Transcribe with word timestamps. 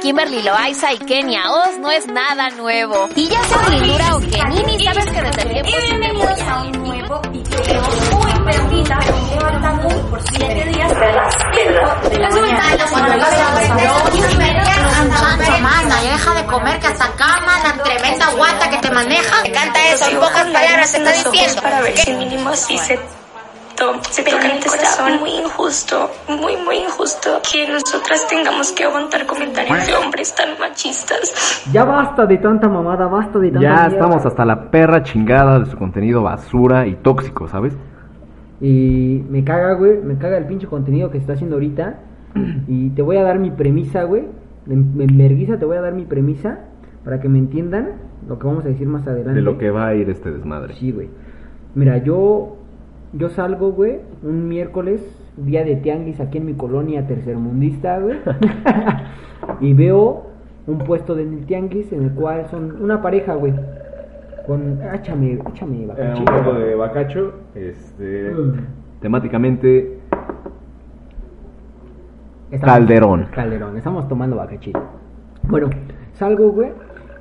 Kimberly 0.00 0.42
Loaiza 0.42 0.94
y 0.94 0.98
Kenia 0.98 1.50
Oz 1.50 1.78
no 1.78 1.90
es 1.90 2.06
nada 2.06 2.48
nuevo. 2.50 3.08
Y 3.14 3.28
ya 3.28 3.42
sea 3.44 3.68
Lindura 3.68 4.16
o 4.16 4.20
Kenini, 4.20 4.82
sabes 4.82 5.04
que 5.04 5.20
desde 5.22 5.62
Bienvenidos 5.62 6.40
a 6.40 6.62
un 6.62 6.72
nuevo 6.72 7.20
creo 7.20 7.82
muy 8.16 8.32
perdida. 8.44 8.98
Por 10.10 10.22
siete 10.22 10.64
días 10.68 10.92
a 10.92 11.06
las 11.12 11.34
cinco 11.34 12.08
de 12.08 12.18
la 12.18 12.30
mañana. 12.30 13.20
ya 16.02 16.12
deja 16.12 16.34
de 16.34 16.46
comer 16.46 16.80
que 16.80 16.86
hasta 16.86 17.12
cama, 17.16 17.58
la 17.62 17.82
tremenda 17.82 18.30
guata 18.30 18.70
que 18.70 18.78
te 18.78 18.90
maneja. 18.90 19.42
Me 19.42 19.48
encanta 19.50 19.88
eso, 19.88 20.06
en 20.08 20.16
pocas 20.18 20.46
palabras 20.46 20.90
se 20.90 20.96
está 20.96 21.12
diciendo. 21.12 21.62
Para 21.62 21.80
ver 21.82 21.96
si 21.98 22.12
mínimo 22.14 22.56
sí 22.56 22.78
se 22.78 22.98
se 24.10 24.22
toca 24.22 24.46
el 24.46 24.62
corazón. 24.64 25.20
muy 25.20 25.30
injusto, 25.30 26.10
muy, 26.28 26.56
muy 26.64 26.76
injusto 26.76 27.30
que 27.50 27.66
nosotras 27.68 28.26
tengamos 28.28 28.72
que 28.72 28.84
aguantar 28.84 29.26
comentarios 29.26 29.86
de 29.86 29.94
hombres 29.94 30.34
tan 30.34 30.58
machistas. 30.58 31.64
Ya 31.72 31.84
basta 31.84 32.26
de 32.26 32.38
tanta 32.38 32.68
mamada, 32.68 33.06
basta 33.06 33.38
de 33.38 33.50
tanta 33.50 33.62
Ya 33.62 33.74
mierda. 33.74 33.88
estamos 33.88 34.26
hasta 34.26 34.44
la 34.44 34.70
perra 34.70 35.02
chingada 35.02 35.58
de 35.60 35.66
su 35.66 35.76
contenido 35.76 36.22
basura 36.22 36.86
y 36.86 36.94
tóxico, 36.96 37.48
¿sabes? 37.48 37.76
Y 38.60 39.22
me 39.30 39.42
caga, 39.44 39.74
güey, 39.74 39.98
me 40.02 40.18
caga 40.18 40.36
el 40.36 40.46
pinche 40.46 40.66
contenido 40.66 41.08
que 41.10 41.18
se 41.18 41.22
está 41.22 41.32
haciendo 41.34 41.56
ahorita. 41.56 42.00
Y 42.68 42.90
te 42.90 43.02
voy 43.02 43.16
a 43.16 43.22
dar 43.24 43.38
mi 43.38 43.50
premisa, 43.50 44.04
güey. 44.04 44.24
En, 44.68 44.94
en 45.00 45.18
vergüenza 45.18 45.58
te 45.58 45.64
voy 45.64 45.78
a 45.78 45.80
dar 45.80 45.94
mi 45.94 46.04
premisa 46.04 46.60
para 47.04 47.18
que 47.20 47.28
me 47.28 47.38
entiendan 47.38 47.94
lo 48.28 48.38
que 48.38 48.46
vamos 48.46 48.64
a 48.64 48.68
decir 48.68 48.86
más 48.86 49.06
adelante. 49.06 49.32
De 49.32 49.42
lo 49.42 49.56
que 49.58 49.70
va 49.70 49.88
a 49.88 49.94
ir 49.94 50.08
este 50.10 50.30
desmadre. 50.30 50.74
Sí, 50.74 50.92
güey. 50.92 51.08
Mira, 51.74 51.96
yo 51.98 52.56
yo 53.12 53.28
salgo, 53.28 53.72
güey, 53.72 53.98
un 54.22 54.48
miércoles, 54.48 55.00
día 55.36 55.64
de 55.64 55.76
tianguis 55.76 56.20
aquí 56.20 56.38
en 56.38 56.46
mi 56.46 56.54
colonia 56.54 57.06
tercermundista, 57.06 57.98
güey. 57.98 58.18
y 59.60 59.72
veo 59.74 60.26
un 60.66 60.78
puesto 60.78 61.14
del 61.14 61.44
tianguis 61.46 61.92
en 61.92 62.04
el 62.04 62.10
cual 62.12 62.46
son 62.50 62.80
una 62.82 63.02
pareja, 63.02 63.34
güey. 63.34 63.52
Con 64.46 64.78
échame, 64.94 65.38
échame 65.48 65.82
Eh, 65.82 65.86
bacacho. 65.86 66.18
un 66.20 66.24
poco 66.24 66.52
de 66.58 66.74
bacacho, 66.74 67.32
este, 67.54 68.32
temáticamente 69.00 69.98
Estamos- 72.50 72.74
Calderón. 72.74 73.26
Calderón, 73.32 73.76
estamos 73.76 74.08
tomando 74.08 74.36
bacachito. 74.36 74.82
Bueno, 75.44 75.70
salgo, 76.14 76.50
güey, 76.50 76.70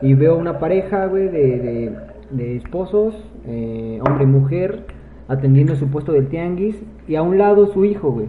y 0.01 0.13
veo 0.15 0.37
una 0.37 0.57
pareja, 0.59 1.05
güey, 1.05 1.27
de, 1.29 1.59
de, 1.59 1.95
de 2.31 2.55
esposos, 2.57 3.15
eh, 3.45 3.99
hombre 4.07 4.23
y 4.23 4.27
mujer, 4.27 4.85
atendiendo 5.29 5.75
su 5.75 5.87
puesto 5.87 6.11
del 6.11 6.27
tianguis, 6.27 6.81
y 7.07 7.15
a 7.15 7.21
un 7.21 7.37
lado 7.37 7.67
su 7.67 7.85
hijo, 7.85 8.11
güey. 8.11 8.27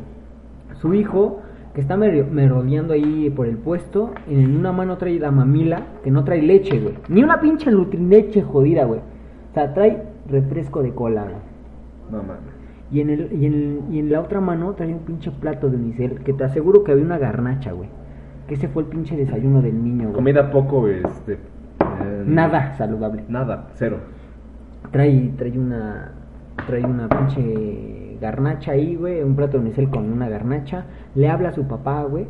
Su 0.81 0.95
hijo, 0.95 1.41
que 1.75 1.81
está 1.81 1.97
mer- 1.97 2.27
merodeando 2.31 2.93
ahí 2.95 3.29
por 3.31 3.47
el 3.47 3.57
puesto, 3.57 4.11
y 4.29 4.35
en 4.35 4.57
una 4.57 4.71
mano 4.73 4.97
trae 4.99 5.19
la 5.19 5.31
mamila, 5.33 5.83
que 6.05 6.11
no 6.13 6.23
trae 6.25 6.43
leche, 6.43 6.79
güey. 6.79 6.95
Ni 7.09 7.25
una 7.25 7.41
pinche 7.41 7.71
nutrileche 7.73 8.43
jodida, 8.43 8.85
güey. 8.85 9.01
O 9.01 9.55
sea, 9.55 9.75
trae 9.75 10.05
refresco 10.29 10.83
de 10.83 10.93
cola, 10.95 11.23
güey. 11.25 11.35
no 12.13 12.19
mames. 12.19 12.55
Y 12.93 13.01
en, 13.01 13.11
el, 13.11 13.29
y, 13.33 13.47
en, 13.47 13.81
y 13.93 13.99
en 14.01 14.11
la 14.11 14.21
otra 14.21 14.41
mano 14.41 14.73
trae 14.75 14.93
un 14.93 15.01
pinche 15.01 15.31
plato 15.31 15.71
de 15.71 15.77
unicel. 15.77 16.21
Que 16.25 16.33
te 16.33 16.43
aseguro 16.45 16.83
que 16.83 16.91
había 16.93 17.05
una 17.05 17.19
garnacha, 17.19 17.71
güey. 17.73 17.89
Que 18.49 18.55
ese 18.55 18.67
fue 18.67 18.83
el 18.83 18.89
pinche 18.89 19.17
desayuno 19.17 19.63
del 19.63 19.83
niño, 19.83 20.05
güey. 20.07 20.15
Comida 20.15 20.51
poco, 20.51 20.89
este, 20.89 21.35
eh, 21.35 21.39
Nada 22.27 22.75
saludable. 22.77 23.23
nada, 23.29 23.69
cero. 23.75 23.99
Trae, 24.91 25.31
trae 25.39 25.57
una. 25.57 26.13
Trae 26.67 26.85
una 26.85 27.09
pinche 27.09 28.19
garnacha 28.21 28.73
ahí, 28.73 28.97
güey. 28.97 29.23
Un 29.23 29.37
plato 29.37 29.59
de 29.59 29.65
unicel 29.65 29.89
con 29.89 30.11
una 30.11 30.29
garnacha. 30.29 30.85
Le 31.15 31.29
habla 31.29 31.51
a 31.51 31.53
su 31.53 31.67
papá, 31.67 32.03
güey. 32.05 32.27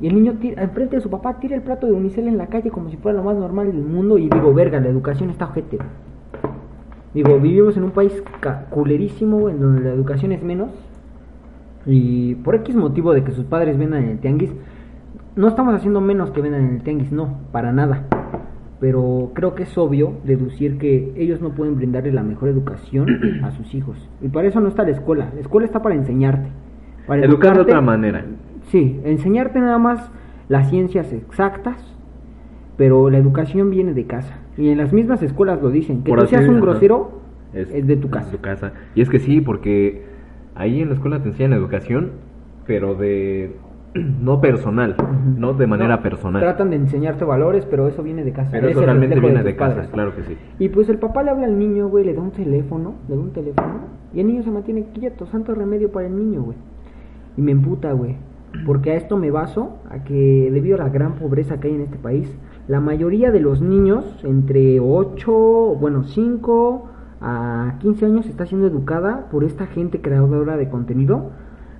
Y 0.00 0.08
el 0.08 0.14
niño, 0.14 0.34
tira, 0.40 0.62
enfrente 0.62 0.96
de 0.96 1.02
su 1.02 1.08
papá, 1.08 1.38
tira 1.38 1.56
el 1.56 1.62
plato 1.62 1.86
de 1.86 1.92
unicel 1.92 2.28
en 2.28 2.36
la 2.36 2.48
calle 2.48 2.70
como 2.70 2.90
si 2.90 2.96
fuera 2.96 3.16
lo 3.16 3.24
más 3.24 3.36
normal 3.36 3.66
del 3.68 3.82
mundo. 3.82 4.18
Y 4.18 4.28
digo, 4.28 4.52
verga, 4.52 4.80
la 4.80 4.88
educación 4.88 5.30
está 5.30 5.46
ojete. 5.46 5.78
Digo, 7.14 7.38
vivimos 7.40 7.76
en 7.78 7.84
un 7.84 7.92
país 7.92 8.22
culerísimo, 8.68 9.38
güey, 9.38 9.54
en 9.54 9.60
donde 9.60 9.80
la 9.80 9.90
educación 9.94 10.32
es 10.32 10.42
menos. 10.42 10.68
Y 11.86 12.34
por 12.36 12.56
X 12.56 12.76
motivo 12.76 13.14
de 13.14 13.24
que 13.24 13.32
sus 13.32 13.46
padres 13.46 13.78
vendan 13.78 14.04
en 14.04 14.10
el 14.10 14.18
tianguis, 14.18 14.52
no 15.34 15.48
estamos 15.48 15.74
haciendo 15.74 16.02
menos 16.02 16.30
que 16.30 16.42
vendan 16.42 16.64
en 16.64 16.74
el 16.74 16.82
tianguis, 16.82 17.12
no, 17.12 17.38
para 17.52 17.72
nada. 17.72 18.04
Pero 18.78 19.30
creo 19.34 19.54
que 19.54 19.62
es 19.62 19.78
obvio 19.78 20.18
deducir 20.24 20.76
que 20.78 21.12
ellos 21.16 21.40
no 21.40 21.50
pueden 21.50 21.76
brindarle 21.76 22.12
la 22.12 22.22
mejor 22.22 22.48
educación 22.50 23.40
a 23.44 23.50
sus 23.52 23.74
hijos. 23.74 23.96
Y 24.20 24.28
para 24.28 24.48
eso 24.48 24.60
no 24.60 24.68
está 24.68 24.82
la 24.82 24.90
escuela. 24.90 25.30
La 25.34 25.40
escuela 25.40 25.66
está 25.66 25.82
para 25.82 25.94
enseñarte. 25.94 26.48
Para 27.06 27.24
Educar 27.24 27.54
de 27.56 27.62
otra 27.62 27.80
manera. 27.80 28.24
Sí, 28.68 29.00
enseñarte 29.04 29.60
nada 29.60 29.78
más 29.78 30.10
las 30.48 30.68
ciencias 30.70 31.12
exactas, 31.12 31.76
pero 32.76 33.10
la 33.10 33.18
educación 33.18 33.70
viene 33.70 33.94
de 33.94 34.04
casa. 34.04 34.38
Y 34.56 34.68
en 34.68 34.78
las 34.78 34.92
mismas 34.92 35.22
escuelas 35.22 35.62
lo 35.62 35.70
dicen. 35.70 36.02
Que 36.02 36.10
Por 36.10 36.20
tú 36.20 36.26
seas 36.26 36.48
un 36.48 36.60
grosero 36.60 37.20
es, 37.52 37.86
de 37.86 37.96
tu 37.96 38.10
casa. 38.10 38.30
de 38.30 38.36
tu 38.36 38.42
casa. 38.42 38.72
Y 38.94 39.00
es 39.00 39.08
que 39.08 39.18
sí, 39.18 39.40
porque 39.40 40.04
ahí 40.54 40.80
en 40.80 40.88
la 40.88 40.94
escuela 40.94 41.22
te 41.22 41.28
enseñan 41.28 41.52
educación, 41.52 42.12
pero 42.66 42.94
de 42.94 43.54
no 44.20 44.40
personal, 44.40 44.96
no 45.36 45.54
de 45.54 45.66
manera 45.66 45.96
No, 45.96 46.02
personal. 46.02 46.42
Tratan 46.42 46.70
de 46.70 46.76
enseñarte 46.76 47.24
valores, 47.24 47.66
pero 47.66 47.88
eso 47.88 48.02
viene 48.02 48.24
de 48.24 48.32
casa. 48.32 48.50
Pero 48.50 48.68
Es 48.68 48.76
eso 48.76 48.84
realmente 48.84 49.18
viene 49.20 49.42
de 49.42 49.56
casa, 49.56 49.74
padres. 49.74 49.90
claro 49.90 50.14
que 50.14 50.22
sí. 50.24 50.36
Y 50.58 50.68
pues 50.68 50.88
el 50.88 50.98
papá 50.98 51.22
le 51.22 51.30
habla 51.30 51.46
al 51.46 51.58
niño, 51.58 51.88
güey, 51.88 52.04
le 52.04 52.14
da 52.14 52.20
un 52.20 52.30
teléfono, 52.32 52.94
le 53.08 53.16
da 53.16 53.20
un 53.20 53.32
teléfono, 53.32 53.74
y 54.14 54.20
el 54.20 54.26
niño 54.26 54.42
se 54.42 54.50
mantiene 54.50 54.86
quieto, 54.94 55.26
santo 55.26 55.54
remedio 55.54 55.90
para 55.90 56.06
el 56.06 56.16
niño, 56.16 56.42
güey. 56.42 56.56
Y 57.36 57.42
me 57.42 57.52
emputa, 57.52 57.92
güey, 57.92 58.16
porque 58.64 58.92
a 58.92 58.94
esto 58.94 59.16
me 59.18 59.30
baso 59.30 59.78
a 59.90 60.04
que 60.04 60.48
debido 60.52 60.76
a 60.76 60.84
la 60.84 60.88
gran 60.88 61.14
pobreza 61.14 61.60
que 61.60 61.68
hay 61.68 61.74
en 61.74 61.82
este 61.82 61.98
país, 61.98 62.34
la 62.68 62.80
mayoría 62.80 63.30
de 63.30 63.40
los 63.40 63.60
niños 63.60 64.04
entre 64.24 64.80
8, 64.80 65.32
bueno, 65.80 66.04
5 66.04 66.86
a 67.20 67.74
15 67.80 68.06
años 68.06 68.26
está 68.26 68.46
siendo 68.46 68.66
educada 68.66 69.28
por 69.30 69.44
esta 69.44 69.66
gente 69.66 70.00
creadora 70.00 70.56
de 70.56 70.68
contenido. 70.68 71.30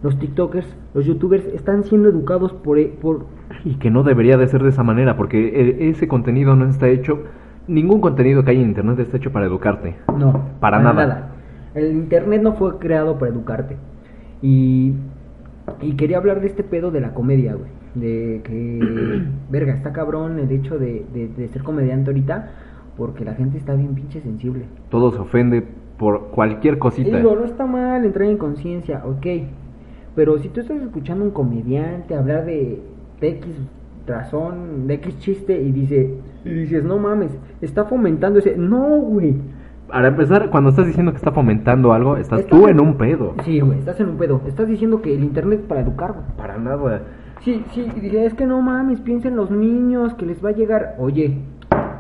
Los 0.03 0.19
TikTokers, 0.19 0.67
los 0.95 1.07
YouTubers 1.07 1.47
están 1.47 1.85
siendo 1.85 2.09
educados 2.09 2.53
por, 2.53 2.79
e- 2.79 2.87
por 3.01 3.27
Y 3.65 3.75
que 3.77 3.91
no 3.91 4.03
debería 4.03 4.37
de 4.37 4.47
ser 4.47 4.63
de 4.63 4.69
esa 4.69 4.83
manera, 4.83 5.17
porque 5.17 5.49
e- 5.49 5.89
ese 5.89 6.07
contenido 6.07 6.55
no 6.55 6.67
está 6.69 6.89
hecho, 6.89 7.21
ningún 7.67 8.01
contenido 8.01 8.45
que 8.45 8.51
hay 8.51 8.59
en 8.63 8.69
internet 8.69 8.99
está 9.01 9.17
hecho 9.17 9.33
para 9.33 9.47
educarte. 9.47 9.97
No, 10.17 10.43
Para 10.61 10.79
nada. 10.81 11.33
El 11.75 11.93
internet 11.93 12.43
no 12.43 12.55
fue 12.55 12.79
creado 12.79 13.19
para 13.19 13.33
educarte. 13.33 13.77
Y, 14.43 14.93
y 15.83 15.93
quería 15.97 16.19
hablar 16.19 16.41
de 16.41 16.47
este 16.49 16.63
pedo 16.63 16.91
de 16.91 17.01
la 17.01 17.13
comedia, 17.15 17.55
güey. 17.55 17.71
De 17.95 18.43
que, 18.45 19.23
verga, 19.51 19.73
está 19.75 19.93
cabrón 19.93 20.39
el 20.39 20.51
hecho 20.53 20.79
de, 20.79 21.05
de, 21.13 21.29
de 21.29 21.49
ser 21.49 21.63
comediante 21.63 22.11
ahorita, 22.11 22.51
porque 22.97 23.25
la 23.25 23.35
gente 23.35 23.59
está 23.59 23.75
bien 23.75 23.95
pinche 23.95 24.21
sensible. 24.21 24.65
Todo 24.91 25.11
se 25.13 25.19
ofende 25.19 25.63
por 25.99 26.29
cualquier 26.29 26.79
cosita. 26.79 27.17
digo, 27.17 27.35
no 27.35 27.45
está 27.45 27.67
mal 27.67 28.05
entrar 28.05 28.29
en 28.29 28.37
conciencia, 28.37 29.03
ok. 29.07 29.27
Pero 30.17 30.39
si 30.39 30.49
tú 30.49 30.61
estás 30.61 30.81
escuchando 30.81 31.25
a 31.25 31.29
un 31.29 31.33
comediante 31.33 32.15
hablar 32.17 32.47
de, 32.47 32.83
de 33.21 33.29
X 33.29 33.55
razón, 34.07 34.87
de 34.87 34.95
X 34.95 35.19
chiste, 35.19 35.61
y, 35.61 35.73
dice, 35.73 36.15
y 36.45 36.49
dices, 36.49 36.83
no 36.83 36.99
mames, 36.99 37.31
está 37.61 37.85
fomentando 37.85 38.39
ese. 38.39 38.57
No, 38.57 38.97
güey. 38.97 39.35
Para 39.89 40.09
empezar, 40.09 40.51
cuando 40.51 40.71
estás 40.71 40.87
diciendo 40.87 41.13
que 41.13 41.19
está 41.19 41.31
fomentando 41.31 41.93
algo, 41.93 42.17
estás 42.17 42.47
tú 42.47 42.67
en 42.67 42.81
un 42.81 42.97
pedo. 42.97 43.35
Sí, 43.45 43.61
güey, 43.61 43.79
estás 43.79 44.01
en 44.01 44.09
un 44.09 44.17
pedo. 44.17 44.41
Estás 44.47 44.67
diciendo 44.67 45.01
que 45.03 45.15
el 45.15 45.23
internet 45.23 45.61
es 45.61 45.67
para 45.67 45.83
educar, 45.83 46.13
güey. 46.13 46.25
Para 46.37 46.59
nada. 46.59 47.03
Sí, 47.43 47.63
sí, 47.73 47.87
y 47.95 48.01
dice, 48.01 48.25
es 48.25 48.35
que 48.35 48.47
no 48.47 48.61
mames, 48.63 49.01
piensa 49.01 49.29
en 49.29 49.37
los 49.37 49.51
niños, 49.51 50.15
que 50.15 50.27
les 50.27 50.45
va 50.45 50.49
a 50.49 50.53
llegar. 50.53 50.97
Oye, 50.99 51.39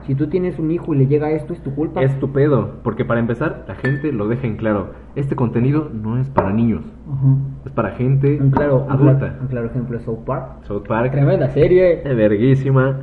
si 0.07 0.15
tú 0.15 0.29
tienes 0.29 0.59
un 0.59 0.71
hijo 0.71 0.95
y 0.95 0.99
le 0.99 1.07
llega 1.07 1.31
esto, 1.33 1.53
es 1.53 1.61
tu 1.63 1.75
culpa. 1.75 2.01
Es 2.03 2.19
tu 2.21 2.31
pedo. 2.33 2.75
Porque 2.83 3.05
para 3.05 3.21
empezar, 3.21 3.65
la 3.67 3.75
gente 3.75 4.13
lo 4.13 4.29
deja 4.29 4.47
en 4.47 4.57
claro. 4.57 4.91
Este 5.17 5.35
contenido 5.37 5.91
no 5.93 6.19
es 6.19 6.29
para 6.31 6.53
niños. 6.53 6.85
Ujú. 7.07 7.39
Es 7.67 7.73
para 7.73 7.91
gente 7.93 8.39
Un 8.41 8.51
claro, 8.51 8.85
un 8.85 8.93
adulta. 8.93 9.19
claro, 9.19 9.35
un 9.43 9.49
claro 9.49 9.67
ejemplo 9.67 9.97
es 9.97 10.05
South 10.05 10.25
Park. 10.25 10.65
South 10.65 10.85
Park. 10.87 11.11
Tremenda 11.13 11.49
serie. 11.51 12.03
Verguísima. 12.05 13.01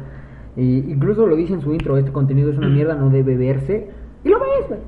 Y 0.55 0.91
incluso 0.91 1.25
lo 1.27 1.35
dice 1.35 1.53
en 1.53 1.61
su 1.61 1.73
intro, 1.73 1.97
este 1.97 2.11
contenido 2.11 2.49
es 2.51 2.57
una 2.57 2.69
mierda, 2.69 2.95
no 2.95 3.09
debe 3.09 3.35
verse. 3.35 3.89
Y 4.23 4.29
lo 4.29 4.39
ves, 4.39 4.69
güey. 4.69 4.79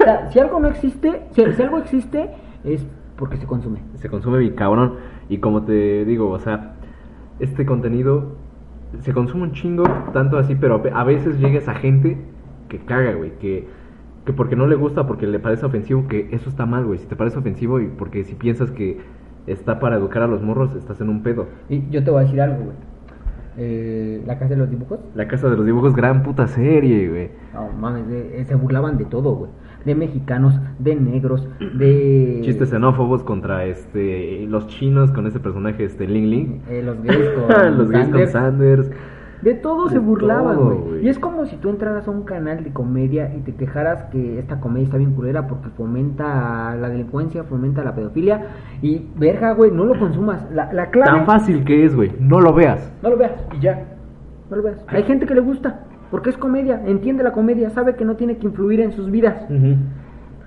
O 0.00 0.04
sea, 0.04 0.30
si 0.30 0.38
algo 0.40 0.58
no 0.58 0.68
existe, 0.68 1.22
si, 1.30 1.44
si 1.52 1.62
algo 1.62 1.78
existe, 1.78 2.30
es 2.64 2.84
porque 3.16 3.36
se 3.36 3.46
consume. 3.46 3.78
Se 3.96 4.08
consume 4.08 4.38
bien 4.38 4.54
cabrón. 4.54 4.94
Y 5.28 5.38
como 5.38 5.62
te 5.62 6.04
digo, 6.04 6.30
o 6.30 6.38
sea, 6.40 6.72
este 7.38 7.64
contenido 7.64 8.36
se 9.00 9.12
consume 9.12 9.44
un 9.44 9.52
chingo, 9.52 9.84
tanto 10.12 10.38
así, 10.38 10.54
pero 10.54 10.82
a 10.92 11.04
veces 11.04 11.38
llega 11.38 11.58
esa 11.58 11.74
gente 11.74 12.18
que 12.68 12.78
caga, 12.78 13.12
güey, 13.12 13.32
que, 13.38 13.66
que 14.24 14.32
porque 14.32 14.56
no 14.56 14.66
le 14.66 14.76
gusta, 14.76 15.06
porque 15.06 15.26
le 15.26 15.38
parece 15.38 15.64
ofensivo, 15.66 16.08
que 16.08 16.28
eso 16.32 16.50
está 16.50 16.66
mal, 16.66 16.84
güey. 16.84 16.98
Si 16.98 17.06
te 17.06 17.16
parece 17.16 17.38
ofensivo 17.38 17.80
y 17.80 17.86
porque 17.86 18.24
si 18.24 18.34
piensas 18.34 18.70
que 18.70 18.98
está 19.46 19.80
para 19.80 19.96
educar 19.96 20.22
a 20.22 20.26
los 20.26 20.42
morros, 20.42 20.74
estás 20.74 21.00
en 21.00 21.08
un 21.08 21.22
pedo. 21.22 21.46
Y 21.68 21.88
yo 21.90 22.04
te 22.04 22.10
voy 22.10 22.20
a 22.20 22.24
decir 22.24 22.40
algo, 22.40 22.64
güey. 22.64 22.76
Eh, 23.56 24.22
la 24.26 24.38
casa 24.38 24.50
de 24.50 24.56
los 24.56 24.70
dibujos. 24.70 25.00
La 25.14 25.26
Casa 25.26 25.50
de 25.50 25.56
los 25.56 25.66
Dibujos, 25.66 25.94
gran 25.94 26.22
puta 26.22 26.46
serie, 26.46 27.08
güey. 27.08 27.30
No 27.52 27.68
mames, 27.68 28.04
eh, 28.08 28.44
se 28.46 28.54
burlaban 28.54 28.96
de 28.96 29.04
todo, 29.04 29.34
güey. 29.34 29.50
De 29.84 29.94
mexicanos, 29.94 30.58
de 30.78 30.94
negros, 30.96 31.48
de... 31.58 32.40
Chistes 32.42 32.70
xenófobos 32.70 33.22
contra 33.22 33.64
este 33.64 34.46
los 34.46 34.66
chinos 34.66 35.10
con 35.12 35.26
ese 35.26 35.40
personaje 35.40 35.84
este 35.84 36.06
Ling 36.06 36.30
Ling. 36.30 36.60
eh, 36.68 36.82
los 36.82 37.02
gays 37.02 37.30
con 37.30 37.78
los 37.78 37.90
gays 37.90 38.08
con 38.08 38.26
Sanders. 38.28 38.90
De 39.42 39.54
todo 39.54 39.84
De 39.84 39.92
se 39.92 39.98
burlaban, 39.98 40.56
güey. 40.56 41.06
Y 41.06 41.08
es 41.08 41.18
como 41.18 41.46
si 41.46 41.56
tú 41.56 41.70
entraras 41.70 42.06
a 42.06 42.10
un 42.10 42.24
canal 42.24 42.62
de 42.62 42.72
comedia 42.74 43.34
y 43.34 43.40
te 43.40 43.54
quejaras 43.54 44.04
que 44.12 44.38
esta 44.38 44.60
comedia 44.60 44.84
está 44.84 44.98
bien 44.98 45.14
culera 45.14 45.46
porque 45.46 45.70
fomenta 45.70 46.76
la 46.76 46.90
delincuencia, 46.90 47.44
fomenta 47.44 47.82
la 47.82 47.94
pedofilia. 47.94 48.48
Y, 48.82 49.06
verga, 49.16 49.54
güey, 49.54 49.70
no 49.70 49.84
lo 49.86 49.98
consumas. 49.98 50.46
La, 50.52 50.70
la 50.74 50.90
clave... 50.90 51.10
Tan 51.10 51.24
fácil 51.24 51.64
que 51.64 51.86
es, 51.86 51.96
güey. 51.96 52.12
No 52.20 52.38
lo 52.40 52.52
veas. 52.52 52.92
No 53.02 53.08
lo 53.08 53.16
veas 53.16 53.32
y 53.56 53.60
ya. 53.60 53.96
No 54.50 54.56
lo 54.56 54.62
veas. 54.62 54.84
Hay 54.88 55.04
gente 55.04 55.24
que 55.24 55.34
le 55.34 55.40
gusta 55.40 55.86
porque 56.10 56.30
es 56.30 56.36
comedia, 56.36 56.82
entiende 56.86 57.22
la 57.22 57.32
comedia, 57.32 57.70
sabe 57.70 57.94
que 57.96 58.04
no 58.04 58.16
tiene 58.16 58.38
que 58.38 58.46
influir 58.46 58.80
en 58.80 58.92
sus 58.92 59.10
vidas. 59.10 59.46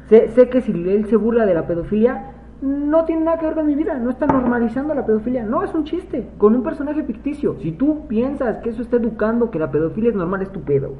Sé, 0.09 0.29
sé 0.29 0.49
que 0.49 0.61
si 0.61 0.71
él 0.71 1.05
se 1.05 1.15
burla 1.15 1.45
de 1.45 1.53
la 1.53 1.65
pedofilia, 1.65 2.31
no 2.61 3.03
tiene 3.03 3.25
nada 3.25 3.37
que 3.39 3.45
ver 3.45 3.55
con 3.55 3.67
mi 3.67 3.75
vida, 3.75 3.99
no 3.99 4.09
está 4.09 4.25
normalizando 4.25 4.93
la 4.93 5.05
pedofilia, 5.05 5.43
no 5.43 5.63
es 5.63 5.73
un 5.73 5.83
chiste, 5.83 6.27
con 6.37 6.55
un 6.55 6.63
personaje 6.63 7.03
ficticio. 7.03 7.57
Si 7.59 7.71
tú 7.71 8.07
piensas 8.07 8.59
que 8.59 8.69
eso 8.69 8.81
está 8.81 8.97
educando, 8.97 9.51
que 9.51 9.59
la 9.59 9.69
pedofilia 9.69 10.11
es 10.11 10.15
normal, 10.15 10.41
es 10.41 10.51
tu 10.51 10.61
pedo. 10.61 10.93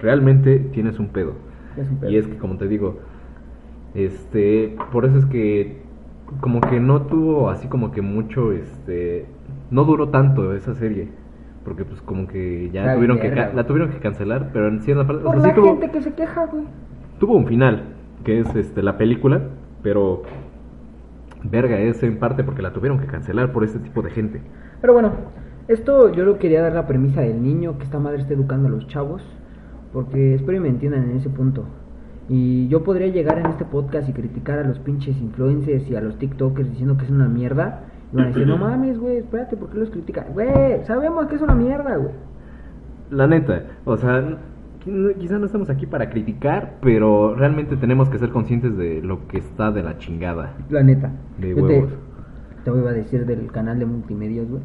Realmente 0.00 0.58
tienes 0.72 0.98
un 0.98 1.08
pedo. 1.08 1.34
Es 1.76 1.88
un 1.88 1.98
pedo. 1.98 2.10
Y 2.10 2.16
es 2.16 2.26
que 2.26 2.38
como 2.38 2.56
te 2.56 2.66
digo, 2.66 2.98
este, 3.94 4.74
por 4.90 5.04
eso 5.04 5.18
es 5.18 5.26
que 5.26 5.82
como 6.40 6.62
que 6.62 6.80
no 6.80 7.02
tuvo 7.02 7.50
así 7.50 7.68
como 7.68 7.92
que 7.92 8.00
mucho, 8.00 8.52
este, 8.52 9.26
no 9.70 9.84
duró 9.84 10.08
tanto 10.08 10.54
esa 10.54 10.74
serie. 10.74 11.08
Porque 11.64 11.84
pues 11.84 12.00
como 12.02 12.26
que 12.26 12.70
ya 12.72 12.80
Está 12.80 12.94
tuvieron 12.94 13.18
que 13.20 13.30
la 13.30 13.66
tuvieron 13.66 13.90
que 13.90 13.98
cancelar, 13.98 14.50
pero 14.52 14.68
en 14.68 14.80
cierta 14.80 15.06
parte, 15.06 15.24
o 15.24 15.30
sea, 15.30 15.40
la 15.40 15.48
sí 15.48 15.54
tuvo, 15.54 15.66
gente 15.66 15.90
que 15.90 16.02
se 16.02 16.14
queja, 16.14 16.46
güey. 16.46 16.64
tuvo 17.20 17.36
un 17.36 17.46
final, 17.46 17.94
que 18.24 18.40
es 18.40 18.54
este 18.56 18.82
la 18.82 18.98
película, 18.98 19.40
pero 19.82 20.22
verga 21.44 21.78
es 21.78 22.02
en 22.02 22.18
parte 22.18 22.44
porque 22.44 22.62
la 22.62 22.72
tuvieron 22.72 22.98
que 22.98 23.06
cancelar 23.06 23.52
por 23.52 23.64
este 23.64 23.78
tipo 23.78 24.02
de 24.02 24.10
gente. 24.10 24.40
Pero 24.80 24.92
bueno, 24.92 25.12
esto 25.68 26.12
yo 26.12 26.24
lo 26.24 26.38
quería 26.38 26.62
dar 26.62 26.72
la 26.72 26.86
premisa 26.86 27.20
del 27.20 27.42
niño, 27.42 27.78
que 27.78 27.84
esta 27.84 27.98
madre 27.98 28.22
está 28.22 28.34
educando 28.34 28.68
a 28.68 28.70
los 28.70 28.86
chavos, 28.88 29.22
porque 29.92 30.34
espero 30.34 30.58
y 30.58 30.60
me 30.60 30.68
entiendan 30.68 31.10
en 31.10 31.16
ese 31.16 31.30
punto. 31.30 31.64
Y 32.28 32.68
yo 32.68 32.82
podría 32.82 33.08
llegar 33.08 33.38
en 33.38 33.46
este 33.46 33.64
podcast 33.64 34.08
y 34.08 34.12
criticar 34.12 34.58
a 34.58 34.64
los 34.64 34.78
pinches 34.78 35.20
influencers 35.20 35.88
y 35.90 35.96
a 35.96 36.00
los 36.00 36.18
TikTokers 36.18 36.70
diciendo 36.70 36.96
que 36.96 37.04
es 37.04 37.10
una 37.10 37.28
mierda. 37.28 37.84
Y 38.12 38.16
van 38.16 38.24
a 38.26 38.28
decir, 38.28 38.46
no 38.46 38.56
mames, 38.58 38.98
güey, 38.98 39.16
espérate, 39.18 39.56
¿por 39.56 39.70
qué 39.70 39.78
los 39.78 39.90
critican? 39.90 40.26
Güey, 40.34 40.84
sabemos 40.84 41.26
que 41.26 41.36
es 41.36 41.42
una 41.42 41.54
mierda, 41.54 41.96
güey. 41.96 42.12
La 43.10 43.26
neta, 43.26 43.62
o 43.84 43.96
sea, 43.96 44.22
qui- 44.84 45.14
quizá 45.16 45.38
no 45.38 45.46
estamos 45.46 45.68
aquí 45.70 45.86
para 45.86 46.10
criticar, 46.10 46.74
pero 46.80 47.34
realmente 47.34 47.76
tenemos 47.76 48.08
que 48.08 48.18
ser 48.18 48.30
conscientes 48.30 48.76
de 48.76 49.00
lo 49.02 49.26
que 49.28 49.38
está 49.38 49.70
de 49.70 49.82
la 49.82 49.98
chingada. 49.98 50.52
La 50.70 50.82
neta. 50.82 51.10
De 51.38 51.50
Yo 51.50 51.56
te, 51.56 51.60
huevos. 51.62 51.90
te 52.64 52.70
voy 52.70 52.86
a 52.86 52.92
decir 52.92 53.26
del 53.26 53.50
canal 53.52 53.78
de 53.78 53.86
multimedios, 53.86 54.48
güey. 54.48 54.62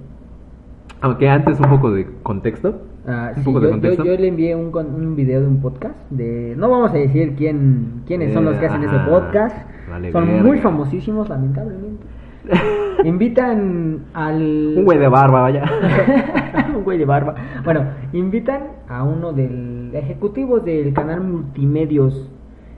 Aunque 1.01 1.29
antes 1.29 1.59
un 1.59 1.69
poco 1.69 1.91
de 1.91 2.07
contexto. 2.23 2.81
Ah, 3.07 3.29
un 3.35 3.35
sí, 3.35 3.45
poco 3.45 3.59
de 3.59 3.65
yo, 3.65 3.69
yo, 3.69 3.71
contexto. 3.81 4.03
yo 4.05 4.17
le 4.17 4.27
envié 4.27 4.55
un, 4.55 4.75
un 4.75 5.15
video 5.15 5.39
de 5.41 5.47
un 5.47 5.61
podcast 5.61 5.97
de 6.09 6.55
no 6.57 6.69
vamos 6.69 6.91
a 6.91 6.95
decir 6.97 7.35
quién 7.37 8.01
quiénes 8.05 8.33
son 8.33 8.43
los 8.43 8.57
que 8.57 8.65
hacen 8.65 8.83
ese 8.83 8.95
Ajá, 8.95 9.09
podcast 9.09 9.55
vale 9.89 10.11
son 10.11 10.25
verga. 10.27 10.43
muy 10.43 10.59
famosísimos 10.59 11.29
lamentablemente 11.29 12.03
invitan 13.03 14.05
al 14.13 14.73
Un 14.77 14.85
güey 14.85 14.97
de 14.97 15.07
barba, 15.07 15.41
vaya. 15.41 15.63
un 16.75 16.83
güey 16.83 16.97
de 16.97 17.05
barba 17.05 17.35
bueno 17.63 17.85
invitan 18.13 18.63
a 18.87 19.03
uno 19.03 19.33
del 19.33 19.91
ejecutivos 19.93 20.63
del 20.65 20.93
canal 20.93 21.21
multimedios 21.21 22.29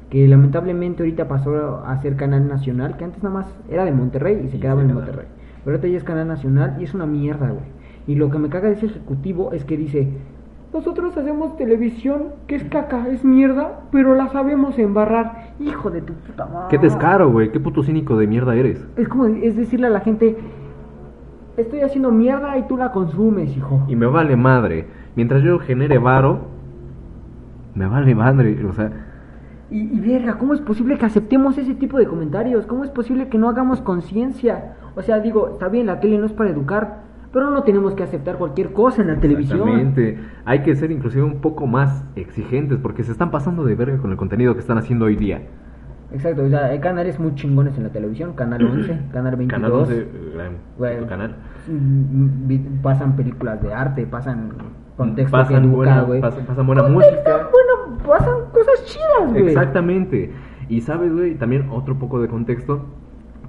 que 0.10 0.27
lamentablemente 0.27 1.04
ahorita 1.04 1.27
pasó 1.27 1.83
a 1.86 1.95
ser 2.01 2.16
canal 2.16 2.48
nacional 2.48 2.98
que 2.98 3.04
antes 3.06 3.21
nada 3.24 3.36
más 3.36 3.60
era 3.69 3.86
de 3.86 3.92
Monterrey 3.92 4.42
y 4.45 4.50
se 4.50 4.57
Y 4.57 4.60
quedaba 4.60 4.81
se 4.81 4.88
en 4.88 4.88
quedaba. 4.88 5.06
Monterrey 5.06 5.27
pero 5.63 5.75
ahorita 5.75 5.88
ya 5.88 5.98
es 5.98 6.04
canal 6.04 6.27
nacional 6.27 6.77
y 6.80 6.83
es 6.83 6.94
una 6.94 7.06
mierda 7.06 7.50
güey 7.50 7.80
y 8.07 8.16
lo 8.16 8.30
que 8.31 8.39
me 8.39 8.50
caga 8.50 8.69
de 8.69 8.75
ese 8.75 8.88
ejecutivo 8.88 9.51
es 9.54 9.66
que 9.66 9.77
dice 9.77 10.07
nosotros 10.74 11.18
hacemos 11.18 11.57
televisión 11.57 12.25
que 12.48 12.56
es 12.56 12.63
caca, 12.66 13.07
es 13.10 13.24
mierda, 13.25 13.81
pero 13.92 14.16
la 14.16 14.27
sabemos 14.30 14.77
embarrar. 14.77 15.54
Hijo 15.60 15.89
de 15.89 16.01
tu 16.01 16.13
puta 16.13 16.45
madre. 16.45 16.68
Qué 16.69 16.77
descaro, 16.77 17.31
güey. 17.31 17.51
Qué 17.51 17.60
puto 17.60 17.83
cínico 17.83 18.18
de 18.18 18.27
mierda 18.27 18.56
eres. 18.56 18.86
Es 18.95 19.07
como 19.07 19.25
es 19.25 19.56
decirle 19.56 19.88
a 19.88 19.89
la 19.89 20.01
gente, 20.01 20.38
estoy 21.57 21.81
haciendo 21.81 22.12
mierda 22.12 22.57
y 22.57 22.68
tú 22.68 22.77
la 22.77 22.92
consumes, 22.92 23.56
hijo. 23.57 23.83
Y 23.88 23.95
me 23.95 24.06
vale 24.06 24.36
madre. 24.36 24.88
Mientras 25.16 25.42
yo 25.42 25.57
genere 25.60 25.98
varo, 25.98 26.42
me 27.74 27.88
vale 27.88 28.13
madre. 28.13 28.63
O 28.66 28.74
sea, 28.74 28.92
Y, 29.71 29.81
y 29.81 30.00
verga, 30.00 30.38
¿cómo 30.38 30.54
es 30.54 30.62
posible 30.62 30.98
que 30.98 31.06
aceptemos 31.06 31.57
ese 31.57 31.75
tipo 31.75 31.98
de 31.98 32.06
comentarios? 32.06 32.66
¿Cómo 32.68 32.83
es 32.83 32.89
posible 32.92 33.27
que 33.27 33.38
no 33.38 33.50
hagamos 33.50 33.81
conciencia? 33.81 34.75
O 34.95 35.01
sea, 35.01 35.19
digo, 35.19 35.50
está 35.50 35.68
bien, 35.68 35.88
la 35.88 36.00
tele 36.00 36.18
no 36.18 36.25
es 36.25 36.33
para 36.33 36.50
educar, 36.50 37.08
pero 37.31 37.49
no 37.51 37.63
tenemos 37.63 37.93
que 37.93 38.03
aceptar 38.03 38.37
cualquier 38.37 38.73
cosa 38.73 39.01
en 39.01 39.09
la 39.09 39.19
televisión. 39.19 39.59
Exactamente. 39.69 40.19
Hay 40.45 40.59
que 40.63 40.75
ser 40.75 40.91
inclusive 40.91 41.23
un 41.23 41.41
poco 41.41 41.67
más 41.67 42.03
exigentes 42.15 42.79
porque 42.79 43.03
se 43.03 43.11
están 43.11 43.31
pasando 43.31 43.63
de 43.63 43.75
verga 43.75 43.97
con 43.97 44.11
el 44.11 44.17
contenido 44.17 44.53
que 44.53 44.59
están 44.61 44.77
haciendo 44.77 45.05
hoy 45.05 45.15
día. 45.15 45.41
Exacto, 46.11 46.43
o 46.43 46.49
sea, 46.49 46.65
hay 46.65 46.79
canales 46.79 47.19
muy 47.19 47.35
chingones 47.35 47.77
en 47.77 47.83
la 47.83 47.89
televisión, 47.89 48.33
Canal 48.33 48.65
11, 48.65 48.99
Canal 49.13 49.35
22. 49.35 49.47
Canal 49.47 49.71
11, 49.71 50.07
gran 50.33 50.51
Güey, 50.77 50.95
puto 50.97 51.07
canal. 51.09 51.35
mm, 51.67 52.81
Pasan 52.81 53.15
películas 53.15 53.61
de 53.61 53.73
arte, 53.73 54.07
pasan 54.07 54.49
contexto 54.97 55.37
Pasan 55.37 55.65
educa, 55.65 56.01
buena, 56.03 56.21
pasan, 56.21 56.45
pasan 56.45 56.65
buena 56.65 56.83
música. 56.83 57.47
Bueno, 57.51 57.97
pasan 58.07 58.35
cosas 58.51 58.85
chidas, 58.85 59.29
güey. 59.31 59.47
Exactamente. 59.49 60.31
Y 60.67 60.81
sabes, 60.81 61.13
güey, 61.13 61.35
también 61.35 61.67
otro 61.71 61.99
poco 61.99 62.19
de 62.21 62.27
contexto 62.27 62.85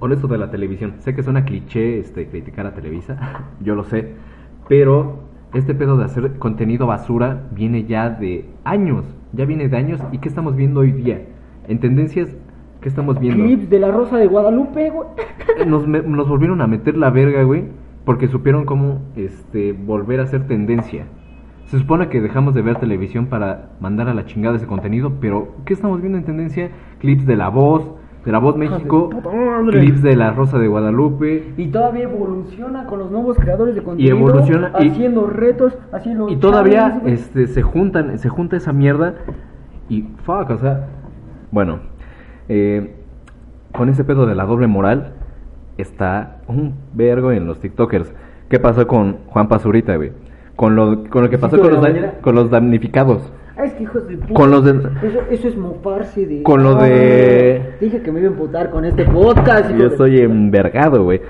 con 0.01 0.11
esto 0.11 0.27
de 0.27 0.39
la 0.39 0.49
televisión. 0.49 0.95
Sé 0.97 1.13
que 1.15 1.21
suena 1.21 1.45
cliché 1.45 1.99
este, 1.99 2.25
criticar 2.27 2.65
a 2.65 2.73
Televisa, 2.73 3.17
yo 3.61 3.75
lo 3.75 3.83
sé, 3.83 4.13
pero 4.67 5.19
este 5.53 5.75
pedo 5.75 5.95
de 5.95 6.05
hacer 6.05 6.37
contenido 6.39 6.87
basura 6.87 7.43
viene 7.51 7.83
ya 7.85 8.09
de 8.09 8.49
años, 8.63 9.05
ya 9.31 9.45
viene 9.45 9.69
de 9.69 9.77
años. 9.77 10.01
¿Y 10.11 10.17
qué 10.17 10.27
estamos 10.27 10.55
viendo 10.55 10.79
hoy 10.79 10.91
día? 10.91 11.21
En 11.67 11.79
tendencias, 11.79 12.35
¿qué 12.81 12.89
estamos 12.89 13.19
viendo? 13.19 13.43
Clips 13.45 13.69
de 13.69 13.79
la 13.79 13.91
Rosa 13.91 14.17
de 14.17 14.25
Guadalupe, 14.27 14.89
güey. 14.89 15.07
Nos, 15.67 15.87
me- 15.87 16.01
nos 16.01 16.27
volvieron 16.27 16.61
a 16.61 16.67
meter 16.67 16.97
la 16.97 17.11
verga, 17.11 17.43
güey, 17.43 17.65
porque 18.03 18.27
supieron 18.27 18.65
cómo 18.65 19.01
este, 19.15 19.73
volver 19.73 20.19
a 20.19 20.23
hacer 20.23 20.47
tendencia. 20.47 21.05
Se 21.65 21.77
supone 21.77 22.09
que 22.09 22.21
dejamos 22.21 22.55
de 22.55 22.63
ver 22.63 22.77
televisión 22.77 23.27
para 23.27 23.69
mandar 23.79 24.09
a 24.09 24.15
la 24.15 24.25
chingada 24.25 24.55
ese 24.55 24.65
contenido, 24.65 25.13
pero 25.21 25.49
¿qué 25.65 25.73
estamos 25.73 26.01
viendo 26.01 26.17
en 26.17 26.23
tendencia? 26.25 26.71
Clips 26.99 27.25
de 27.27 27.35
La 27.35 27.49
Voz, 27.49 27.91
Voz 28.39 28.55
México, 28.55 29.09
de 29.65 29.71
clips 29.71 30.01
de 30.03 30.15
La 30.15 30.31
Rosa 30.31 30.59
de 30.59 30.67
Guadalupe, 30.67 31.53
Y 31.57 31.67
todavía 31.67 32.03
evoluciona 32.03 32.85
con 32.85 32.99
los 32.99 33.11
nuevos 33.11 33.37
creadores 33.37 33.73
de 33.75 33.81
contenido. 33.83 34.15
evoluciona, 34.15 34.71
y- 34.79 34.89
Haciendo 34.89 35.27
retos, 35.27 35.77
haciendo. 35.91 36.29
y 36.29 36.35
todavía 36.37 37.01
este, 37.05 37.47
se 37.47 37.61
juntan, 37.63 38.17
se 38.19 38.29
junta 38.29 38.57
esa 38.57 38.73
mierda 38.73 39.15
y 39.89 40.03
fuck, 40.23 40.49
o 40.51 40.57
sea, 40.57 40.87
bueno, 41.51 41.79
eh, 42.47 42.95
con 43.73 43.89
ese 43.89 44.03
pedo 44.03 44.25
de 44.25 44.35
la 44.35 44.45
doble 44.45 44.67
moral 44.67 45.13
está 45.77 46.37
un 46.47 46.75
vergo 46.93 47.31
en 47.31 47.47
los 47.47 47.59
TikTokers. 47.59 48.13
¿Qué 48.49 48.59
pasó 48.59 48.85
con 48.85 49.17
Juan 49.27 49.47
Pazurita, 49.47 49.95
güey? 49.95 50.11
Con 50.55 50.75
lo, 50.75 51.05
con 51.09 51.23
lo 51.23 51.29
que 51.29 51.37
pasó 51.37 51.55
¿Sí, 51.55 51.61
con 51.61 51.71
los, 51.73 51.87
con 52.21 52.35
los 52.35 52.49
damnificados. 52.51 53.31
Ah, 53.57 53.65
es 53.65 53.73
que 53.73 53.83
hijos 53.83 54.07
de 54.07 54.17
puta. 54.17 54.33
Con 54.33 54.49
los 54.51 54.63
de- 54.63 54.71
Eso, 55.07 55.19
eso 55.29 55.47
es 55.47 55.57
mofarse 55.57 56.25
de. 56.25 56.43
Con 56.43 56.63
lo 56.63 56.75
de- 56.75 57.61
Ah, 57.65 57.75
Dije 57.81 58.01
que 58.01 58.11
me 58.11 58.19
iba 58.19 58.29
a 58.29 58.31
emputar 58.31 58.69
con 58.71 58.85
este 58.85 59.05
podcast. 59.05 59.69
Yo 59.71 59.77
de- 59.77 59.85
estoy 59.87 60.19
envergado, 60.19 61.03
güey. 61.03 61.21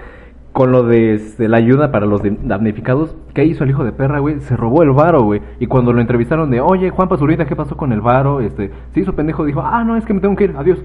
Con 0.54 0.72
lo 0.74 0.84
de 0.84 1.20
la 1.40 1.58
ayuda 1.58 1.92
para 1.92 2.06
los 2.06 2.22
de- 2.22 2.38
damnificados, 2.44 3.16
¿qué 3.34 3.46
hizo 3.46 3.64
el 3.64 3.70
hijo 3.70 3.84
de 3.86 3.94
perra, 3.94 4.20
güey? 4.20 4.40
Se 4.42 4.58
robó 4.58 4.84
el 4.84 4.92
varo, 4.92 5.24
güey. 5.24 5.42
Y 5.60 5.68
cuando 5.68 5.94
lo 5.94 6.02
entrevistaron 6.02 6.52
de, 6.52 6.60
oye, 6.60 6.90
Juan 6.90 7.08
Pazurita, 7.08 7.46
¿qué 7.46 7.56
pasó 7.56 7.78
con 7.78 7.94
el 7.94 8.02
varo? 8.02 8.42
Este, 8.42 8.70
se 8.94 9.00
hizo 9.00 9.16
pendejo, 9.16 9.46
dijo, 9.46 9.62
ah, 9.64 9.84
no, 9.86 9.96
es 9.96 10.06
que 10.06 10.14
me 10.14 10.20
tengo 10.20 10.36
que 10.36 10.44
ir, 10.46 10.54
adiós. 10.58 10.84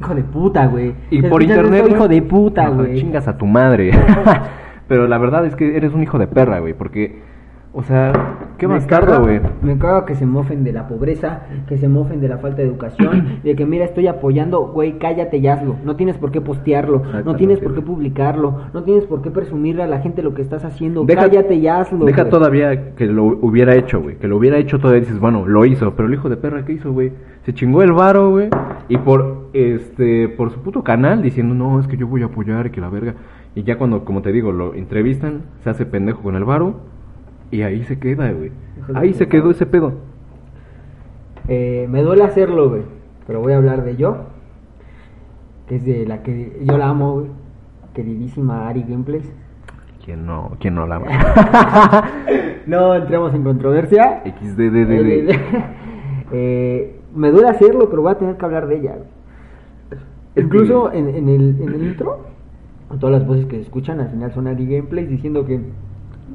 Hijo 0.00 0.14
de 0.14 0.22
puta, 0.22 0.66
güey. 0.66 0.94
Y 1.10 1.22
¿Te 1.22 1.28
por 1.28 1.42
internet. 1.42 1.86
hijo 1.90 2.08
de 2.08 2.22
puta, 2.22 2.68
güey. 2.68 2.96
Chingas 2.96 3.26
a 3.26 3.36
tu 3.38 3.46
madre. 3.46 3.90
Pero 4.88 5.06
la 5.08 5.18
verdad 5.18 5.46
es 5.46 5.56
que 5.56 5.76
eres 5.76 5.92
un 5.94 6.02
hijo 6.02 6.18
de 6.18 6.26
perra, 6.26 6.58
güey. 6.60 6.74
Porque, 6.74 7.20
o 7.72 7.82
sea, 7.84 8.12
qué 8.58 8.66
Me 8.66 8.74
bastardo, 8.74 9.12
caga- 9.12 9.20
güey. 9.20 9.40
Me 9.62 9.78
caga 9.78 10.04
que 10.04 10.16
se 10.16 10.26
mofen 10.26 10.64
de 10.64 10.72
la 10.72 10.88
pobreza, 10.88 11.42
que 11.68 11.78
se 11.78 11.88
mofen 11.88 12.20
de 12.20 12.28
la 12.28 12.38
falta 12.38 12.58
de 12.62 12.68
educación, 12.68 13.40
de 13.44 13.54
que 13.54 13.64
mira, 13.64 13.84
estoy 13.84 14.08
apoyando, 14.08 14.60
güey, 14.72 14.98
cállate 14.98 15.36
y 15.38 15.46
hazlo. 15.46 15.76
No 15.84 15.94
tienes 15.96 16.16
por 16.18 16.32
qué 16.32 16.40
postearlo, 16.40 17.02
no 17.24 17.36
tienes 17.36 17.60
por 17.60 17.74
qué 17.74 17.80
publicarlo, 17.80 18.56
no 18.74 18.82
tienes 18.82 19.04
por 19.04 19.22
qué 19.22 19.30
presumirle 19.30 19.84
a 19.84 19.86
la 19.86 20.00
gente 20.00 20.22
lo 20.22 20.34
que 20.34 20.42
estás 20.42 20.64
haciendo. 20.64 21.04
Deja- 21.04 21.22
cállate 21.22 21.54
y 21.54 21.68
hazlo. 21.68 22.04
Deja 22.06 22.28
todavía 22.28 22.94
que 22.96 23.06
lo 23.06 23.24
hubiera 23.24 23.74
hecho, 23.76 24.00
güey. 24.02 24.16
Que 24.16 24.26
lo 24.26 24.36
hubiera 24.36 24.58
hecho 24.58 24.78
todavía 24.78 25.00
dices, 25.00 25.20
bueno, 25.20 25.46
lo 25.46 25.64
hizo. 25.64 25.94
Pero 25.94 26.08
el 26.08 26.14
hijo 26.14 26.28
de 26.28 26.36
perra, 26.36 26.64
¿qué 26.64 26.72
hizo, 26.72 26.92
güey? 26.92 27.12
Se 27.42 27.54
chingó 27.54 27.82
el 27.82 27.92
varo, 27.92 28.30
güey. 28.30 28.48
Y 28.88 28.98
por, 28.98 29.48
este, 29.52 30.28
por 30.28 30.50
su 30.50 30.60
puto 30.60 30.82
canal 30.82 31.22
diciendo, 31.22 31.54
no, 31.54 31.78
es 31.78 31.86
que 31.86 31.96
yo 31.96 32.08
voy 32.08 32.22
a 32.22 32.26
apoyar 32.26 32.66
y 32.66 32.70
que 32.70 32.80
la 32.80 32.88
verga. 32.90 33.14
Y 33.54 33.62
ya 33.62 33.78
cuando, 33.78 34.04
como 34.04 34.22
te 34.22 34.32
digo, 34.32 34.50
lo 34.52 34.74
entrevistan, 34.74 35.42
se 35.62 35.70
hace 35.70 35.86
pendejo 35.86 36.22
con 36.22 36.34
el 36.34 36.44
varo. 36.44 36.74
Y 37.50 37.62
ahí 37.62 37.82
se 37.84 37.98
queda, 37.98 38.30
güey. 38.32 38.52
Ahí 38.94 39.12
se 39.14 39.28
quedó 39.28 39.50
ese 39.50 39.66
pedo. 39.66 39.92
Eh, 41.48 41.86
me 41.90 42.02
duele 42.02 42.22
hacerlo, 42.22 42.68
güey. 42.68 42.82
pero 43.26 43.40
voy 43.40 43.52
a 43.52 43.56
hablar 43.56 43.84
de 43.84 43.96
yo, 43.96 44.16
que 45.66 45.76
es 45.76 45.84
de 45.84 46.06
la 46.06 46.22
que 46.22 46.60
yo 46.62 46.78
la 46.78 46.88
amo, 46.88 47.14
güey, 47.14 47.26
queridísima 47.94 48.68
Ari 48.68 48.84
Gameplays. 48.88 49.32
¿Quién 50.04 50.26
no, 50.26 50.56
quién 50.60 50.74
no 50.74 50.86
la 50.86 50.96
ama? 50.96 51.06
no 52.66 52.94
entremos 52.94 53.34
en 53.34 53.42
controversia. 53.44 54.22
XDDD. 54.24 55.30
Eh, 56.32 57.00
me 57.12 57.32
duele 57.32 57.48
hacerlo, 57.48 57.90
pero 57.90 58.02
voy 58.02 58.12
a 58.12 58.14
tener 58.18 58.36
que 58.36 58.44
hablar 58.44 58.68
de 58.68 58.76
ella. 58.76 58.94
güey. 58.94 59.08
Incluso 60.36 60.92
en, 60.92 61.08
en 61.08 61.28
el, 61.28 61.60
en 61.60 61.68
el 61.74 61.82
intro, 61.82 62.20
todas 63.00 63.18
las 63.18 63.26
voces 63.26 63.46
que 63.46 63.56
se 63.56 63.62
escuchan 63.62 63.98
al 63.98 64.10
final 64.10 64.32
son 64.32 64.46
Ari 64.46 64.64
Gameplays 64.64 65.08
diciendo 65.08 65.44
que 65.44 65.60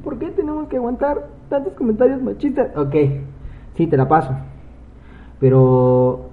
¿por 0.02 0.18
qué 0.18 0.30
tenemos 0.30 0.68
que 0.68 0.76
aguantar 0.76 1.26
tantos 1.48 1.72
comentarios 1.74 2.22
machistas? 2.22 2.76
Ok, 2.76 2.94
sí, 3.74 3.86
te 3.86 3.96
la 3.96 4.08
paso. 4.08 4.34
Pero 5.40 6.30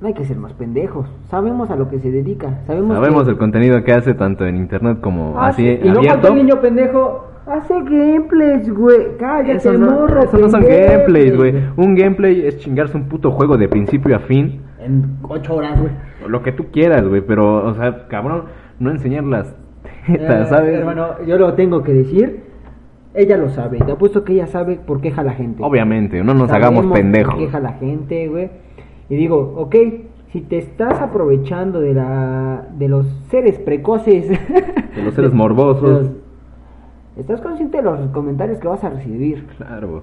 no 0.00 0.06
hay 0.08 0.14
que 0.14 0.24
ser 0.24 0.36
más 0.36 0.52
pendejos. 0.52 1.08
Sabemos 1.28 1.70
a 1.70 1.76
lo 1.76 1.88
que 1.88 1.98
se 1.98 2.10
dedica. 2.10 2.60
Sabemos, 2.66 2.96
Sabemos 2.96 3.24
que- 3.24 3.30
el 3.30 3.38
contenido 3.38 3.82
que 3.82 3.92
hace 3.92 4.14
tanto 4.14 4.46
en 4.46 4.56
internet 4.56 4.98
como 5.00 5.34
Ah, 5.38 5.48
así 5.48 5.62
sí, 5.62 5.68
Y 5.82 5.88
no 5.90 5.98
abierto. 5.98 6.08
falta 6.10 6.28
el 6.28 6.34
niño 6.36 6.60
pendejo. 6.60 7.24
Hace 7.46 7.74
gameplays, 7.80 8.70
güey. 8.70 9.16
Cállate, 9.18 9.52
Eso 9.56 9.72
no, 9.72 9.90
morro. 9.90 10.22
eso 10.22 10.36
no 10.38 10.50
son 10.50 10.60
gameplays, 10.62 11.34
güey. 11.36 11.54
Un 11.78 11.94
gameplay 11.94 12.46
es 12.46 12.58
chingarse 12.58 12.94
un 12.96 13.08
puto 13.08 13.30
juego 13.30 13.56
de 13.56 13.68
principio 13.68 14.14
a 14.14 14.18
fin. 14.20 14.60
En 14.78 15.16
ocho 15.22 15.56
horas, 15.56 15.80
güey. 15.80 15.92
Lo 16.28 16.42
que 16.42 16.52
tú 16.52 16.66
quieras, 16.70 17.08
güey. 17.08 17.22
Pero, 17.22 17.64
o 17.66 17.74
sea, 17.74 18.06
cabrón, 18.08 18.44
no 18.78 18.90
enseñar 18.90 19.24
las 19.24 19.56
tetas, 20.06 20.46
Eh, 20.46 20.50
¿sabes? 20.50 20.78
Hermano, 20.78 21.06
yo 21.26 21.38
lo 21.38 21.54
tengo 21.54 21.82
que 21.82 21.94
decir. 21.94 22.42
Ella 23.14 23.36
lo 23.36 23.48
sabe. 23.48 23.78
Te 23.78 23.92
apuesto 23.92 24.22
que 24.24 24.34
ella 24.34 24.46
sabe 24.46 24.76
por 24.76 25.00
qué 25.00 25.10
la 25.10 25.32
gente. 25.32 25.62
Obviamente, 25.62 26.22
no 26.22 26.34
nos 26.34 26.48
Sabemos 26.50 26.70
hagamos 26.78 26.96
pendejos. 26.98 27.34
por 27.34 27.50
qué 27.50 27.60
la 27.60 27.72
gente, 27.74 28.28
güey. 28.28 28.50
Y 29.08 29.16
digo, 29.16 29.54
ok, 29.56 29.74
si 30.32 30.42
te 30.42 30.58
estás 30.58 31.00
aprovechando 31.00 31.80
de 31.80 31.94
la 31.94 32.66
de 32.78 32.88
los 32.88 33.06
seres 33.30 33.58
precoces, 33.58 34.28
De 34.94 35.02
los 35.02 35.14
seres 35.14 35.32
morbosos. 35.32 35.82
los- 36.02 36.10
estás 37.18 37.40
consciente 37.40 37.78
de 37.78 37.82
los 37.82 37.98
comentarios 38.10 38.58
que 38.58 38.68
vas 38.68 38.84
a 38.84 38.90
recibir. 38.90 39.46
Claro. 39.56 40.02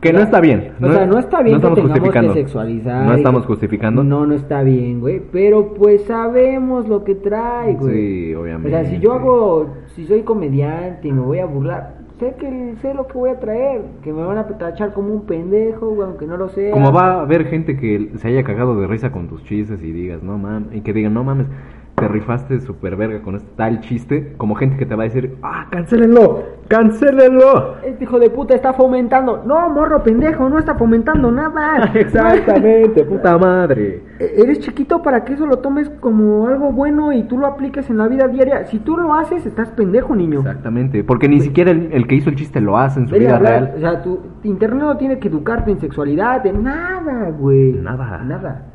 Que 0.00 0.12
no 0.12 0.18
está 0.20 0.40
bien. 0.40 0.72
O 0.82 0.92
sea, 0.92 1.06
no 1.06 1.18
está 1.18 1.40
bien 1.42 1.60
que 1.62 1.68
tengamos 1.70 2.10
que 2.10 2.32
sexualizar. 2.34 3.06
No 3.06 3.14
estamos 3.14 3.46
justificando. 3.46 4.04
No, 4.04 4.26
no 4.26 4.34
está 4.34 4.62
bien, 4.62 5.00
güey. 5.00 5.22
Pero 5.32 5.72
pues 5.72 6.02
sabemos 6.04 6.88
lo 6.88 7.04
que 7.04 7.14
trae, 7.14 7.74
güey. 7.74 7.94
Sí, 8.28 8.34
O 8.34 8.42
obviamente. 8.42 8.70
sea, 8.70 8.84
si 8.84 8.98
yo 8.98 9.12
hago, 9.14 9.68
si 9.94 10.04
soy 10.06 10.20
comediante 10.22 11.08
y 11.08 11.12
me 11.12 11.22
voy 11.22 11.38
a 11.38 11.46
burlar, 11.46 12.03
sé 12.18 12.34
que 12.38 12.74
sé 12.80 12.94
lo 12.94 13.06
que 13.06 13.18
voy 13.18 13.30
a 13.30 13.40
traer. 13.40 13.82
Que 14.02 14.12
me 14.12 14.22
van 14.22 14.38
a 14.38 14.46
tachar 14.46 14.92
como 14.92 15.12
un 15.12 15.26
pendejo, 15.26 16.02
aunque 16.02 16.26
no 16.26 16.36
lo 16.36 16.48
sea. 16.48 16.72
Como 16.72 16.92
va 16.92 17.14
a 17.14 17.20
haber 17.22 17.46
gente 17.46 17.76
que 17.76 18.10
se 18.16 18.28
haya 18.28 18.44
cagado 18.44 18.78
de 18.80 18.86
risa 18.86 19.12
con 19.12 19.28
tus 19.28 19.44
chistes 19.44 19.82
y 19.82 19.92
digas, 19.92 20.22
no 20.22 20.38
mames, 20.38 20.74
y 20.74 20.80
que 20.80 20.92
digan, 20.92 21.14
no 21.14 21.24
mames, 21.24 21.46
te 21.94 22.08
rifaste 22.08 22.60
super 22.60 22.96
verga 22.96 23.22
con 23.22 23.36
este 23.36 23.48
tal 23.56 23.80
chiste, 23.80 24.34
como 24.36 24.56
gente 24.56 24.76
que 24.76 24.84
te 24.84 24.94
va 24.96 25.04
a 25.04 25.06
decir, 25.06 25.36
ah, 25.42 25.68
cancélenlo, 25.70 26.42
cancélenlo. 26.68 27.76
Este 27.84 28.04
hijo 28.04 28.18
de 28.18 28.30
puta 28.30 28.54
está 28.54 28.72
fomentando. 28.72 29.42
No, 29.46 29.70
morro 29.70 30.02
pendejo, 30.02 30.48
no 30.48 30.58
está 30.58 30.74
fomentando 30.74 31.30
nada. 31.30 31.90
Exactamente, 31.94 33.04
puta 33.04 33.38
madre. 33.38 34.02
E- 34.18 34.34
Eres 34.38 34.58
chiquito 34.60 35.02
para 35.02 35.24
que 35.24 35.34
eso 35.34 35.46
lo 35.46 35.58
tomes 35.58 35.88
como 36.00 36.48
algo 36.48 36.72
bueno 36.72 37.12
y 37.12 37.22
tú 37.24 37.38
lo 37.38 37.46
apliques 37.46 37.88
en 37.88 37.98
la 37.98 38.08
vida 38.08 38.26
diaria. 38.28 38.64
Si 38.66 38.80
tú 38.80 38.96
lo 38.96 39.14
haces, 39.14 39.46
estás 39.46 39.70
pendejo, 39.70 40.16
niño. 40.16 40.40
Exactamente, 40.40 41.04
porque 41.04 41.28
ni 41.28 41.40
siquiera 41.40 41.70
el, 41.70 41.92
el 41.92 42.06
que 42.08 42.16
hizo 42.16 42.28
el 42.28 42.36
chiste 42.36 42.60
lo 42.60 42.76
hace 42.76 43.00
en 43.00 43.08
su 43.08 43.14
vida 43.14 43.36
hablar, 43.36 43.52
real. 43.62 43.74
O 43.76 43.80
sea, 43.80 44.02
tu 44.02 44.20
internet 44.42 44.82
no 44.82 44.96
tiene 44.96 45.18
que 45.20 45.28
educarte 45.28 45.70
en 45.70 45.78
sexualidad, 45.80 46.44
en 46.44 46.64
nada, 46.64 47.30
güey. 47.30 47.72
Nada. 47.72 48.18
Nada. 48.24 48.66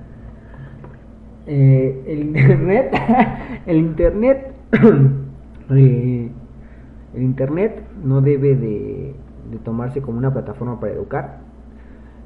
Eh, 1.51 2.03
el 2.05 2.19
internet, 2.27 2.93
el 3.65 3.77
internet, 3.77 4.53
eh, 5.71 6.31
el 7.15 7.23
internet 7.23 7.83
no 8.03 8.21
debe 8.21 8.55
de, 8.55 9.15
de 9.49 9.57
tomarse 9.63 9.99
como 9.99 10.19
una 10.19 10.31
plataforma 10.31 10.79
para 10.79 10.93
educar. 10.93 11.39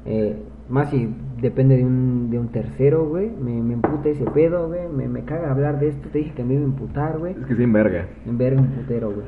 Eh, 0.04 0.36
más 0.68 0.90
si 0.90 1.08
depende 1.40 1.78
de 1.78 1.84
un, 1.84 2.28
de 2.30 2.38
un 2.38 2.48
tercero, 2.48 3.08
güey. 3.08 3.30
Me, 3.30 3.62
me 3.62 3.74
emputa 3.74 4.10
ese 4.10 4.24
pedo, 4.26 4.68
güey. 4.68 4.88
Me, 4.94 5.08
me 5.08 5.22
caga 5.24 5.50
hablar 5.50 5.80
de 5.80 5.88
esto. 5.88 6.10
Te 6.10 6.18
dije 6.18 6.34
que 6.34 6.44
me 6.44 6.54
iba 6.54 6.62
a 6.62 6.66
emputar, 6.66 7.18
güey. 7.18 7.32
Es 7.32 7.46
que 7.46 7.56
sin 7.56 7.72
verga. 7.72 8.06
En 8.26 8.36
verga 8.36 8.60
un 8.60 8.68
putero, 8.68 9.10
güey. 9.10 9.26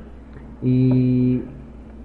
Y 0.62 1.43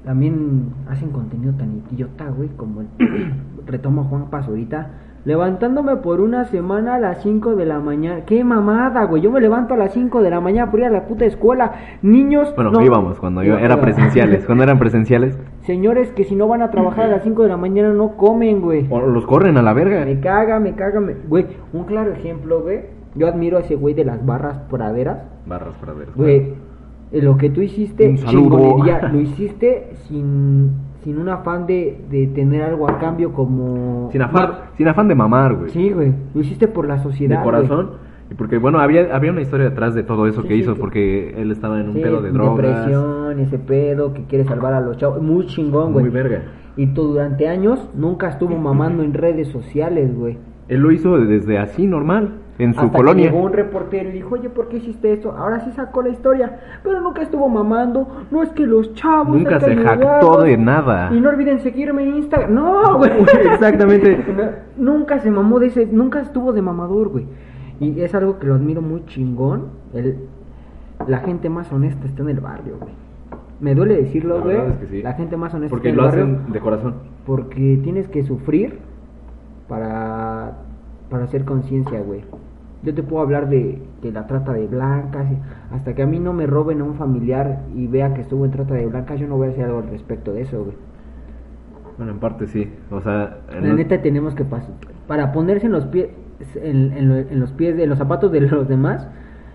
también 0.05 0.73
hacen 0.87 1.09
contenido 1.09 1.53
tan 1.53 1.81
idiota, 1.91 2.29
güey, 2.29 2.49
como 2.55 2.81
el 2.81 2.87
retoma 3.65 4.03
Juan 4.05 4.29
Paz 4.29 4.47
ahorita. 4.47 4.91
Levantándome 5.23 5.97
por 5.97 6.19
una 6.19 6.45
semana 6.45 6.95
a 6.95 6.99
las 6.99 7.21
5 7.21 7.55
de 7.55 7.65
la 7.65 7.79
mañana. 7.79 8.25
¡Qué 8.25 8.43
mamada, 8.43 9.03
güey! 9.03 9.21
Yo 9.21 9.31
me 9.31 9.39
levanto 9.39 9.75
a 9.75 9.77
las 9.77 9.93
5 9.93 10.21
de 10.21 10.31
la 10.31 10.41
mañana 10.41 10.71
por 10.71 10.79
ir 10.79 10.87
a 10.87 10.89
la 10.89 11.05
puta 11.05 11.25
escuela. 11.25 11.73
Niños. 12.01 12.51
Bueno, 12.55 12.71
no, 12.71 12.81
íbamos 12.81 13.19
cuando 13.19 13.43
yo 13.43 13.57
era 13.57 13.79
presenciales. 13.79 14.45
Cuando 14.45 14.63
eran 14.63 14.79
presenciales, 14.79 15.37
Señores 15.61 16.11
que 16.11 16.23
si 16.23 16.35
no 16.35 16.47
van 16.47 16.63
a 16.63 16.71
trabajar 16.71 17.05
a 17.05 17.07
las 17.07 17.23
5 17.23 17.43
de 17.43 17.49
la 17.49 17.57
mañana 17.57 17.93
no 17.93 18.17
comen, 18.17 18.61
güey. 18.61 18.87
o 18.89 18.99
los 18.99 19.25
corren 19.27 19.57
a 19.57 19.61
la 19.61 19.73
verga. 19.73 20.03
Me 20.05 20.19
caga, 20.19 20.59
me 20.59 20.73
caga, 20.73 20.99
me... 20.99 21.13
Güey, 21.13 21.45
un 21.71 21.83
claro 21.83 22.11
ejemplo, 22.11 22.61
güey. 22.61 22.81
Yo 23.13 23.27
admiro 23.27 23.57
a 23.57 23.61
ese 23.61 23.75
güey 23.75 23.93
de 23.93 24.05
las 24.05 24.25
barras 24.25 24.57
praderas. 24.69 25.19
Barras 25.45 25.75
para 25.75 25.93
ver. 25.93 26.07
Güey, 26.15 26.55
eh, 27.11 27.21
lo 27.21 27.37
que 27.37 27.49
tú 27.49 27.61
hiciste, 27.61 28.15
chingonería, 28.15 29.09
lo 29.09 29.19
hiciste 29.19 29.91
sin, 30.07 30.71
sin 31.03 31.17
un 31.17 31.29
afán 31.29 31.65
de, 31.65 31.99
de 32.09 32.27
tener 32.27 32.61
algo 32.63 32.89
a 32.89 32.99
cambio 32.99 33.33
como... 33.33 34.09
Sin 34.11 34.21
afán, 34.21 34.51
sin 34.77 34.87
afán 34.87 35.07
de 35.07 35.15
mamar, 35.15 35.55
güey. 35.55 35.69
Sí, 35.71 35.91
güey, 35.91 36.13
lo 36.33 36.41
hiciste 36.41 36.67
por 36.67 36.87
la 36.87 36.99
sociedad. 36.99 37.39
de 37.39 37.43
corazón. 37.43 37.91
Y 38.29 38.35
porque, 38.35 38.57
bueno, 38.57 38.79
había, 38.79 39.13
había 39.13 39.31
una 39.31 39.41
historia 39.41 39.69
detrás 39.69 39.93
de 39.93 40.03
todo 40.03 40.25
eso 40.27 40.41
Sí, 40.43 40.47
que 40.47 40.53
sí, 40.53 40.59
hizo, 40.61 40.75
que- 40.75 40.79
porque 40.79 41.33
él 41.41 41.51
estaba 41.51 41.81
en 41.81 41.89
un 41.89 41.95
pedo 41.95 42.21
de 42.21 42.31
drogas. 42.31 42.55
Depresión, 42.65 43.39
ese 43.39 43.59
pedo 43.59 44.13
que 44.13 44.23
quiere 44.23 44.45
salvar 44.45 44.73
a 44.73 44.79
los 44.79 44.95
chavos. 44.97 45.21
Muy 45.21 45.45
chingón, 45.47 45.91
güey. 45.91 46.05
Muy 46.05 46.13
verga. 46.13 46.43
Y 46.77 46.87
tú 46.93 47.07
durante 47.07 47.49
años 47.49 47.89
nunca 47.95 48.29
estuvo 48.29 48.55
mamando 48.57 49.03
en 49.03 49.13
redes 49.13 49.49
sociales, 49.49 50.15
güey. 50.15 50.37
Él 50.69 50.79
lo 50.79 50.91
hizo 50.93 51.17
desde 51.17 51.57
así, 51.57 51.85
normal, 51.87 52.35
en 52.59 52.73
su 52.73 52.81
Hasta 52.81 52.97
colonia. 52.97 53.25
que 53.25 53.31
llegó 53.31 53.45
un 53.45 53.53
reportero 53.53 54.09
y 54.09 54.11
dijo, 54.11 54.35
oye, 54.35 54.49
¿por 54.49 54.67
qué 54.67 54.77
hiciste 54.77 55.13
esto? 55.13 55.31
Ahora 55.31 55.61
sí 55.61 55.71
sacó 55.71 56.01
la 56.03 56.09
historia, 56.09 56.59
pero 56.83 57.01
nunca 57.01 57.21
estuvo 57.23 57.49
mamando. 57.49 58.07
No 58.29 58.43
es 58.43 58.49
que 58.51 58.65
los 58.67 58.93
chavos... 58.93 59.35
Nunca 59.35 59.59
se 59.59 59.75
jactó 59.75 60.41
de 60.41 60.57
nada. 60.57 61.09
Y 61.13 61.19
no 61.19 61.29
olviden 61.29 61.59
seguirme 61.61 62.03
en 62.03 62.17
Instagram. 62.17 62.53
No, 62.53 62.97
güey. 62.99 63.11
Exactamente. 63.51 64.25
No, 64.77 64.93
nunca 64.93 65.19
se 65.19 65.31
mamó 65.31 65.59
de 65.59 65.67
ese... 65.67 65.85
Nunca 65.87 66.19
estuvo 66.21 66.53
de 66.53 66.61
mamador, 66.61 67.09
güey. 67.09 67.25
Y 67.79 67.99
es 68.01 68.13
algo 68.13 68.37
que 68.37 68.45
lo 68.47 68.55
admiro 68.55 68.81
muy 68.81 69.05
chingón. 69.05 69.69
El, 69.93 70.17
la 71.07 71.19
gente 71.19 71.49
más 71.49 71.71
honesta 71.71 72.05
está 72.05 72.21
en 72.21 72.29
el 72.29 72.39
barrio, 72.41 72.77
güey. 72.79 72.93
Me 73.59 73.73
duele 73.75 73.95
decirlo, 73.95 74.37
La 74.39 74.43
güey. 74.43 74.57
es 74.69 74.77
que 74.77 74.87
sí. 74.87 75.01
La 75.01 75.13
gente 75.13 75.35
más 75.37 75.53
honesta 75.53 75.69
Porque 75.71 75.89
está 75.89 76.01
lo 76.01 76.07
en 76.09 76.13
el 76.13 76.19
barrio. 76.25 76.37
hacen 76.41 76.53
de 76.53 76.59
corazón. 76.59 76.93
Porque 77.25 77.79
tienes 77.83 78.07
que 78.07 78.23
sufrir 78.23 78.79
para, 79.67 80.57
para 81.11 81.25
hacer 81.25 81.45
conciencia, 81.45 81.99
güey. 82.01 82.21
Yo 82.83 82.95
te 82.95 83.03
puedo 83.03 83.21
hablar 83.21 83.47
de, 83.49 83.79
de 84.01 84.11
la 84.11 84.25
trata 84.25 84.53
de 84.53 84.65
blancas. 84.65 85.27
Hasta 85.71 85.93
que 85.93 86.01
a 86.01 86.07
mí 86.07 86.17
no 86.19 86.33
me 86.33 86.47
roben 86.47 86.81
a 86.81 86.83
un 86.83 86.95
familiar 86.95 87.59
y 87.75 87.85
vea 87.85 88.11
que 88.15 88.21
estuvo 88.21 88.43
en 88.45 88.49
trata 88.51 88.73
de 88.73 88.87
blancas, 88.87 89.19
yo 89.19 89.27
no 89.27 89.37
voy 89.37 89.49
a 89.49 89.51
hacer 89.51 89.65
algo 89.65 89.77
al 89.79 89.89
respecto 89.89 90.33
de 90.33 90.41
eso, 90.41 90.63
güey. 90.63 90.75
Bueno, 91.97 92.13
en 92.13 92.19
parte 92.19 92.47
sí. 92.47 92.71
O 92.89 93.01
sea, 93.01 93.37
en 93.51 93.61
La 93.61 93.67
los- 93.69 93.77
neta 93.77 94.01
tenemos 94.01 94.33
que 94.33 94.45
pasar. 94.45 94.71
Para 95.07 95.31
ponerse 95.31 95.67
en 95.67 95.73
los 95.73 95.85
pies, 95.85 96.07
en, 96.55 96.93
en 96.93 97.09
lo- 97.09 97.15
en 97.17 97.39
los 97.39 97.51
pies, 97.51 97.77
de 97.77 97.85
los 97.85 97.99
zapatos 97.99 98.31
de 98.31 98.41
los 98.41 98.67
demás, 98.67 99.07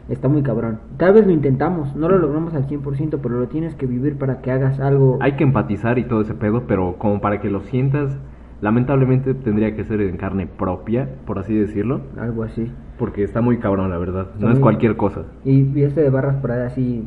está 0.09 0.29
muy 0.29 0.43
cabrón. 0.43 0.79
Tal 0.99 1.15
vez 1.15 1.27
lo 1.27 1.33
intentamos, 1.33 1.97
no 1.97 2.09
lo 2.09 2.19
logramos 2.19 2.55
al 2.55 2.69
100%, 2.69 3.19
pero 3.21 3.41
lo 3.41 3.49
tienes 3.49 3.75
que 3.75 3.87
vivir 3.87 4.17
para 4.19 4.41
que 4.41 4.53
hagas 4.53 4.79
algo. 4.79 5.19
hay 5.21 5.33
que 5.33 5.43
empatizar 5.43 5.99
y 5.99 6.05
todo 6.05 6.21
ese 6.21 6.35
pedo, 6.35 6.63
pero 6.69 6.95
como 6.99 7.21
para 7.21 7.41
que 7.41 7.51
lo 7.51 7.61
sientas, 7.63 8.17
lamentablemente 8.61 9.35
tendría 9.35 9.75
que 9.75 9.85
ser 9.85 10.01
en 10.01 10.17
carne 10.17 10.47
propia, 10.47 11.09
por 11.27 11.39
así 11.39 11.55
decirlo. 11.55 12.01
Algo 12.19 12.43
así. 12.43 12.71
Porque 12.99 13.23
está 13.23 13.41
muy 13.41 13.59
cabrón, 13.59 13.91
la 13.91 13.99
verdad. 13.99 14.29
Está 14.35 14.47
No 14.47 14.53
es 14.53 14.59
cualquier 14.59 14.97
cosa. 14.97 15.23
Y, 15.45 15.79
y 15.79 15.83
este 15.83 16.01
de 16.01 16.11
Barras 16.11 16.37
Praderas 16.37 16.75
sí 16.75 17.05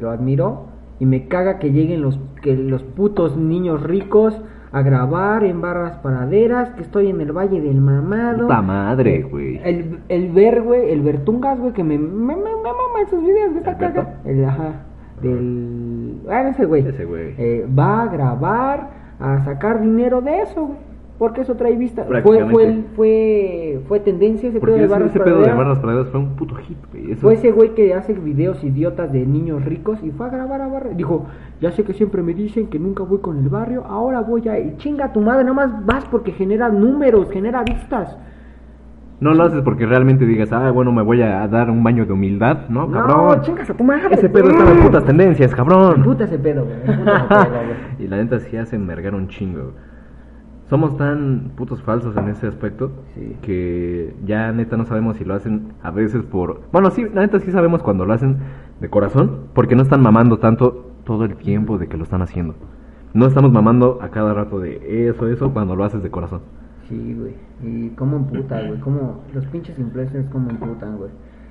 lo 0.00 0.10
admiro. 0.10 0.66
Y 1.00 1.06
me 1.06 1.26
caga 1.26 1.58
que 1.58 1.72
lleguen 1.72 2.00
los, 2.00 2.20
que 2.42 2.56
los 2.56 2.82
putos 2.84 3.36
niños 3.36 3.82
ricos 3.82 4.40
a 4.70 4.82
grabar 4.82 5.44
en 5.44 5.60
Barras 5.60 5.98
Praderas, 5.98 6.70
que 6.70 6.82
estoy 6.82 7.08
en 7.08 7.20
el 7.20 7.32
Valle 7.32 7.60
del 7.60 7.80
Mamado. 7.80 8.42
Puta 8.42 8.62
madre, 8.62 9.22
güey. 9.22 9.60
El, 9.64 9.98
el 10.08 10.30
ver, 10.32 10.62
güey, 10.62 10.90
el 10.90 11.02
Bertungas, 11.02 11.58
güey, 11.58 11.72
que 11.72 11.82
me, 11.84 11.98
me, 11.98 12.36
me, 12.36 12.36
me 12.36 12.52
mama 12.62 13.02
esos 13.04 13.20
videos, 13.22 13.52
me 13.52 13.58
está 13.58 13.72
¿El 13.72 13.78
Berto? 13.78 14.00
caga. 14.00 14.20
El, 14.24 14.44
ajá, 14.44 14.72
del... 15.20 16.20
Ah, 16.30 16.48
ese 16.48 16.64
güey. 16.64 16.86
Ese 16.86 17.04
güey. 17.04 17.34
Eh, 17.36 17.66
va 17.78 18.02
a 18.02 18.06
grabar, 18.06 18.90
a 19.18 19.44
sacar 19.44 19.80
dinero 19.82 20.20
de 20.20 20.40
eso, 20.42 20.66
güey. 20.66 20.78
Porque 21.22 21.42
eso 21.42 21.54
trae 21.54 21.76
vista. 21.76 22.04
Fue, 22.04 22.20
fue, 22.50 22.64
el- 22.64 22.84
fue, 22.96 23.80
fue 23.86 24.00
tendencia 24.00 24.48
ese 24.48 24.58
pedo 24.58 24.74
de 24.74 24.80
ese, 24.86 24.92
Barras 24.92 25.10
ese 25.10 25.20
pedo 25.20 25.40
de 25.40 25.52
barras 25.54 25.78
praderas 25.78 26.08
fue 26.08 26.18
un 26.18 26.34
puto 26.34 26.56
hit, 26.56 26.76
güey. 26.90 27.12
Eso- 27.12 27.20
Fue 27.20 27.34
ese 27.34 27.52
güey 27.52 27.74
que 27.76 27.94
hace 27.94 28.12
videos 28.12 28.64
idiotas 28.64 29.12
de 29.12 29.24
niños 29.24 29.64
ricos 29.64 30.02
y 30.02 30.10
fue 30.10 30.26
a 30.26 30.30
grabar 30.30 30.60
a 30.62 30.66
barrio. 30.66 30.94
Dijo, 30.96 31.26
ya 31.60 31.70
sé 31.70 31.84
que 31.84 31.92
siempre 31.92 32.22
me 32.22 32.34
dicen 32.34 32.66
que 32.66 32.80
nunca 32.80 33.04
voy 33.04 33.20
con 33.20 33.38
el 33.38 33.48
barrio, 33.48 33.84
ahora 33.86 34.20
voy 34.20 34.48
a... 34.48 34.58
Y 34.58 34.76
chinga 34.78 35.12
tu 35.12 35.20
madre, 35.20 35.44
nomás 35.44 35.86
vas 35.86 36.04
porque 36.06 36.32
genera 36.32 36.68
números, 36.70 37.30
genera 37.30 37.62
vistas. 37.62 38.18
No 39.20 39.32
lo 39.32 39.44
haces 39.44 39.62
porque 39.62 39.86
realmente 39.86 40.26
digas, 40.26 40.52
ah, 40.52 40.72
bueno, 40.72 40.90
me 40.90 41.02
voy 41.02 41.22
a 41.22 41.46
dar 41.46 41.70
un 41.70 41.84
baño 41.84 42.04
de 42.04 42.12
humildad, 42.14 42.68
¿no, 42.68 42.90
cabrón? 42.90 43.28
No, 43.28 43.42
chingas 43.42 43.70
a 43.70 43.74
tu 43.74 43.84
madre. 43.84 44.08
Ese 44.16 44.28
pedo 44.28 44.50
está 44.50 44.68
en 44.72 44.80
putas 44.80 45.04
tendencias, 45.04 45.54
cabrón. 45.54 46.02
Puta 46.02 46.24
ese 46.24 46.40
pedo, 46.40 46.64
güey. 46.64 46.80
Puta 46.84 47.14
ese 47.22 47.28
pedo, 47.28 47.50
güey. 47.52 47.76
y 48.00 48.08
la 48.08 48.16
neta 48.16 48.40
sí 48.40 48.56
hace 48.56 48.74
envergar 48.74 49.14
un 49.14 49.28
chingo. 49.28 49.74
Somos 50.72 50.96
tan 50.96 51.50
putos 51.54 51.82
falsos 51.82 52.16
en 52.16 52.28
ese 52.28 52.46
aspecto 52.46 52.92
Sí. 53.14 53.36
que 53.42 54.14
ya 54.24 54.52
neta 54.52 54.78
no 54.78 54.86
sabemos 54.86 55.18
si 55.18 55.24
lo 55.26 55.34
hacen 55.34 55.74
a 55.82 55.90
veces 55.90 56.22
por... 56.22 56.62
Bueno, 56.72 56.90
sí, 56.90 57.04
la 57.12 57.20
neta 57.20 57.40
sí 57.40 57.50
sabemos 57.50 57.82
cuando 57.82 58.06
lo 58.06 58.14
hacen 58.14 58.38
de 58.80 58.88
corazón, 58.88 59.48
porque 59.52 59.76
no 59.76 59.82
están 59.82 60.00
mamando 60.00 60.38
tanto 60.38 60.92
todo 61.04 61.26
el 61.26 61.36
tiempo 61.36 61.76
de 61.76 61.88
que 61.88 61.98
lo 61.98 62.04
están 62.04 62.22
haciendo. 62.22 62.54
No 63.12 63.26
estamos 63.26 63.52
mamando 63.52 63.98
a 64.00 64.08
cada 64.08 64.32
rato 64.32 64.60
de 64.60 65.10
eso, 65.10 65.28
eso, 65.28 65.52
cuando 65.52 65.76
lo 65.76 65.84
haces 65.84 66.02
de 66.02 66.10
corazón. 66.10 66.40
Sí, 66.88 67.18
güey. 67.18 67.34
Y 67.62 67.90
cómo 67.90 68.16
emputan, 68.16 68.68
güey. 68.68 68.80
Cómo 68.80 69.24
los 69.34 69.44
pinches 69.48 69.78
influencers 69.78 70.26
cómo 70.30 70.48
emputan, 70.48 70.96
güey. 70.96 71.10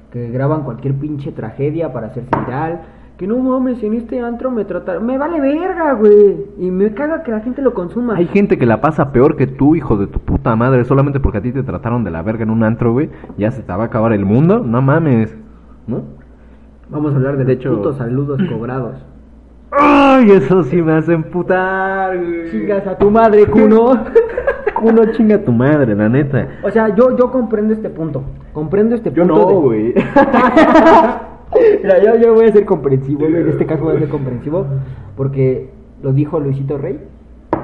Que 0.09 0.31
graban 0.31 0.63
cualquier 0.63 0.95
pinche 0.95 1.31
tragedia 1.31 1.93
para 1.93 2.07
hacerse 2.07 2.31
viral. 2.43 2.81
Que 3.17 3.27
no 3.27 3.37
mames, 3.37 3.83
en 3.83 3.93
este 3.93 4.19
antro 4.19 4.49
me 4.49 4.65
trataron. 4.65 5.05
Me 5.05 5.17
vale 5.17 5.39
verga, 5.39 5.93
güey. 5.93 6.37
Y 6.57 6.71
me 6.71 6.91
caga 6.93 7.21
que 7.21 7.31
la 7.31 7.41
gente 7.41 7.61
lo 7.61 7.73
consuma. 7.75 8.15
Hay 8.15 8.25
gente 8.25 8.57
que 8.57 8.65
la 8.65 8.81
pasa 8.81 9.11
peor 9.11 9.35
que 9.35 9.45
tú, 9.45 9.75
hijo 9.75 9.95
de 9.97 10.07
tu 10.07 10.19
puta 10.19 10.55
madre, 10.55 10.83
solamente 10.85 11.19
porque 11.19 11.37
a 11.37 11.41
ti 11.41 11.51
te 11.51 11.61
trataron 11.61 12.03
de 12.03 12.09
la 12.09 12.23
verga 12.23 12.43
en 12.43 12.49
un 12.49 12.63
antro, 12.63 12.93
güey. 12.93 13.09
Ya 13.37 13.51
se 13.51 13.61
te 13.61 13.71
va 13.71 13.83
a 13.83 13.85
acabar 13.87 14.13
el 14.13 14.25
mundo, 14.25 14.59
no 14.59 14.81
mames. 14.81 15.37
¿No? 15.85 16.01
Vamos 16.89 17.13
a 17.13 17.17
hablar 17.17 17.37
de, 17.37 17.45
De 17.45 17.53
hecho- 17.53 17.75
putos 17.75 17.97
saludos 17.97 18.39
cobrados. 18.51 19.05
Ay, 19.71 20.31
eso 20.31 20.63
sí 20.63 20.81
me 20.81 20.93
hace 20.93 21.13
emputar, 21.13 22.17
güey. 22.17 22.49
Chingas 22.51 22.85
a 22.87 22.97
tu 22.97 23.09
madre, 23.11 23.45
Kuno. 23.45 24.03
Culo 24.75 25.05
chinga 25.13 25.35
a 25.35 25.43
tu 25.43 25.51
madre, 25.51 25.95
la 25.95 26.09
neta. 26.09 26.47
o 26.63 26.71
sea, 26.71 26.89
yo, 26.95 27.15
yo 27.15 27.29
comprendo 27.31 27.71
este 27.73 27.89
punto. 27.91 28.23
Comprendo 28.51 28.95
este 28.95 29.11
Yo 29.13 29.27
punto. 29.27 29.39
no, 29.39 29.47
de- 29.47 29.55
güey. 29.61 29.93
Mira, 31.83 32.01
yo, 32.01 32.15
yo 32.17 32.33
voy 32.33 32.45
a 32.45 32.51
ser 32.51 32.65
comprensivo, 32.65 33.25
en 33.25 33.49
este 33.49 33.65
caso 33.65 33.83
voy 33.83 33.95
a 33.95 33.99
ser 33.99 34.09
comprensivo, 34.17 34.65
porque 35.17 35.69
lo 36.01 36.13
dijo 36.13 36.39
Luisito 36.39 36.77
Rey, 36.77 36.99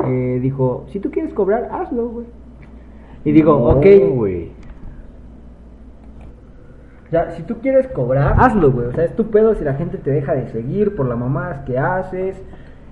eh, 0.05 0.39
dijo, 0.41 0.85
si 0.89 0.99
tú 0.99 1.09
quieres 1.11 1.33
cobrar, 1.33 1.69
hazlo, 1.71 2.09
güey. 2.09 2.25
Y 3.23 3.31
digo, 3.31 3.53
No, 3.53 3.79
ok, 3.79 3.85
güey. 4.15 4.51
o 7.07 7.09
sea, 7.09 7.31
si 7.31 7.43
tú 7.43 7.55
quieres 7.61 7.87
cobrar, 7.87 8.35
hazlo, 8.37 8.71
güey, 8.71 8.87
o 8.87 8.91
sea, 8.91 9.05
es 9.05 9.15
tu 9.15 9.27
pedo 9.27 9.55
si 9.55 9.63
la 9.63 9.75
gente 9.75 9.97
te 9.97 10.11
deja 10.11 10.33
de 10.33 10.47
seguir 10.49 10.95
por 10.95 11.07
las 11.07 11.17
mamadas 11.17 11.61
que 11.61 11.77
haces, 11.77 12.41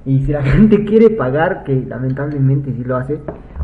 y 0.05 0.21
si 0.23 0.31
la 0.31 0.43
gente 0.43 0.85
quiere 0.85 1.09
pagar, 1.09 1.63
que 1.65 1.75
lamentablemente 1.75 2.71
sí 2.71 2.83
lo 2.83 2.95
hace, 2.95 3.19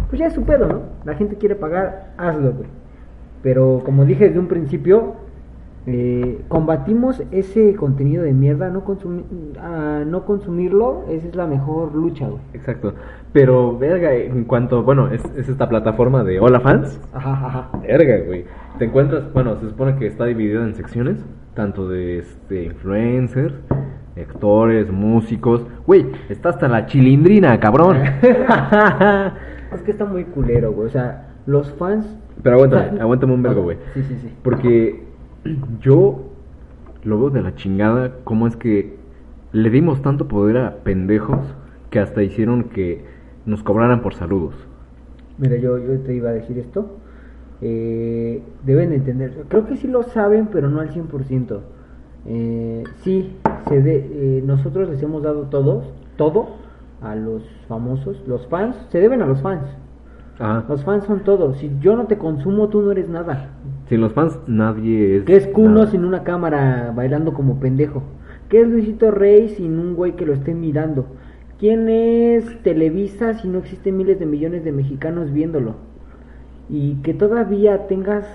pues 0.09 0.19
ya 0.19 0.27
es 0.27 0.33
su 0.33 0.43
pedo, 0.43 0.67
¿no? 0.67 0.81
La 1.05 1.15
gente 1.15 1.37
quiere 1.37 1.55
pagar, 1.55 2.13
hazlo, 2.17 2.51
güey. 2.53 2.69
Pero 3.41 3.81
como 3.85 4.03
dije 4.05 4.25
desde 4.27 4.39
un 4.39 4.47
principio, 4.47 5.15
eh, 5.87 6.41
combatimos 6.47 7.23
ese 7.31 7.75
contenido 7.75 8.23
de 8.23 8.33
mierda, 8.33 8.69
no, 8.69 8.85
consumi- 8.85 9.23
a 9.59 10.03
no 10.05 10.25
consumirlo, 10.25 11.03
esa 11.09 11.27
es 11.27 11.35
la 11.35 11.47
mejor 11.47 11.95
lucha, 11.95 12.27
güey. 12.27 12.41
Exacto. 12.53 12.93
Pero, 13.33 13.77
verga, 13.77 14.13
en 14.13 14.43
cuanto, 14.43 14.83
bueno, 14.83 15.07
es, 15.09 15.23
es 15.37 15.49
esta 15.49 15.67
plataforma 15.69 16.23
de 16.23 16.39
Hola 16.39 16.59
Fans. 16.59 16.99
Ajá, 17.13 17.31
ajá. 17.47 17.69
Verga, 17.81 18.25
güey. 18.25 18.45
Te 18.77 18.85
encuentras, 18.85 19.31
bueno, 19.33 19.55
se 19.59 19.69
supone 19.69 19.95
que 19.97 20.07
está 20.07 20.25
dividida 20.25 20.63
en 20.63 20.75
secciones, 20.75 21.17
tanto 21.53 21.87
de 21.89 22.19
este 22.19 22.65
influencers, 22.65 23.53
actores, 24.19 24.91
músicos. 24.91 25.65
Güey, 25.87 26.05
está 26.29 26.49
hasta 26.49 26.67
la 26.67 26.85
chilindrina, 26.85 27.59
cabrón. 27.59 27.97
Es 29.73 29.81
que 29.83 29.91
está 29.91 30.03
muy 30.05 30.25
culero, 30.25 30.73
güey, 30.73 30.87
o 30.87 30.91
sea, 30.91 31.29
los 31.45 31.71
fans... 31.75 32.05
Pero 32.43 32.55
aguántame, 32.57 32.99
aguántame 32.99 33.33
un 33.33 33.41
vergo, 33.43 33.63
güey. 33.63 33.77
Sí, 33.93 34.03
sí, 34.03 34.17
sí. 34.21 34.33
Porque 34.43 35.03
yo 35.81 36.19
lo 37.03 37.19
veo 37.19 37.29
de 37.29 37.41
la 37.41 37.55
chingada 37.55 38.13
cómo 38.23 38.47
es 38.47 38.55
que 38.55 38.95
le 39.51 39.69
dimos 39.69 40.01
tanto 40.01 40.27
poder 40.27 40.57
a 40.57 40.75
pendejos 40.83 41.39
que 41.89 41.99
hasta 41.99 42.23
hicieron 42.23 42.65
que 42.65 43.03
nos 43.45 43.63
cobraran 43.63 44.01
por 44.01 44.13
saludos. 44.13 44.55
Mira, 45.37 45.57
yo, 45.57 45.77
yo 45.77 45.99
te 46.01 46.13
iba 46.15 46.29
a 46.29 46.33
decir 46.33 46.57
esto. 46.59 46.97
Eh, 47.61 48.41
deben 48.63 48.93
entender, 48.93 49.43
creo 49.49 49.65
que 49.67 49.75
sí 49.77 49.87
lo 49.87 50.03
saben, 50.03 50.47
pero 50.51 50.69
no 50.69 50.79
al 50.79 50.89
100%. 50.91 51.61
Eh, 52.27 52.83
sí, 53.03 53.35
se 53.67 53.81
de- 53.81 54.37
eh, 54.39 54.43
nosotros 54.45 54.89
les 54.89 55.01
hemos 55.03 55.23
dado 55.23 55.43
todos, 55.43 55.85
todo 56.17 56.49
a 57.01 57.15
los 57.15 57.43
famosos, 57.67 58.21
los 58.27 58.47
fans, 58.47 58.75
se 58.89 58.99
deben 58.99 59.21
a 59.21 59.25
los 59.25 59.41
fans. 59.41 59.63
Ajá. 60.41 60.65
Los 60.67 60.83
fans 60.83 61.05
son 61.05 61.19
todos. 61.21 61.57
Si 61.57 61.71
yo 61.79 61.95
no 61.95 62.07
te 62.07 62.17
consumo, 62.17 62.67
tú 62.69 62.81
no 62.81 62.91
eres 62.91 63.07
nada. 63.07 63.49
Sin 63.87 64.01
los 64.01 64.13
fans 64.13 64.39
nadie 64.47 65.17
es... 65.17 65.23
¿Qué 65.23 65.35
es 65.35 65.47
Kuno 65.47 65.81
nada. 65.81 65.87
sin 65.87 66.03
una 66.03 66.23
cámara 66.23 66.91
bailando 66.95 67.33
como 67.33 67.59
pendejo? 67.59 68.03
¿Qué 68.49 68.61
es 68.61 68.67
Luisito 68.67 69.11
Rey 69.11 69.49
sin 69.49 69.79
un 69.79 69.95
güey 69.95 70.15
que 70.15 70.25
lo 70.25 70.33
esté 70.33 70.53
mirando? 70.53 71.05
¿Quién 71.59 71.87
es 71.89 72.61
Televisa 72.63 73.35
si 73.35 73.47
no 73.47 73.59
existen 73.59 73.95
miles 73.95 74.19
de 74.19 74.25
millones 74.25 74.63
de 74.63 74.71
mexicanos 74.71 75.31
viéndolo? 75.31 75.75
Y 76.67 76.95
que 77.03 77.13
todavía 77.13 77.87
tengas 77.87 78.25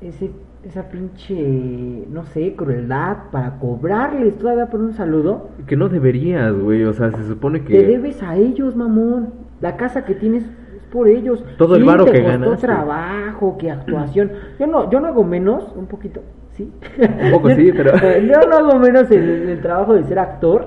ese, 0.00 0.30
esa 0.64 0.88
pinche, 0.88 2.06
no 2.10 2.24
sé, 2.26 2.54
crueldad 2.54 3.30
para 3.32 3.58
cobrarles 3.58 4.38
todavía 4.38 4.66
por 4.66 4.80
un 4.80 4.92
saludo. 4.92 5.48
Que 5.66 5.76
no 5.76 5.88
deberías, 5.88 6.56
güey. 6.56 6.84
O 6.84 6.92
sea, 6.92 7.10
se 7.10 7.26
supone 7.26 7.64
que... 7.64 7.72
Te 7.72 7.86
debes 7.86 8.22
a 8.22 8.36
ellos, 8.36 8.76
mamón. 8.76 9.30
La 9.60 9.76
casa 9.76 10.04
que 10.04 10.14
tienes 10.14 10.44
es 10.44 10.50
por 10.92 11.08
ellos. 11.08 11.42
Todo 11.58 11.74
el 11.76 11.84
varo 11.84 12.04
que 12.04 12.20
ganaste. 12.20 12.66
trabajo, 12.66 13.56
que 13.58 13.70
actuación. 13.70 14.30
Yo 14.60 14.66
no, 14.68 14.90
yo 14.90 15.00
no 15.00 15.08
hago 15.08 15.24
menos, 15.24 15.72
un 15.74 15.86
poquito, 15.86 16.20
sí. 16.52 16.70
Un 17.24 17.30
poco 17.32 17.48
sí, 17.50 17.72
pero- 17.74 17.92
yo 18.20 18.48
no 18.48 18.56
hago 18.56 18.78
menos 18.78 19.10
el, 19.10 19.48
el 19.48 19.60
trabajo 19.62 19.94
de 19.94 20.04
ser 20.04 20.18
actor, 20.18 20.66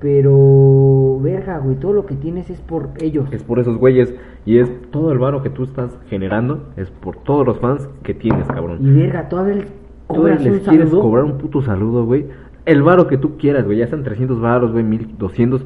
pero 0.00 1.18
verga, 1.22 1.58
güey, 1.58 1.76
todo 1.76 1.92
lo 1.94 2.04
que 2.06 2.14
tienes 2.14 2.50
es 2.50 2.60
por 2.60 2.90
ellos. 3.00 3.26
Es 3.32 3.42
por 3.42 3.58
esos 3.58 3.78
güeyes. 3.78 4.14
Y 4.44 4.58
es 4.58 4.70
todo 4.90 5.12
el 5.12 5.18
varo 5.18 5.42
que 5.42 5.50
tú 5.50 5.64
estás 5.64 5.96
generando. 6.08 6.68
Es 6.76 6.90
por 6.90 7.16
todos 7.16 7.46
los 7.46 7.58
fans 7.58 7.88
que 8.02 8.12
tienes, 8.12 8.46
cabrón. 8.48 8.78
Y 8.82 8.92
verga, 8.92 9.28
todavía 9.28 9.54
les 9.54 9.72
cobras 10.06 10.42
les 10.44 10.52
un 10.52 10.58
quieres 10.60 10.88
saludo. 10.90 11.02
cobrar 11.02 11.24
un 11.24 11.38
puto 11.38 11.62
saludo, 11.62 12.04
güey. 12.04 12.26
El 12.66 12.82
varo 12.82 13.06
que 13.06 13.16
tú 13.16 13.36
quieras, 13.38 13.64
güey. 13.64 13.78
Ya 13.78 13.86
sean 13.86 14.02
300 14.02 14.40
varos, 14.40 14.72
güey, 14.72 14.84
1200. 14.84 15.64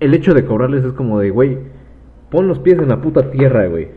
El 0.00 0.14
hecho 0.14 0.32
de 0.32 0.44
cobrarles 0.44 0.84
es 0.84 0.92
como 0.92 1.18
de, 1.20 1.30
güey, 1.30 1.58
pon 2.30 2.48
los 2.48 2.58
pies 2.58 2.78
en 2.78 2.88
la 2.88 3.00
puta 3.00 3.30
tierra, 3.30 3.66
güey. 3.66 3.88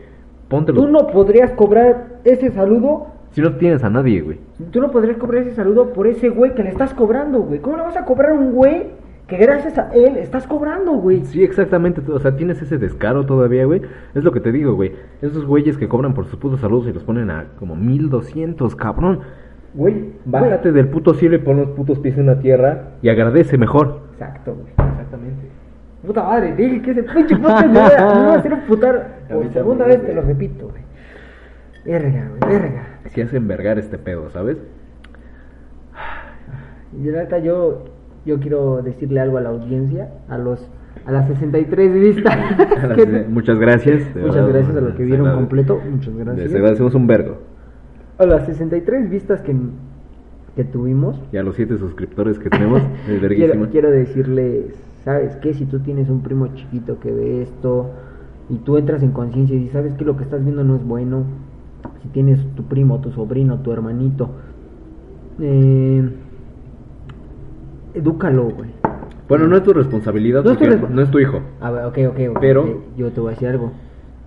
Ponte 0.48 0.72
los... 0.72 0.84
Tú 0.84 0.90
no 0.90 1.06
podrías 1.06 1.52
cobrar 1.52 2.20
ese 2.24 2.50
saludo 2.50 3.06
Si 3.30 3.40
no 3.40 3.54
tienes 3.56 3.84
a 3.84 3.90
nadie, 3.90 4.20
güey. 4.20 4.38
Tú 4.70 4.80
no 4.80 4.90
podrías 4.90 5.16
cobrar 5.16 5.42
ese 5.42 5.54
saludo 5.54 5.92
por 5.92 6.06
ese 6.06 6.28
güey 6.28 6.54
que 6.54 6.62
le 6.64 6.70
estás 6.70 6.92
cobrando, 6.94 7.40
güey. 7.40 7.60
¿Cómo 7.60 7.76
le 7.76 7.82
vas 7.84 7.96
a 7.96 8.04
cobrar 8.04 8.30
a 8.30 8.34
un 8.34 8.52
güey 8.52 8.88
que 9.28 9.36
gracias 9.36 9.78
a 9.78 9.90
él 9.94 10.16
estás 10.16 10.48
cobrando, 10.48 10.92
güey? 10.94 11.24
Sí, 11.26 11.44
exactamente. 11.44 12.02
O 12.10 12.18
sea, 12.18 12.34
tienes 12.36 12.60
ese 12.60 12.78
descaro 12.78 13.24
todavía, 13.26 13.64
güey. 13.64 13.82
Es 14.14 14.24
lo 14.24 14.32
que 14.32 14.40
te 14.40 14.50
digo, 14.50 14.74
güey. 14.74 14.92
Esos 15.22 15.46
güeyes 15.46 15.78
que 15.78 15.88
cobran 15.88 16.14
por 16.14 16.26
sus 16.26 16.36
putos 16.36 16.60
saludos 16.60 16.88
y 16.88 16.92
los 16.92 17.04
ponen 17.04 17.30
a 17.30 17.46
como 17.58 17.76
1200, 17.76 18.74
cabrón. 18.74 19.20
Güey, 19.74 20.14
bájate 20.24 20.72
del 20.72 20.88
puto 20.88 21.14
cielo 21.14 21.36
y 21.36 21.38
pon 21.38 21.58
los 21.58 21.68
putos 21.70 22.00
pies 22.00 22.18
en 22.18 22.26
la 22.26 22.40
tierra 22.40 22.94
y 23.02 23.08
agradece 23.08 23.56
mejor. 23.56 24.00
Exacto, 24.14 24.56
güey. 24.56 24.89
Puta 26.06 26.22
madre, 26.22 26.54
dije 26.56 26.80
que 26.82 26.90
ese 26.92 27.02
pinche 27.02 27.36
podcast 27.36 27.66
me 27.66 27.80
voy 27.80 27.90
a, 27.90 28.34
hacer 28.34 28.52
un 28.54 28.60
putar 28.62 29.18
por 29.30 29.52
segunda 29.52 29.86
vez, 29.86 30.04
te 30.04 30.14
lo 30.14 30.22
repito, 30.22 30.68
güey. 30.68 30.82
Verga, 31.84 32.30
güey, 32.38 32.52
verga. 32.52 32.86
Si 33.06 33.20
hace 33.20 33.36
envergar 33.36 33.78
este 33.78 33.98
pedo, 33.98 34.30
¿sabes? 34.30 34.58
Y 36.98 37.04
la 37.10 37.22
neta, 37.22 37.38
yo, 37.38 37.84
yo 38.24 38.40
quiero 38.40 38.82
decirle 38.82 39.20
algo 39.20 39.38
a 39.38 39.40
la 39.42 39.50
audiencia, 39.50 40.08
a 40.28 40.38
los 40.38 40.68
a 41.06 41.12
las 41.12 41.28
63 41.28 41.92
vistas. 41.94 42.36
Las- 42.88 43.28
muchas 43.28 43.58
gracias. 43.58 44.14
de 44.14 44.20
Muchas 44.26 44.48
gracias 44.48 44.76
a 44.76 44.80
los 44.80 44.92
que 44.94 44.98
les 45.00 45.08
vieron 45.08 45.34
completo. 45.34 45.80
Muchas 45.90 46.14
Les 46.14 46.24
gracias. 46.24 46.54
agradecemos 46.54 46.94
un 46.94 47.06
vergo. 47.06 47.38
A 48.18 48.26
las 48.26 48.44
63 48.46 49.08
vistas 49.08 49.40
que, 49.40 49.56
que 50.56 50.64
tuvimos, 50.64 51.20
Y 51.32 51.38
a 51.38 51.42
los 51.42 51.56
siete 51.56 51.78
suscriptores 51.78 52.38
que 52.38 52.50
tenemos, 52.50 52.82
es 53.08 53.20
quiero, 53.28 53.70
quiero 53.70 53.90
decirles, 53.90 54.74
¿sabes 55.04 55.36
qué? 55.36 55.54
Si 55.54 55.66
tú 55.66 55.80
tienes 55.80 56.08
un 56.08 56.22
primo 56.22 56.48
chiquito 56.54 56.98
que 57.00 57.12
ve 57.12 57.42
esto 57.42 57.90
y 58.48 58.56
tú 58.58 58.76
entras 58.76 59.02
en 59.02 59.12
conciencia 59.12 59.56
y 59.56 59.68
sabes 59.68 59.94
que 59.94 60.04
lo 60.04 60.16
que 60.16 60.24
estás 60.24 60.42
viendo 60.42 60.64
no 60.64 60.76
es 60.76 60.84
bueno, 60.84 61.24
si 62.02 62.08
tienes 62.08 62.40
tu 62.54 62.64
primo, 62.64 63.00
tu 63.00 63.10
sobrino, 63.12 63.60
tu 63.60 63.72
hermanito, 63.72 64.30
eh, 65.40 66.08
edúcalo, 67.94 68.50
güey. 68.50 68.70
Bueno, 69.28 69.46
no 69.46 69.56
es 69.56 69.62
tu 69.62 69.72
responsabilidad 69.72 70.42
No 70.42 70.50
es 70.52 70.58
tu 70.58 70.64
porque 70.64 70.76
respo- 70.76 70.88
no 70.90 71.02
es 71.02 71.10
tu 71.10 71.18
hijo, 71.20 71.40
A 71.60 71.70
ver, 71.70 71.84
ok, 71.84 71.98
ok, 72.08 72.18
ok. 72.30 72.38
Pero- 72.40 72.82
Yo 72.96 73.10
te 73.12 73.20
voy 73.20 73.28
a 73.28 73.30
decir 73.32 73.48
algo. 73.48 73.72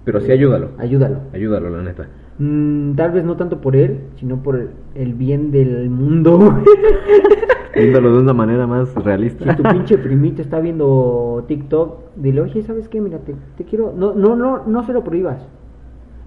pero 0.05 0.19
sí 0.21 0.31
ayúdalo. 0.31 0.71
Ayúdalo. 0.77 1.17
Ayúdalo, 1.33 1.69
la 1.69 1.83
neta. 1.83 2.07
Mm, 2.39 2.95
tal 2.95 3.11
vez 3.11 3.23
no 3.23 3.37
tanto 3.37 3.61
por 3.61 3.75
él, 3.75 4.01
sino 4.15 4.37
por 4.37 4.55
el, 4.55 4.69
el 4.95 5.13
bien 5.13 5.51
del 5.51 5.89
mundo. 5.89 6.63
Ayúdalo 7.75 8.13
de 8.13 8.19
una 8.21 8.33
manera 8.33 8.67
más 8.67 8.93
realista. 8.95 9.49
Si 9.49 9.57
tu 9.61 9.63
pinche 9.63 9.97
primito 9.97 10.41
está 10.41 10.59
viendo 10.59 11.43
TikTok, 11.47 12.15
dile, 12.15 12.41
oye, 12.41 12.61
¿sabes 12.61 12.87
qué? 12.87 13.01
Mira, 13.01 13.17
te, 13.19 13.33
te 13.57 13.63
quiero... 13.63 13.93
No, 13.95 14.13
no, 14.13 14.35
no, 14.35 14.63
no 14.65 14.85
se 14.85 14.93
lo 14.93 15.03
prohíbas. 15.03 15.47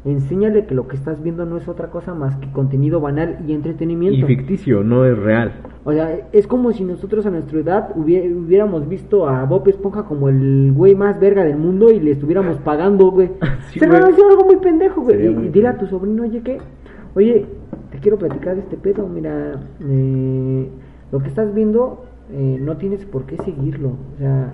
Enséñale 0.06 0.66
que 0.66 0.74
lo 0.74 0.86
que 0.86 0.96
estás 0.96 1.22
viendo 1.22 1.44
no 1.44 1.56
es 1.56 1.68
otra 1.68 1.90
cosa 1.90 2.14
más 2.14 2.36
que 2.36 2.50
contenido 2.52 3.00
banal 3.00 3.38
y 3.46 3.52
entretenimiento. 3.52 4.18
Y 4.18 4.22
ficticio, 4.22 4.82
no 4.84 5.04
es 5.04 5.18
real. 5.18 5.52
O 5.84 5.92
sea, 5.92 6.28
es 6.32 6.46
como 6.46 6.72
si 6.72 6.84
nosotros 6.84 7.26
a 7.26 7.30
nuestra 7.30 7.58
edad 7.58 7.90
hubiéramos 7.96 8.88
visto 8.88 9.28
a 9.28 9.44
Bob 9.44 9.68
Esponja 9.68 10.04
como 10.04 10.28
el 10.28 10.72
güey 10.72 10.94
más 10.94 11.18
verga 11.18 11.44
del 11.44 11.56
mundo 11.56 11.90
y 11.90 12.00
le 12.00 12.12
estuviéramos 12.12 12.58
pagando, 12.58 13.10
güey. 13.10 13.30
Sí, 13.72 13.80
Se 13.80 13.86
nos 13.88 14.00
hacía 14.00 14.24
algo 14.30 14.44
muy 14.44 14.56
pendejo, 14.56 15.02
güey. 15.02 15.16
Sería 15.16 15.30
Y, 15.30 15.34
muy 15.34 15.48
dile 15.48 15.68
a 15.68 15.76
tu 15.76 15.86
sobrino, 15.86 16.22
oye, 16.22 16.40
¿qué? 16.42 16.58
Oye, 17.16 17.46
te 17.90 17.98
quiero 17.98 18.16
platicar 18.16 18.54
de 18.54 18.60
este 18.60 18.76
pedo, 18.76 19.08
mira, 19.08 19.60
eh, 19.80 20.68
lo 21.10 21.18
que 21.18 21.28
estás 21.28 21.52
viendo 21.52 22.04
eh, 22.32 22.58
no 22.60 22.76
tienes 22.76 23.04
por 23.04 23.24
qué 23.24 23.36
seguirlo. 23.38 23.88
O 24.14 24.18
sea, 24.18 24.52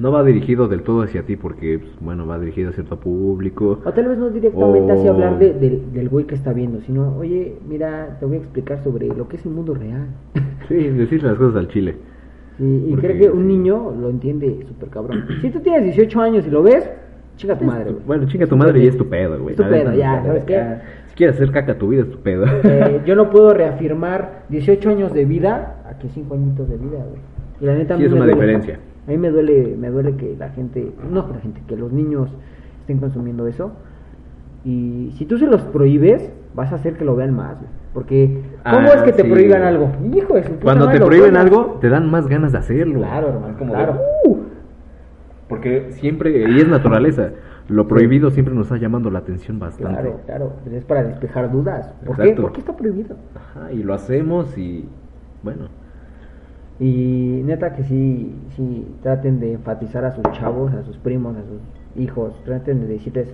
No 0.00 0.10
va 0.10 0.24
dirigido 0.24 0.66
del 0.66 0.82
todo 0.82 1.02
hacia 1.02 1.22
ti 1.24 1.36
porque, 1.36 1.78
pues, 1.78 1.92
bueno, 2.00 2.26
va 2.26 2.38
dirigido 2.38 2.70
a 2.70 2.72
cierto 2.72 2.98
público. 2.98 3.78
o 3.84 3.92
tal 3.92 4.08
vez 4.08 4.18
no 4.18 4.30
directamente 4.30 4.92
O- 5.08 5.12
hablar 5.12 5.38
de- 5.38 5.52
del- 5.54 5.92
del 5.92 6.08
güey 6.08 6.24
que 6.24 6.34
está 6.34 6.52
viendo, 6.52 6.80
sino, 6.80 7.16
oye, 7.18 7.56
mira, 7.68 8.16
te 8.18 8.24
voy 8.26 8.36
a 8.36 8.38
explicar 8.38 8.82
sobre 8.82 9.08
lo 9.08 9.28
que 9.28 9.36
es 9.36 9.44
el 9.46 9.52
mundo 9.52 9.74
real. 9.74 10.06
Sí, 10.68 10.74
decir 10.88 11.22
las 11.22 11.36
cosas 11.36 11.56
al 11.56 11.68
chile. 11.68 11.96
Sí, 12.56 12.84
y 12.88 12.90
Porque, 12.92 13.08
creo 13.08 13.20
que 13.20 13.30
un 13.36 13.42
sí. 13.42 13.48
niño 13.48 13.90
lo 14.00 14.08
entiende 14.10 14.64
súper 14.68 14.88
cabrón. 14.88 15.24
Si 15.40 15.50
tú 15.50 15.60
tienes 15.60 15.82
18 15.84 16.20
años 16.20 16.46
y 16.46 16.50
lo 16.50 16.62
ves, 16.62 16.88
chica 17.36 17.58
tu 17.58 17.64
madre, 17.64 17.90
güey. 17.92 18.04
Bueno, 18.06 18.26
chinga 18.26 18.46
tu 18.46 18.56
madre 18.56 18.78
y 18.82 18.86
es 18.86 18.96
tu 18.96 19.06
pedo, 19.08 19.38
güey. 19.40 19.54
Es 19.54 19.56
tu 19.56 19.68
pedo, 19.68 19.92
ya, 19.94 20.22
¿sabes 20.24 20.44
qué? 20.44 20.62
Si 21.08 21.14
quieres 21.16 21.34
hacer 21.36 21.50
caca 21.50 21.76
tu 21.76 21.88
vida, 21.88 22.02
es 22.02 22.10
tu 22.10 22.18
pedo. 22.18 22.44
Eh, 22.64 23.00
yo 23.06 23.16
no 23.16 23.30
puedo 23.30 23.52
reafirmar 23.52 24.44
18 24.48 24.90
años 24.90 25.12
de 25.12 25.24
vida 25.24 25.82
a 25.90 25.98
que 25.98 26.08
5 26.08 26.34
añitos 26.34 26.68
de 26.68 26.76
vida, 26.76 26.98
güey. 27.08 27.20
Y 27.60 27.64
la 27.66 27.74
neta 27.74 27.96
Sí, 27.96 28.04
es 28.04 28.10
una 28.12 28.18
duele. 28.20 28.34
diferencia. 28.34 28.78
A 29.10 29.12
mí 29.12 29.18
me 29.18 29.30
duele, 29.30 29.74
me 29.76 29.90
duele 29.90 30.14
que 30.14 30.36
la 30.38 30.50
gente, 30.50 30.92
no 31.10 31.26
la 31.34 31.40
gente, 31.40 31.60
que 31.66 31.74
los 31.76 31.90
niños 31.92 32.30
estén 32.82 32.98
consumiendo 32.98 33.48
eso. 33.48 33.72
Y 34.64 35.12
si 35.18 35.24
tú 35.26 35.36
se 35.36 35.48
los 35.48 35.62
prohíbes, 35.62 36.32
vas 36.54 36.70
a 36.70 36.76
hacer 36.76 36.94
que 36.96 37.04
lo 37.04 37.16
vean 37.16 37.34
más, 37.34 37.56
güey. 37.58 37.68
Porque, 37.92 38.40
¿cómo 38.62 38.86
Ah, 38.88 38.92
es 38.94 39.02
que 39.02 39.10
te 39.10 39.24
sí, 39.24 39.28
prohíban 39.28 39.64
algo? 39.64 39.90
Hijo 40.14 40.34
de 40.34 40.44
su 40.44 40.50
puta 40.50 40.62
Cuando 40.62 40.84
madre, 40.86 41.00
te 41.00 41.04
prohíben 41.04 41.36
algo, 41.36 41.78
te 41.80 41.88
dan 41.88 42.08
más 42.08 42.28
ganas 42.28 42.52
de 42.52 42.58
hacerlo. 42.58 42.98
Claro, 43.00 43.28
hermano, 43.30 43.58
Como 43.58 43.72
claro. 43.72 43.94
de, 43.94 43.98
"Uh". 44.30 44.38
Porque 45.48 45.88
siempre, 45.90 46.48
y 46.48 46.60
es 46.60 46.68
naturaleza, 46.68 47.30
lo 47.68 47.88
prohibido 47.88 48.30
siempre 48.30 48.54
nos 48.54 48.66
está 48.66 48.76
llamando 48.76 49.10
la 49.10 49.18
atención 49.18 49.58
bastante. 49.58 49.92
Claro, 50.02 50.20
claro, 50.24 50.52
pues 50.62 50.76
es 50.76 50.84
para 50.84 51.02
despejar 51.02 51.50
dudas. 51.50 51.92
¿Por 52.06 52.14
qué? 52.14 52.22
Exacto. 52.22 52.42
¿Por 52.42 52.52
qué 52.52 52.60
está 52.60 52.76
prohibido? 52.76 53.16
Ajá, 53.34 53.72
y 53.72 53.82
lo 53.82 53.92
hacemos 53.92 54.56
y, 54.56 54.88
bueno, 55.42 55.62
Y 56.80 57.42
neta 57.44 57.74
que 57.74 57.84
sí, 57.84 58.34
sí, 58.56 58.86
traten 59.02 59.38
de 59.38 59.52
enfatizar 59.52 60.04
a 60.06 60.12
sus 60.14 60.24
chavos, 60.32 60.72
a 60.72 60.82
sus 60.82 60.96
primos, 60.96 61.36
a 61.36 61.42
sus 61.42 62.02
hijos, 62.02 62.32
traten 62.44 62.80
de 62.80 62.86
decirles, 62.86 63.28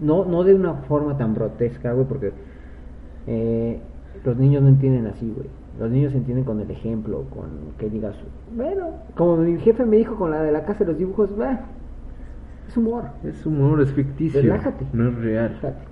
no, 0.00 0.24
no 0.24 0.42
de 0.42 0.54
una 0.54 0.74
forma 0.74 1.16
tan 1.16 1.32
grotesca, 1.34 1.92
güey, 1.92 2.06
porque 2.06 2.32
eh, 3.28 3.78
los 4.24 4.36
niños 4.36 4.62
no 4.62 4.68
entienden 4.68 5.06
así, 5.06 5.32
güey. 5.34 5.48
Los 5.78 5.90
niños 5.92 6.12
entienden 6.12 6.44
con 6.44 6.58
el 6.60 6.68
ejemplo, 6.72 7.22
con 7.30 7.46
que 7.78 7.88
digas, 7.88 8.16
bueno, 8.56 8.88
como 9.16 9.36
mi 9.36 9.58
jefe 9.60 9.84
me 9.86 9.96
dijo 9.96 10.16
con 10.16 10.32
la 10.32 10.42
de 10.42 10.50
la 10.50 10.64
casa 10.64 10.80
de 10.80 10.86
los 10.86 10.98
dibujos, 10.98 11.36
"Bah, 11.36 11.60
es 12.66 12.76
humor. 12.76 13.04
es 13.22 13.46
humor, 13.46 13.80
es 13.80 13.92
ficticio. 13.92 14.42
Relájate. 14.42 14.86
No 14.92 15.08
es 15.08 15.14
real. 15.18 15.50
fíjate". 15.60 15.84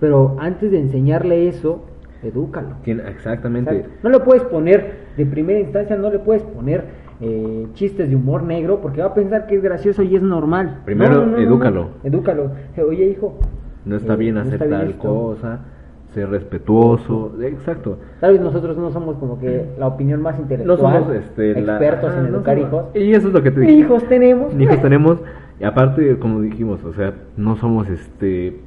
Pero 0.00 0.34
antes 0.40 0.72
de 0.72 0.80
enseñarle 0.80 1.46
eso, 1.46 1.84
edúcalo. 2.24 2.74
Exactamente. 2.84 3.76
Exacto. 3.76 3.96
No 4.02 4.10
le 4.10 4.18
puedes 4.18 4.42
poner, 4.42 5.01
de 5.16 5.26
primera 5.26 5.60
instancia, 5.60 5.96
no 5.96 6.10
le 6.10 6.18
puedes 6.18 6.42
poner 6.42 6.84
eh, 7.20 7.66
chistes 7.74 8.08
de 8.08 8.16
humor 8.16 8.42
negro 8.42 8.80
porque 8.80 9.00
va 9.00 9.08
a 9.08 9.14
pensar 9.14 9.46
que 9.46 9.54
es 9.56 9.62
gracioso 9.62 10.02
y 10.02 10.16
es 10.16 10.22
normal. 10.22 10.80
Primero, 10.84 11.14
No, 11.14 11.20
no, 11.20 11.26
no, 11.26 11.30
no, 11.32 11.36
no. 11.38 11.42
edúcalo. 11.42 11.86
Edúcalo. 12.04 12.50
Oye, 12.88 13.06
hijo. 13.10 13.38
No 13.84 13.96
está 13.96 14.14
eh, 14.14 14.16
bien 14.16 14.34
no 14.36 14.40
hacer 14.40 14.54
está 14.54 14.64
bien 14.66 14.78
tal 14.80 14.90
esto. 14.90 15.08
cosa, 15.08 15.60
ser 16.14 16.28
respetuoso. 16.30 17.32
Exacto. 17.42 17.98
Tal 18.20 18.32
vez 18.32 18.40
nosotros 18.40 18.76
no 18.76 18.90
somos 18.90 19.16
como 19.16 19.38
que 19.38 19.66
la 19.78 19.86
opinión 19.86 20.20
más 20.22 20.36
No 20.36 20.42
intelectual, 20.42 20.78
somos 21.04 21.14
este, 21.16 21.60
la- 21.60 21.72
expertos 21.72 22.14
en 22.14 22.22
no 22.22 22.28
educar 22.38 22.56
somos- 22.58 22.68
hijos. 22.68 22.84
Y 22.96 23.12
eso 23.12 23.28
es 23.28 23.34
lo 23.34 23.42
que 23.42 23.50
te 23.50 23.60
dije. 23.60 23.72
hijos 23.72 24.04
tenemos. 24.08 24.54
Hijos 24.60 24.80
tenemos. 24.82 25.18
Y 25.60 25.64
aparte, 25.64 26.18
como 26.18 26.40
dijimos, 26.40 26.82
o 26.84 26.92
sea, 26.92 27.12
no 27.36 27.56
somos 27.56 27.88
este 27.88 28.60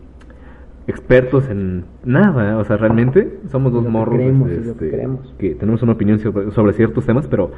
expertos 0.88 1.50
en 1.50 1.86
nada, 2.04 2.58
o 2.58 2.64
sea, 2.64 2.78
realmente 2.78 3.40
somos 3.50 3.72
dos 3.74 3.84
Lo 3.84 3.88
que 3.90 3.92
morros 3.94 4.16
creemos, 4.16 4.50
este, 4.50 4.62
es 4.62 4.68
lo 4.68 4.78
que 4.78 4.90
creemos. 4.92 5.34
que 5.40 5.56
tenemos 5.56 5.82
una 5.84 5.94
opinión 5.94 6.20
sobre, 6.20 6.52
sobre 6.52 6.74
ciertos 6.74 7.06
temas, 7.06 7.28
pero 7.28 7.52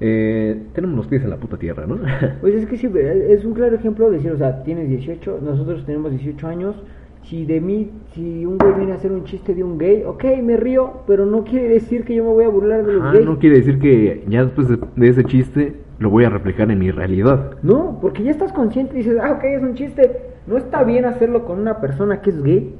eh, 0.00 0.62
tenemos 0.74 0.96
los 0.96 1.06
pies 1.06 1.22
en 1.24 1.30
la 1.30 1.36
puta 1.36 1.56
tierra, 1.56 1.86
¿no? 1.86 1.98
Pues 2.40 2.54
es 2.54 2.66
que 2.66 2.76
sí, 2.76 2.90
es 2.94 3.44
un 3.44 3.54
claro 3.54 3.76
ejemplo 3.76 4.10
de 4.10 4.16
decir, 4.16 4.32
o 4.32 4.36
sea, 4.38 4.62
tienes 4.62 4.88
18, 4.88 5.40
nosotros 5.42 5.84
tenemos 5.86 6.10
18 6.10 6.46
años. 6.46 6.76
Si 7.22 7.44
de 7.44 7.60
mí, 7.60 7.90
si 8.14 8.46
un 8.46 8.56
güey 8.56 8.72
viene 8.76 8.92
a 8.92 8.94
hacer 8.94 9.12
un 9.12 9.24
chiste 9.24 9.54
de 9.54 9.62
un 9.62 9.76
gay, 9.76 10.02
ok, 10.06 10.24
me 10.42 10.56
río, 10.56 11.02
pero 11.06 11.26
no 11.26 11.44
quiere 11.44 11.68
decir 11.68 12.04
que 12.04 12.14
yo 12.14 12.24
me 12.24 12.30
voy 12.30 12.44
a 12.44 12.48
burlar 12.48 12.84
de 12.84 12.94
los 12.94 13.02
Ah, 13.04 13.12
gays. 13.12 13.26
no 13.26 13.38
quiere 13.38 13.56
decir 13.56 13.78
que 13.78 14.24
ya 14.26 14.42
después 14.44 14.68
de, 14.68 14.78
de 14.96 15.08
ese 15.08 15.24
chiste 15.24 15.74
lo 16.00 16.10
voy 16.10 16.24
a 16.24 16.30
reflejar 16.30 16.70
en 16.70 16.78
mi 16.80 16.90
realidad. 16.90 17.52
No, 17.62 17.98
porque 18.00 18.22
ya 18.24 18.30
estás 18.32 18.52
consciente 18.52 18.94
y 18.94 18.98
dices, 18.98 19.18
ah, 19.22 19.32
ok, 19.32 19.44
es 19.44 19.62
un 19.62 19.74
chiste. 19.74 20.30
No 20.46 20.56
está 20.56 20.82
bien 20.82 21.04
hacerlo 21.04 21.44
con 21.44 21.60
una 21.60 21.80
persona 21.80 22.20
que 22.22 22.30
es 22.30 22.42
gay. 22.42 22.74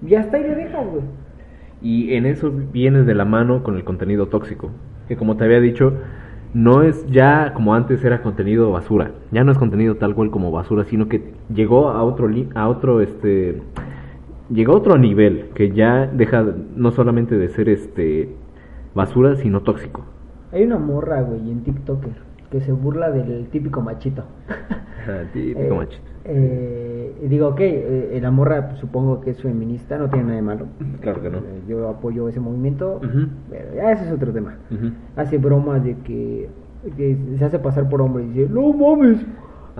Ya 0.00 0.20
está 0.20 0.38
y 0.38 0.44
le 0.44 0.54
dejas, 0.54 0.86
güey. 0.88 1.02
Y 1.82 2.14
en 2.14 2.24
eso 2.26 2.50
viene 2.72 3.02
de 3.02 3.14
la 3.14 3.24
mano 3.24 3.62
con 3.62 3.74
el 3.76 3.84
contenido 3.84 4.28
tóxico, 4.28 4.70
que 5.08 5.16
como 5.16 5.36
te 5.36 5.44
había 5.44 5.60
dicho, 5.60 5.92
no 6.54 6.82
es 6.82 7.04
ya 7.10 7.52
como 7.54 7.74
antes 7.74 8.02
era 8.04 8.22
contenido 8.22 8.70
basura, 8.70 9.10
ya 9.32 9.42
no 9.44 9.50
es 9.52 9.58
contenido 9.58 9.96
tal 9.96 10.14
cual 10.14 10.30
como 10.30 10.50
basura, 10.52 10.84
sino 10.84 11.08
que 11.08 11.32
llegó 11.52 11.88
a 11.90 12.02
otro 12.04 12.28
li- 12.28 12.48
a 12.54 12.68
otro 12.68 13.00
este 13.00 13.60
llegó 14.50 14.74
a 14.74 14.76
otro 14.76 14.96
nivel 14.96 15.46
que 15.54 15.72
ya 15.72 16.06
deja 16.06 16.44
no 16.76 16.92
solamente 16.92 17.36
de 17.36 17.48
ser 17.48 17.68
este 17.68 18.28
basura, 18.94 19.34
sino 19.36 19.60
tóxico. 19.62 20.02
Hay 20.52 20.62
una 20.62 20.78
morra, 20.78 21.20
güey, 21.22 21.50
en 21.50 21.64
TikToker 21.64 22.12
que 22.54 22.60
se 22.60 22.70
burla 22.70 23.10
del 23.10 23.48
típico 23.48 23.80
machito. 23.82 24.22
Típico 25.32 25.60
Eh, 25.60 25.70
machito. 25.76 26.02
eh, 26.24 27.12
y 27.24 27.26
digo, 27.28 27.48
ok, 27.48 27.60
eh, 27.60 28.18
la 28.22 28.30
morra 28.30 28.68
pues, 28.68 28.78
supongo 28.78 29.20
que 29.20 29.30
es 29.30 29.42
feminista, 29.42 29.98
no 29.98 30.08
tiene 30.08 30.24
nada 30.26 30.36
de 30.36 30.42
malo. 30.42 30.66
Claro 31.00 31.20
que 31.20 31.30
no. 31.30 31.38
Eh, 31.38 31.62
yo 31.68 31.88
apoyo 31.88 32.28
ese 32.28 32.38
movimiento, 32.38 33.00
pero 33.50 33.74
ya 33.74 33.90
ese 33.90 34.04
es 34.06 34.12
otro 34.12 34.32
tema. 34.32 34.54
Hace 35.16 35.38
bromas 35.38 35.82
de 35.82 35.96
que, 36.04 36.48
que 36.96 37.16
se 37.38 37.44
hace 37.44 37.58
pasar 37.58 37.88
por 37.88 38.00
hombre 38.00 38.22
y 38.22 38.28
dice, 38.28 38.48
no 38.52 38.72
mames, 38.72 39.18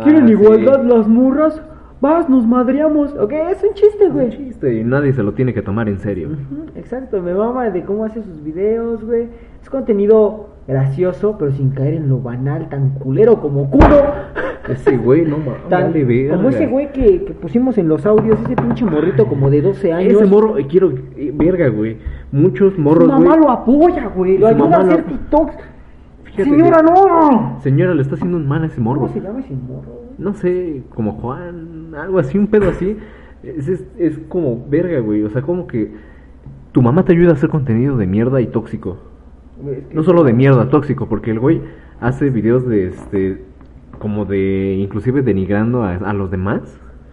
¿quieren 0.03 0.25
Ah, 0.27 0.31
igualdad 0.31 0.83
sí. 0.83 0.89
las 0.89 1.07
morras? 1.07 1.63
Vas, 2.05 2.29
nos 2.29 2.47
madreamos. 2.47 3.15
Ok, 3.15 3.33
es 3.33 3.65
un 3.65 3.73
chiste, 3.73 4.11
güey. 4.11 4.29
Chiste, 4.29 4.75
y 4.79 4.85
nadie 4.85 5.15
se 5.15 5.23
lo 5.23 5.33
tiene 5.33 5.55
que 5.55 5.63
tomar 5.63 5.89
en 5.89 5.99
serio. 5.99 6.29
Ujú, 6.33 6.67
Exacto, 6.77 7.23
me 7.23 7.33
mama 7.33 7.71
de 7.71 7.83
cómo 7.83 8.05
hace 8.05 8.23
sus 8.23 8.45
videos, 8.45 9.03
güey. 9.03 9.29
Es 9.63 9.71
contenido 9.71 10.51
gracioso, 10.69 11.37
pero 11.39 11.51
sin 11.53 11.71
caer 11.71 11.95
en 11.95 12.11
lo 12.11 12.19
banal, 12.19 12.69
tan 12.69 12.91
culero 12.91 13.41
como 13.41 13.71
culo. 13.71 14.03
Ese 14.69 14.99
güey 14.99 15.25
no 15.25 15.39
mames, 15.39 15.71
vale 15.71 16.29
como 16.29 16.49
ese 16.51 16.67
güey 16.67 16.93
que, 16.93 17.25
que 17.25 17.33
pusimos 17.33 17.79
en 17.79 17.89
los 17.89 18.05
audios, 18.05 18.39
ese 18.45 18.55
pinche 18.55 18.85
morrito 18.85 19.27
como 19.27 19.49
de 19.49 19.63
12 19.63 19.91
años. 19.91 20.13
Ese 20.21 20.27
morro, 20.27 20.59
eh, 20.59 20.67
quiero, 20.67 20.93
eh, 21.17 21.33
verga, 21.35 21.69
güey. 21.69 21.97
Muchos 22.33 22.75
Su 22.75 22.81
morros, 22.83 23.09
mamá 23.09 23.29
güey. 23.31 23.41
lo 23.41 23.51
apoya, 23.51 24.09
güey. 24.15 24.37
Lo 24.37 24.49
Su 24.49 24.55
ayuda 24.55 24.67
a 24.67 24.69
mamá 24.69 24.93
hacer 24.93 25.05
TikToks. 25.05 25.55
Fíjate 26.37 26.51
Señora, 26.51 26.79
que- 26.79 26.83
no. 26.85 27.61
Señora, 27.61 27.95
le 27.95 28.03
está 28.03 28.15
haciendo 28.15 28.37
un 28.37 28.47
mal 28.49 28.63
a 28.63 28.67
ese 28.67 28.81
morro. 28.81 29.01
¿Cómo 29.03 29.13
se 29.13 29.21
llama 29.21 29.41
ese 29.41 29.55
morro? 29.55 29.93
güey? 29.93 30.05
No 30.19 30.35
sé, 30.35 30.83
como 30.95 31.13
Juan, 31.13 31.95
algo 31.97 32.19
así, 32.19 32.39
un 32.39 32.47
pedo 32.49 32.69
así. 32.71 32.97
Es, 33.43 33.69
es, 33.69 33.85
es 33.99 34.19
como 34.29 34.65
verga, 34.69 35.01
güey. 35.01 35.23
O 35.23 35.31
sea, 35.31 35.43
como 35.43 35.67
que 35.67 35.93
tu 36.73 36.83
mamá 36.83 37.05
te 37.05 37.13
ayuda 37.13 37.31
a 37.31 37.35
hacer 37.35 37.51
contenido 37.51 37.97
de 37.97 38.07
mierda 38.07 38.41
y 38.41 38.47
tóxico. 38.47 38.97
Güey, 39.63 39.77
es 39.79 39.87
que- 39.87 39.95
No 39.95 40.03
solo 40.03 40.25
de 40.25 40.33
mierda, 40.33 40.69
tóxico, 40.71 41.09
porque 41.09 41.31
el 41.31 41.39
güey 41.41 41.61
hace 42.01 42.31
videos 42.31 42.67
de 42.67 42.89
este. 42.89 43.43
Como 43.99 44.25
de. 44.25 44.75
Inclusive 44.81 45.23
denigrando 45.23 45.83
a, 45.85 45.95
a 45.95 46.13
los 46.13 46.31
demás, 46.31 46.61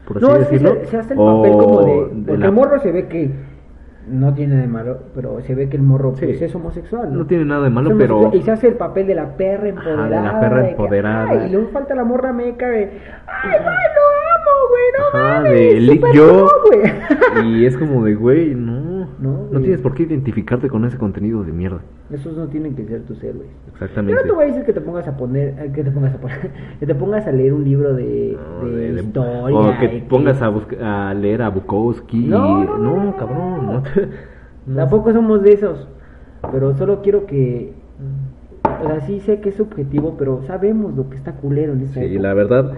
por 0.08 0.18
así 0.18 0.26
No, 0.26 0.36
es 0.36 0.48
que 0.48 0.54
decirlo. 0.54 0.76
se, 0.82 0.86
se 0.88 0.98
hace 0.98 1.14
el 1.14 1.20
o 1.20 1.38
papel 1.38 1.52
como 1.52 1.82
de. 1.86 2.08
Porque 2.26 2.38
la- 2.38 2.46
el 2.48 2.52
morro 2.52 2.80
se 2.80 2.92
ve 2.92 3.08
que 3.08 3.30
no 4.08 4.34
tiene 4.34 4.56
de 4.58 4.68
malo, 4.68 5.00
pero 5.16 5.40
se 5.42 5.54
ve 5.56 5.70
que 5.70 5.78
el 5.78 5.84
morro 5.84 6.16
Sí. 6.16 6.26
pues, 6.26 6.42
es 6.42 6.54
homosexual. 6.56 7.16
No 7.16 7.26
tiene 7.26 7.46
nada 7.46 7.64
de 7.64 7.70
malo, 7.70 7.96
pero- 7.98 8.30
Y 8.34 8.42
se 8.42 8.52
hace 8.52 8.68
el 8.68 8.76
papel 8.76 9.08
de 9.08 9.16
la 9.16 9.36
perra 9.38 9.64
de 9.64 9.70
empoderada. 9.70 10.22
la 10.34 10.40
perra 10.40 10.58
de 10.58 10.64
que, 10.66 10.72
empoderada. 10.72 11.30
ay, 11.30 11.48
y 11.48 11.52
luego 11.52 11.70
falta 11.70 11.96
la 11.96 12.04
morra 12.04 12.34
meca 12.34 12.68
de. 12.68 12.84
¡Ay, 13.28 13.50
güey, 13.50 13.64
lo 13.64 14.06
amo, 14.36 14.54
güey! 14.70 14.84
¡No 14.98 15.20
Ajá, 15.20 15.38
mames! 15.40 15.52
de 15.88 16.02
yo. 16.14 16.48
güey. 16.68 16.82
Y 17.62 17.66
es 17.66 17.78
como 17.78 18.04
de, 18.04 18.16
güey, 18.16 18.56
no. 18.56 18.71
No, 19.22 19.60
tienes 19.60 19.82
por 19.82 19.94
qué 19.94 20.04
identificarte 20.04 20.68
con 20.68 20.84
ese 20.84 20.98
contenido 20.98 21.44
de 21.44 21.52
mierda. 21.52 21.82
Esos 22.12 22.36
no 22.36 22.48
tienen 22.48 22.76
que 22.76 22.86
ser 22.88 23.04
tus 23.04 23.24
héroes. 23.24 23.48
Yo 23.68 23.72
Exactamente. 23.74 24.20
no 24.20 24.28
te 24.28 24.32
voy 24.34 24.44
a 24.46 24.48
decir 24.48 24.64
que 24.66 24.74
te 24.74 24.82
pongas 24.82 25.08
a 25.08 25.16
poner, 25.16 25.50
eh, 25.60 25.72
que 25.74 25.84
te 25.84 25.92
pongas 25.92 26.16
a 26.16 26.18
poner, 26.18 26.50
que 26.80 26.86
te 26.88 26.96
pongas 26.96 27.28
a 27.28 27.32
leer 27.32 27.54
un 27.54 27.64
libro 27.64 27.94
de, 27.94 28.36
No, 28.62 28.66
de 28.68 28.76
de- 28.76 28.94
de- 28.94 29.02
historia. 29.04 29.56
o 29.56 29.80
que 29.80 29.88
te 29.90 30.02
pongas 30.02 30.42
a, 30.42 30.50
busca- 30.50 31.10
a 31.10 31.14
leer 31.14 31.44
a 31.44 31.50
Bukowski. 31.50 32.26
No, 32.28 32.64
y- 32.64 32.66
no, 32.82 33.16
cabrón. 33.18 33.84
Tampoco 34.76 35.12
somos 35.14 35.42
de 35.44 35.54
esos, 35.54 35.88
pero 36.52 36.74
solo 36.76 37.02
quiero 37.02 37.26
que, 37.28 37.74
o 38.64 38.88
sea, 38.88 39.02
sí 39.02 39.20
sé 39.22 39.40
que 39.40 39.50
es 39.50 39.56
subjetivo, 39.56 40.16
pero 40.18 40.42
sabemos 40.48 40.96
lo 40.96 41.10
que 41.10 41.18
está 41.18 41.34
culero 41.34 41.74
en 41.74 41.82
esta 41.82 42.00
Sí, 42.00 42.08
época. 42.08 42.22
la 42.28 42.34
verdad, 42.34 42.72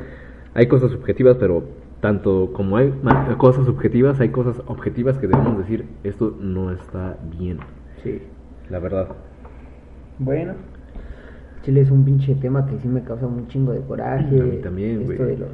hay 0.53 0.67
cosas 0.67 0.91
subjetivas, 0.91 1.37
pero 1.37 1.63
tanto 2.03 2.51
como 2.51 2.75
hay 2.75 2.93
cosas 3.37 3.65
subjetivas, 3.65 4.19
hay 4.19 4.27
cosas 4.27 4.61
objetivas 4.67 5.17
que 5.17 5.25
debemos 5.25 5.57
decir, 5.57 5.85
esto 6.03 6.35
no 6.37 6.69
está 6.71 7.15
bien, 7.39 7.59
Sí. 8.03 8.21
la 8.69 8.79
verdad. 8.79 9.07
Bueno. 10.19 10.53
Chile 11.61 11.79
es 11.79 11.89
un 11.89 12.03
pinche 12.03 12.35
tema 12.35 12.65
que 12.65 12.77
sí 12.79 12.89
me 12.89 13.03
causa 13.03 13.25
un 13.25 13.47
chingo 13.47 13.71
de 13.71 13.79
coraje. 13.79 14.37
A 14.37 14.43
mí 14.43 14.57
también, 14.57 15.03
Esto 15.03 15.15
güey. 15.15 15.29
de 15.29 15.37
los 15.37 15.49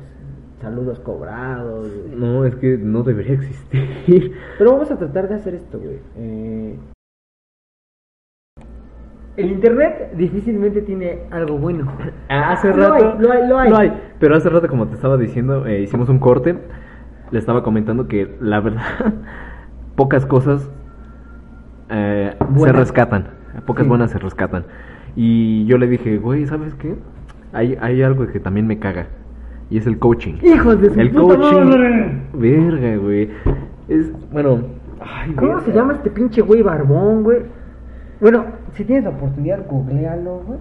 saludos 0.60 1.00
cobrados. 1.02 1.88
güey. 1.88 2.20
No, 2.20 2.44
es 2.46 2.56
que 2.56 2.80
no 2.80 3.04
debería 3.04 3.34
existir. 3.36 4.32
Pero 4.58 4.72
vamos 4.72 4.90
a 4.90 4.98
tratar 4.98 5.30
de 5.30 5.36
hacer 5.36 5.54
esto, 5.54 5.78
güey. 5.80 6.00
Eh, 6.18 6.80
El 9.40 9.52
internet 9.52 10.12
difícilmente 10.16 10.82
tiene 10.82 11.20
algo 11.32 11.58
bueno. 11.58 11.92
Hace 12.30 12.70
Lo 12.70 12.76
rato. 12.76 12.94
hay, 12.94 13.22
lo 13.22 13.32
hay, 13.32 13.70
lo 13.70 13.78
hay. 13.78 13.94
Pero 14.20 14.36
hace 14.36 14.50
rato, 14.50 14.68
como 14.68 14.88
te 14.88 14.96
estaba 14.96 15.18
diciendo, 15.18 15.66
eh, 15.66 15.82
hicimos 15.82 16.10
un 16.10 16.20
corte. 16.20 16.58
Le 17.32 17.40
estaba 17.40 17.64
comentando 17.64 18.08
que 18.08 18.36
la 18.42 18.60
verdad, 18.60 18.82
pocas 19.96 20.26
cosas 20.26 20.70
eh, 21.90 22.36
se 22.58 22.72
rescatan. 22.72 23.28
Pocas 23.66 23.84
Sí. 23.84 23.90
buenas 23.90 24.12
se 24.12 24.20
rescatan. 24.20 24.66
Y 25.16 25.66
yo 25.66 25.78
le 25.78 25.88
dije, 25.88 26.18
güey, 26.18 26.46
¿sabes 26.46 26.74
qué? 26.76 26.96
Hay, 27.54 27.78
hay 27.82 28.02
algo 28.04 28.28
que 28.28 28.40
también 28.40 28.68
me 28.68 28.78
caga. 28.80 29.08
Y 29.70 29.78
es 29.78 29.88
el 29.88 30.00
coaching. 30.00 30.36
Hijos 30.42 30.82
de 30.82 30.90
su 30.90 31.00
El 31.00 31.12
puta 31.12 31.36
coaching. 31.38 31.64
madre. 31.66 32.22
Verga, 32.34 32.98
güey. 32.98 33.30
Es, 33.88 34.12
bueno. 34.32 34.60
ay, 35.02 35.32
¿Cómo 35.34 35.50
verga. 35.56 35.64
se 35.66 35.72
llama 35.74 35.94
este 35.94 36.10
pinche 36.10 36.42
güey 36.42 36.62
barbón, 36.62 37.24
güey? 37.24 37.40
Bueno, 38.22 38.46
si 38.74 38.84
tienes 38.84 39.06
la 39.06 39.12
oportunidad, 39.12 39.66
googlealo, 39.70 40.42
güey. 40.46 40.60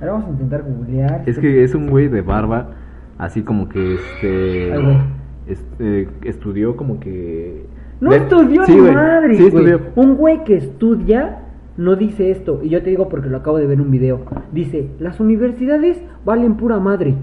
Ahora 0.00 0.12
vamos 0.12 0.28
a 0.28 0.30
intentar 0.30 0.62
googlear. 0.62 1.22
Es 1.26 1.38
que 1.38 1.64
es 1.64 1.74
un 1.74 1.88
güey 1.88 2.08
de 2.08 2.20
barba, 2.22 2.70
así 3.18 3.42
como 3.42 3.68
que 3.68 3.94
este. 3.94 4.72
Ay, 4.74 4.98
este, 5.46 6.08
estudió 6.24 6.76
como 6.76 7.00
que. 7.00 7.66
No 8.00 8.10
de- 8.10 8.18
estudió 8.18 8.64
Sí, 8.64 8.72
ni 8.74 8.80
güey, 8.80 8.94
madre, 8.94 9.34
Sí, 9.36 9.50
güey. 9.50 9.64
estudió. 9.64 9.80
Un 9.96 10.16
güey 10.16 10.44
que 10.44 10.56
estudia 10.56 11.38
no 11.76 11.96
dice 11.96 12.30
esto. 12.30 12.60
Y 12.62 12.68
yo 12.68 12.82
te 12.82 12.90
digo 12.90 13.08
porque 13.08 13.28
lo 13.28 13.38
acabo 13.38 13.56
de 13.58 13.64
ver 13.66 13.74
en 13.74 13.80
un 13.80 13.90
video. 13.90 14.20
Dice, 14.52 14.88
las 15.00 15.18
universidades 15.18 16.00
valen 16.24 16.56
pura 16.56 16.78
madre. 16.78 17.14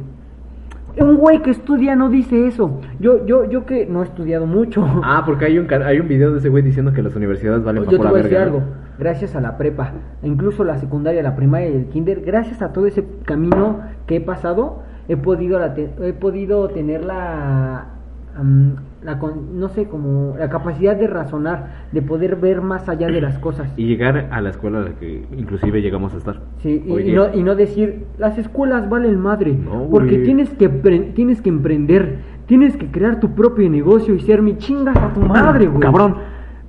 Un 0.99 1.17
güey 1.17 1.41
que 1.41 1.51
estudia 1.51 1.95
no 1.95 2.09
dice 2.09 2.47
eso. 2.47 2.79
Yo, 2.99 3.25
yo, 3.25 3.49
yo 3.49 3.65
que 3.65 3.85
no 3.85 4.01
he 4.01 4.05
estudiado 4.05 4.45
mucho. 4.47 4.85
Ah, 5.03 5.23
porque 5.25 5.45
hay 5.45 5.59
un, 5.59 5.65
ca- 5.65 5.85
hay 5.85 5.99
un 5.99 6.07
video 6.07 6.31
de 6.31 6.39
ese 6.39 6.49
güey 6.49 6.63
diciendo 6.63 6.93
que 6.93 7.01
las 7.01 7.15
universidades 7.15 7.63
valen 7.63 7.83
Yo 7.83 7.85
pa' 7.85 7.91
te 7.91 7.97
pura 7.97 8.09
voy 8.11 8.19
a 8.19 8.23
decir 8.23 8.37
algo. 8.37 8.61
Gracias 8.97 9.35
a 9.35 9.41
la 9.41 9.57
prepa, 9.57 9.91
e 10.23 10.27
incluso 10.27 10.63
la 10.63 10.77
secundaria, 10.77 11.21
la 11.21 11.35
primaria 11.35 11.69
y 11.69 11.73
el 11.75 11.85
kinder, 11.87 12.21
gracias 12.21 12.61
a 12.61 12.71
todo 12.73 12.87
ese 12.87 13.05
camino 13.25 13.81
que 14.07 14.17
he 14.17 14.21
pasado, 14.21 14.83
he 15.09 15.17
podido, 15.17 15.59
la 15.59 15.73
te- 15.73 15.91
he 16.01 16.13
podido 16.13 16.67
tener 16.69 17.03
la, 17.03 17.85
la 19.03 19.19
con- 19.19 19.59
no 19.59 19.69
sé, 19.69 19.85
como 19.85 20.35
la 20.37 20.49
capacidad 20.49 20.95
de 20.95 21.07
razonar, 21.07 21.85
de 21.91 22.01
poder 22.01 22.35
ver 22.37 22.61
más 22.61 22.89
allá 22.89 23.07
de 23.07 23.21
las 23.21 23.37
cosas. 23.39 23.71
Y 23.77 23.85
llegar 23.85 24.27
a 24.31 24.41
la 24.41 24.49
escuela 24.49 24.79
a 24.79 24.81
la 24.83 24.89
que 24.95 25.25
inclusive 25.37 25.81
llegamos 25.81 26.13
a 26.13 26.17
estar. 26.17 26.39
Sí, 26.57 26.83
y, 26.85 27.11
no, 27.13 27.33
y 27.33 27.43
no 27.43 27.55
decir, 27.55 28.05
las 28.17 28.37
escuelas 28.37 28.89
valen 28.89 29.19
madre, 29.19 29.53
No, 29.53 29.87
porque 29.89 30.17
tienes 30.19 30.49
que, 30.53 30.67
tienes 30.69 31.41
que 31.41 31.49
emprender, 31.49 32.17
tienes 32.45 32.75
que 32.77 32.87
crear 32.91 33.19
tu 33.19 33.31
propio 33.35 33.69
negocio 33.69 34.13
y 34.15 34.19
ser 34.21 34.41
mi 34.41 34.57
chingas 34.57 34.97
a 34.97 35.13
tu 35.13 35.21
madre, 35.21 35.67
güey. 35.67 35.79
Cabrón, 35.79 36.15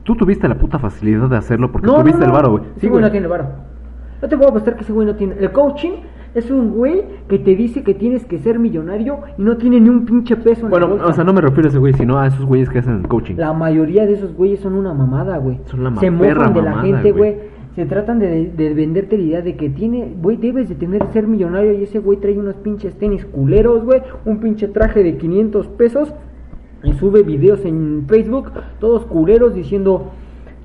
tú 0.06 0.14
tuviste 0.16 0.48
la 0.48 0.54
puta 0.56 0.78
facilidad 0.78 1.28
de 1.28 1.36
hacerlo 1.36 1.70
porque 1.70 1.86
No, 1.86 2.00
tuviste 2.00 2.20
no, 2.20 2.26
el 2.26 2.32
varo, 2.32 2.50
güey. 2.52 2.62
Ese 2.76 2.88
güey 2.88 3.02
no 3.02 3.10
tiene 3.10 3.24
el 3.26 3.30
varo. 3.30 3.46
No 4.22 4.28
te 4.28 4.36
puedo 4.36 4.48
apostar 4.50 4.76
que 4.76 4.82
ese 4.82 4.92
güey 4.92 5.06
no 5.06 5.14
tiene. 5.16 5.34
El 5.38 5.52
coaching 5.52 5.92
es 6.34 6.50
un 6.50 6.70
güey 6.70 7.02
que 7.28 7.38
te 7.38 7.54
dice 7.54 7.82
que 7.82 7.92
tienes 7.94 8.24
que 8.24 8.38
ser 8.38 8.58
millonario 8.58 9.18
y 9.36 9.42
no 9.42 9.56
tiene 9.56 9.80
ni 9.80 9.88
un 9.90 10.04
pinche 10.06 10.36
peso 10.36 10.64
en 10.66 10.70
Bueno, 10.70 10.86
la 10.86 10.92
bolsa. 10.92 11.06
o 11.08 11.12
sea, 11.12 11.24
no 11.24 11.32
me 11.34 11.40
refiero 11.42 11.66
a 11.66 11.70
ese 11.70 11.78
güey, 11.78 11.92
sino 11.94 12.18
a 12.18 12.26
esos 12.28 12.44
güeyes 12.46 12.68
que 12.70 12.78
hacen 12.78 12.94
el 13.00 13.08
coaching. 13.08 13.34
La 13.36 13.52
mayoría 13.52 14.06
de 14.06 14.14
esos 14.14 14.34
güeyes 14.34 14.60
son 14.60 14.74
una 14.74 14.94
mamada, 14.94 15.36
güey. 15.38 15.60
Son 15.66 15.82
la 15.84 15.94
Se 15.96 16.10
mofan 16.10 16.54
de 16.54 16.62
la 16.62 16.78
gente, 16.80 17.12
güey. 17.12 17.34
güey. 17.34 17.56
Se 17.74 17.84
tratan 17.84 18.18
de, 18.18 18.50
de 18.56 18.72
venderte 18.72 19.18
la 19.18 19.22
idea 19.24 19.42
de 19.42 19.54
que 19.56 19.68
tiene, 19.68 20.14
güey, 20.22 20.38
debes 20.38 20.70
de 20.70 20.76
tener 20.76 21.04
ser 21.12 21.26
millonario 21.26 21.74
y 21.74 21.82
ese 21.82 21.98
güey 21.98 22.18
trae 22.18 22.38
unos 22.38 22.54
pinches 22.56 22.94
tenis 22.96 23.26
culeros, 23.26 23.84
güey, 23.84 24.00
un 24.24 24.38
pinche 24.40 24.68
traje 24.68 25.02
de 25.02 25.18
500 25.18 25.66
pesos 25.68 26.14
y 26.82 26.92
sube 26.94 27.22
videos 27.22 27.64
en 27.64 28.04
Facebook, 28.08 28.52
todos 28.78 29.06
culeros 29.06 29.54
diciendo, 29.54 30.12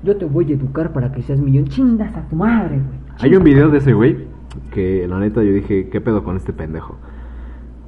yo 0.02 0.16
te 0.16 0.24
voy 0.24 0.50
a 0.50 0.54
educar 0.54 0.92
para 0.92 1.12
que 1.12 1.22
seas 1.22 1.40
millón. 1.40 1.66
Chingas 1.66 2.16
a 2.16 2.28
tu 2.28 2.36
madre, 2.36 2.76
güey. 2.76 3.02
Hay 3.20 3.36
un 3.36 3.44
video 3.44 3.68
de 3.68 3.78
ese 3.78 3.92
güey 3.92 4.26
que 4.72 5.06
la 5.08 5.18
neta 5.18 5.42
yo 5.42 5.52
dije, 5.52 5.88
¿qué 5.88 6.00
pedo 6.00 6.24
con 6.24 6.36
este 6.36 6.52
pendejo? 6.52 6.96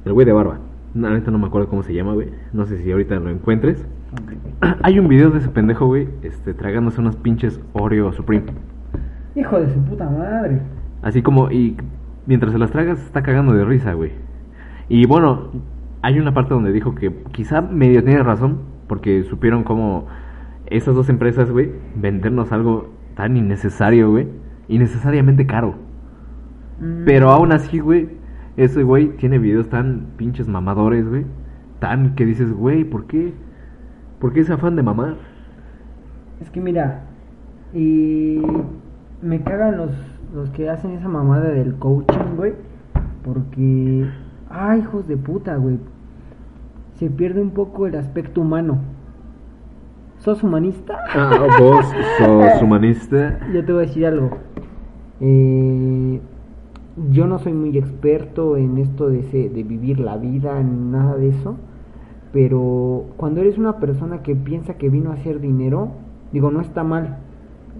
El 0.05 0.13
güey 0.13 0.25
de 0.25 0.33
barba. 0.33 0.59
La 0.93 1.09
neta 1.09 1.29
no 1.29 1.37
me 1.37 1.47
acuerdo 1.47 1.67
cómo 1.67 1.83
se 1.83 1.93
llama, 1.93 2.13
güey. 2.13 2.29
No 2.53 2.65
sé 2.65 2.77
si 2.77 2.91
ahorita 2.91 3.15
lo 3.19 3.29
encuentres. 3.29 3.85
Hay 4.81 4.97
un 4.97 5.07
video 5.07 5.29
de 5.29 5.39
ese 5.39 5.49
pendejo, 5.49 5.87
güey, 5.87 6.07
este, 6.23 6.53
tragándose 6.53 7.01
unos 7.01 7.17
pinches 7.17 7.59
Oreo 7.73 8.13
Supreme. 8.13 8.45
Hijo 9.35 9.59
de 9.59 9.73
su 9.73 9.79
puta 9.81 10.09
madre. 10.09 10.61
Así 11.01 11.21
como, 11.21 11.51
y 11.51 11.75
mientras 12.25 12.53
se 12.53 12.59
las 12.59 12.71
tragas, 12.71 12.99
está 12.99 13.23
cagando 13.23 13.53
de 13.53 13.65
risa, 13.65 13.93
güey. 13.93 14.11
Y 14.87 15.05
bueno, 15.05 15.49
hay 16.01 16.19
una 16.19 16.33
parte 16.33 16.53
donde 16.53 16.71
dijo 16.71 16.95
que 16.95 17.13
quizá 17.31 17.61
medio 17.61 18.03
tiene 18.03 18.23
razón, 18.23 18.59
porque 18.87 19.23
supieron 19.23 19.63
cómo 19.63 20.07
esas 20.67 20.95
dos 20.95 21.09
empresas, 21.09 21.51
güey, 21.51 21.71
vendernos 21.95 22.51
algo 22.51 22.93
tan 23.15 23.37
innecesario, 23.37 24.11
güey, 24.11 24.27
innecesariamente 24.67 25.45
caro. 25.45 25.75
Pero 27.05 27.29
aún 27.31 27.51
así, 27.53 27.79
güey, 27.79 28.09
ese 28.57 28.83
güey 28.83 29.09
tiene 29.17 29.39
videos 29.39 29.69
tan 29.69 30.07
pinches 30.17 30.47
mamadores, 30.47 31.07
güey, 31.07 31.25
tan 31.79 32.15
que 32.15 32.25
dices, 32.25 32.51
güey, 32.51 32.83
¿por 32.83 33.05
qué? 33.07 33.33
¿Por 34.19 34.33
qué 34.33 34.41
ese 34.41 34.53
afán 34.53 34.75
de 34.75 34.83
mamar? 34.83 35.15
Es 36.41 36.49
que 36.49 36.59
mira, 36.59 37.03
y 37.73 38.41
me 39.21 39.41
cagan 39.41 39.77
los, 39.77 39.91
los 40.33 40.49
que 40.51 40.69
hacen 40.69 40.91
esa 40.91 41.07
mamada 41.07 41.49
del 41.49 41.75
coaching, 41.75 42.35
güey. 42.35 42.53
Porque, 43.23 44.07
ay, 44.57 44.79
hijos 44.81 45.07
de 45.07 45.17
puta, 45.17 45.55
güey. 45.57 45.77
Se 46.95 47.09
pierde 47.09 47.41
un 47.41 47.51
poco 47.51 47.87
el 47.87 47.95
aspecto 47.95 48.41
humano. 48.41 48.79
¿Sos 50.19 50.41
humanista? 50.43 50.97
Ah, 51.13 51.47
vos 51.59 51.85
sos 52.17 52.61
humanista. 52.61 53.39
Yo 53.53 53.63
te 53.65 53.73
voy 53.73 53.83
a 53.83 53.87
decir 53.87 54.05
algo. 54.05 54.31
Eh, 55.19 56.19
yo 57.11 57.27
no 57.27 57.39
soy 57.39 57.53
muy 57.53 57.77
experto 57.77 58.55
en 58.57 58.77
esto 58.77 59.09
de, 59.09 59.19
ese- 59.19 59.49
de 59.49 59.63
vivir 59.63 59.99
la 59.99 60.17
vida, 60.17 60.59
en 60.59 60.91
nada 60.91 61.15
de 61.17 61.29
eso. 61.29 61.57
Pero 62.31 63.05
cuando 63.17 63.41
eres 63.41 63.57
una 63.57 63.77
persona 63.79 64.21
que 64.23 64.35
piensa 64.35 64.75
que 64.75 64.89
vino 64.89 65.11
a 65.11 65.15
hacer 65.15 65.39
dinero, 65.39 65.89
digo, 66.31 66.51
no 66.51 66.61
está 66.61 66.83
mal. 66.83 67.17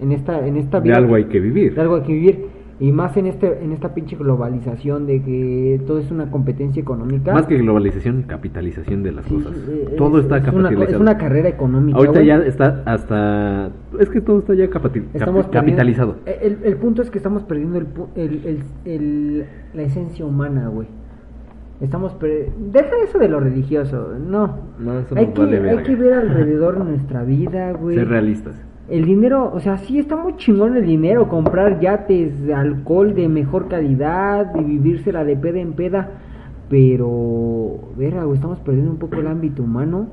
En 0.00 0.12
esta, 0.12 0.46
en 0.46 0.56
esta 0.56 0.80
De 0.80 0.88
vida. 0.90 0.98
algo 0.98 1.14
hay 1.14 1.24
que 1.24 1.40
vivir. 1.40 1.74
de 1.74 1.80
algo 1.80 1.96
hay 1.96 2.02
que 2.02 2.12
vivir. 2.12 2.46
Y 2.78 2.92
más 2.92 3.16
en 3.16 3.26
este, 3.26 3.64
en 3.64 3.72
esta 3.72 3.94
pinche 3.94 4.16
globalización 4.16 5.06
de 5.06 5.22
que 5.22 5.80
todo 5.86 5.98
es 5.98 6.10
una 6.10 6.30
competencia 6.30 6.82
económica. 6.82 7.32
Más 7.32 7.46
que 7.46 7.56
globalización, 7.56 8.24
capitalización 8.24 9.02
de 9.02 9.12
las 9.12 9.24
Sí, 9.24 9.34
cosas. 9.34 9.56
eh, 9.66 9.94
todo 9.96 10.18
es- 10.18 10.24
está 10.24 10.36
es 10.36 10.42
una, 10.42 10.52
co- 10.52 10.62
capitalizado. 10.64 10.96
es 10.96 11.00
una 11.00 11.16
carrera 11.16 11.48
económica. 11.48 11.96
Ahorita 11.96 12.12
güey. 12.18 12.26
ya 12.26 12.36
está 12.40 12.82
hasta... 12.84 13.70
Es 13.98 14.10
que 14.10 14.20
todo 14.20 14.40
está 14.40 14.52
ya 14.54 14.64
Estamos 15.14 15.46
capitalizado. 15.46 16.16
El, 16.26 16.58
el 16.64 16.76
punto 16.76 17.00
es 17.00 17.10
que 17.10 17.16
estamos 17.16 17.44
perdiendo 17.44 17.78
el, 17.78 17.86
el, 18.14 18.62
el- 18.84 19.44
la 19.72 19.82
esencia 19.82 20.26
humana, 20.26 20.68
güey. 20.68 20.88
Estamos 21.80 22.12
per- 22.14 22.50
Deja 22.72 22.90
eso 23.04 23.18
de 23.18 23.28
lo 23.30 23.40
religioso, 23.40 24.12
no. 24.18 24.58
No, 24.78 24.98
eso 24.98 25.14
hay, 25.16 25.26
que, 25.28 25.40
vale 25.40 25.70
hay 25.70 25.78
que 25.82 25.94
ver 25.96 26.12
alrededor 26.14 26.76
nuestra 26.84 27.22
vida, 27.24 27.72
güey. 27.72 27.96
Ser 27.96 28.08
realistas. 28.08 28.54
El 28.88 29.04
dinero, 29.04 29.50
o 29.52 29.58
sea, 29.60 29.78
sí 29.78 29.98
está 29.98 30.16
muy 30.16 30.36
chingón 30.36 30.76
el 30.76 30.86
dinero, 30.86 31.28
comprar 31.28 31.80
yates, 31.80 32.44
de 32.44 32.54
alcohol 32.54 33.14
de 33.14 33.28
mejor 33.28 33.66
calidad 33.68 34.54
y 34.54 34.62
vivírsela 34.62 35.24
de 35.24 35.36
peda 35.36 35.58
en 35.58 35.72
peda, 35.72 36.10
pero, 36.68 37.78
verga, 37.96 38.24
estamos 38.32 38.58
perdiendo 38.60 38.90
un 38.92 38.98
poco 38.98 39.16
el 39.16 39.26
ámbito 39.26 39.62
humano 39.62 40.06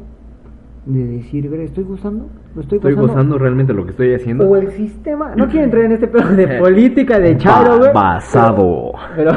de 0.85 1.05
decir, 1.05 1.49
verga, 1.49 1.65
¿estoy 1.65 1.83
gozando? 1.83 2.27
¿Lo 2.55 2.61
estoy, 2.61 2.77
Estoy 2.77 2.93
gozando? 2.93 3.13
gozando 3.13 3.37
realmente 3.37 3.73
lo 3.73 3.83
que 3.85 3.91
estoy 3.91 4.13
haciendo. 4.13 4.49
O 4.49 4.55
el 4.55 4.69
sistema, 4.71 5.33
no 5.35 5.47
quiero 5.47 5.65
entrar 5.65 5.83
en 5.85 5.91
este 5.93 6.07
pedo 6.07 6.29
de 6.29 6.47
política, 6.59 7.19
de 7.19 7.37
charo, 7.37 7.77
güey. 7.77 7.93
Ba- 7.93 8.15
basado. 8.15 8.91
Pero, 9.15 9.31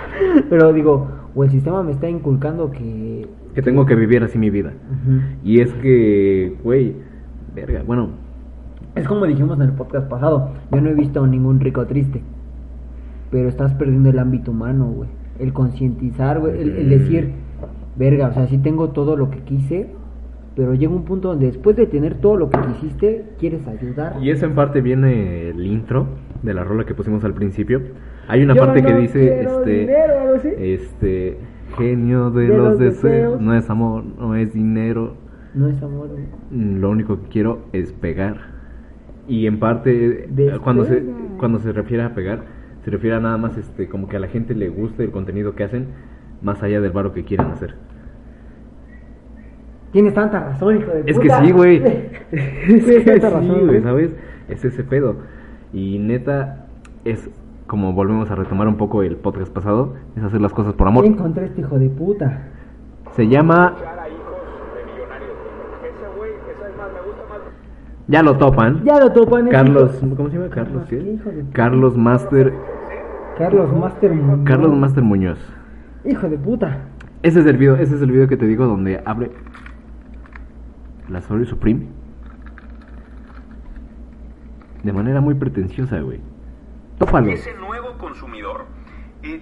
pero 0.50 0.72
digo, 0.72 1.08
o 1.34 1.44
el 1.44 1.50
sistema 1.50 1.82
me 1.82 1.92
está 1.92 2.08
inculcando 2.08 2.70
que... 2.70 3.26
Que 3.54 3.62
tengo 3.62 3.84
que 3.84 3.94
vivir 3.94 4.22
así 4.22 4.38
mi 4.38 4.50
vida. 4.50 4.72
Y 5.44 5.60
es 5.60 5.72
que, 5.74 6.56
güey, 6.64 6.94
verga, 7.54 7.82
bueno, 7.86 8.08
Es 8.94 9.06
como 9.08 9.24
dijimos 9.26 9.56
en 9.58 9.62
el 9.62 9.72
podcast 9.72 10.08
pasado, 10.08 10.50
yo 10.70 10.80
no 10.80 10.90
he 10.90 10.94
visto 10.94 11.22
a 11.22 11.26
ningún 11.26 11.60
rico 11.60 11.86
triste. 11.86 12.22
Pero 13.30 13.48
estás 13.48 13.72
perdiendo 13.74 14.10
el 14.10 14.18
ámbito 14.18 14.50
humano, 14.50 14.86
güey. 14.90 15.08
El 15.38 15.52
concientizar, 15.52 16.38
güey. 16.40 16.60
El, 16.60 16.76
el 16.76 16.88
decir, 16.90 17.32
verga, 17.96 18.28
o 18.28 18.32
sea, 18.34 18.46
sí 18.48 18.58
tengo 18.58 18.90
todo 18.90 19.16
lo 19.16 19.30
que 19.30 19.38
quise. 19.40 19.88
Pero 20.54 20.74
llega 20.74 20.92
un 20.92 21.04
punto 21.06 21.28
donde 21.28 21.46
después 21.46 21.74
de 21.76 21.86
tener 21.86 22.16
todo 22.16 22.36
lo 22.36 22.50
que 22.50 22.58
quisiste, 22.60 23.24
quieres 23.38 23.66
ayudar. 23.66 24.16
y 24.20 24.28
eso 24.28 24.44
en 24.44 24.54
parte 24.54 24.82
viene 24.82 25.48
el 25.48 25.64
intro 25.66 26.06
de 26.42 26.52
la 26.52 26.62
rola 26.62 26.84
que 26.84 26.94
pusimos 26.94 27.24
al 27.24 27.32
principio. 27.32 27.80
Hay 28.28 28.42
una 28.42 28.54
Yo 28.54 28.60
parte 28.60 28.82
que 28.82 28.94
dice, 28.94 29.40
este, 29.42 29.70
dinero, 29.70 30.12
así. 30.36 30.48
este, 30.58 31.38
genio 31.78 32.30
de, 32.30 32.48
De 32.48 32.48
los, 32.48 32.68
los 32.72 32.78
deseos. 32.78 33.02
deseos. 33.02 33.40
No 33.40 33.54
es 33.54 33.70
amor, 33.70 34.04
no 34.04 34.34
es 34.36 34.52
dinero. 34.52 35.14
No 35.54 35.68
es 35.68 35.82
amor, 35.82 36.08
güey. 36.08 36.24
Lo 36.50 36.90
único 36.90 37.18
que 37.22 37.28
quiero 37.28 37.60
es 37.72 37.92
pegar. 37.94 38.51
Y 39.28 39.46
en 39.46 39.58
parte, 39.58 40.26
Despega. 40.30 40.58
cuando 40.58 40.84
se, 40.84 41.02
cuando 41.38 41.58
se 41.60 41.72
refiere 41.72 42.02
a 42.02 42.14
pegar, 42.14 42.44
se 42.84 42.90
refiere 42.90 43.16
a 43.16 43.20
nada 43.20 43.36
más 43.36 43.56
este, 43.56 43.88
como 43.88 44.08
que 44.08 44.16
a 44.16 44.20
la 44.20 44.28
gente 44.28 44.54
le 44.54 44.68
guste 44.68 45.04
el 45.04 45.10
contenido 45.10 45.54
que 45.54 45.64
hacen, 45.64 45.88
más 46.42 46.62
allá 46.62 46.80
del 46.80 46.92
varo 46.92 47.12
que 47.12 47.24
quieran 47.24 47.52
hacer. 47.52 47.74
Tienes 49.92 50.14
tanta 50.14 50.40
razón, 50.40 50.78
hijo 50.78 50.90
de 50.90 51.02
Es 51.06 51.18
que 51.18 51.30
sí, 51.30 51.52
güey. 51.52 51.76
es 52.32 52.84
que 52.84 53.00
tanta 53.00 53.28
sí, 53.28 53.34
razón, 53.34 53.66
güey, 53.66 53.82
¿sabes? 53.82 54.10
Es 54.48 54.64
ese 54.64 54.82
pedo. 54.82 55.16
Y 55.72 55.98
neta, 55.98 56.66
es 57.04 57.30
como 57.66 57.92
volvemos 57.92 58.30
a 58.30 58.34
retomar 58.34 58.68
un 58.68 58.76
poco 58.76 59.02
el 59.02 59.16
podcast 59.16 59.52
pasado, 59.52 59.94
es 60.16 60.22
hacer 60.22 60.40
las 60.40 60.52
cosas 60.52 60.74
por 60.74 60.88
amor. 60.88 61.06
Encontré 61.06 61.46
este 61.46 61.60
hijo 61.60 61.78
de 61.78 61.88
puta. 61.88 62.48
Se 63.12 63.28
llama... 63.28 63.76
Ya 68.08 68.22
lo 68.22 68.36
topan. 68.36 68.84
Ya 68.84 68.98
lo 68.98 69.12
topan. 69.12 69.48
Carlos, 69.48 70.02
hijo- 70.02 70.16
¿cómo 70.16 70.28
se 70.28 70.36
llama? 70.38 70.50
Carlos, 70.50 70.82
¿qué, 70.88 70.96
puta? 70.96 71.30
Carlos 71.52 71.96
Master, 71.96 72.52
Carlos 73.38 73.72
Master 73.72 74.12
Muñoz. 74.12 74.44
Carlos 74.44 74.76
Master 74.76 75.04
Muñoz. 75.04 75.38
Hijo 76.04 76.28
de 76.28 76.36
puta. 76.38 76.78
Ese 77.22 77.40
es 77.40 77.46
el 77.46 77.56
video, 77.56 77.76
ese 77.76 77.94
es 77.94 78.02
el 78.02 78.10
video 78.10 78.26
que 78.28 78.36
te 78.36 78.46
digo 78.46 78.66
donde 78.66 79.00
abre 79.04 79.30
la 81.08 81.20
Sorry 81.22 81.46
Supreme 81.46 81.86
de 84.82 84.92
manera 84.92 85.20
muy 85.20 85.34
pretenciosa, 85.34 86.00
güey. 86.00 86.20
Tópalo. 86.98 87.30
Ese 87.30 87.54
nuevo 87.54 87.96
consumidor 87.98 88.64
eh, 89.22 89.40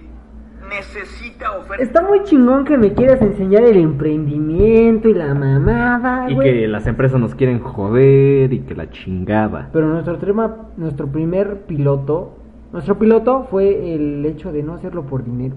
necesita 0.71 1.51
ofertas. 1.57 1.79
Está 1.87 2.01
muy 2.01 2.23
chingón 2.23 2.63
que 2.65 2.77
me 2.77 2.93
quieras 2.93 3.21
enseñar 3.21 3.63
el 3.63 3.77
emprendimiento 3.77 5.09
y 5.09 5.13
la 5.13 5.33
mamada, 5.33 6.29
Y 6.29 6.35
güey. 6.35 6.51
que 6.61 6.67
las 6.67 6.87
empresas 6.87 7.19
nos 7.19 7.35
quieren 7.35 7.59
joder 7.59 8.51
y 8.53 8.59
que 8.61 8.73
la 8.75 8.89
chingada. 8.89 9.69
Pero 9.73 9.87
nuestro 9.87 10.17
tema, 10.17 10.55
nuestro 10.77 11.07
primer 11.07 11.61
piloto, 11.67 12.37
nuestro 12.71 12.97
piloto 12.97 13.47
fue 13.51 13.93
el 13.95 14.25
hecho 14.25 14.51
de 14.51 14.63
no 14.63 14.73
hacerlo 14.73 15.03
por 15.03 15.23
dinero. 15.23 15.55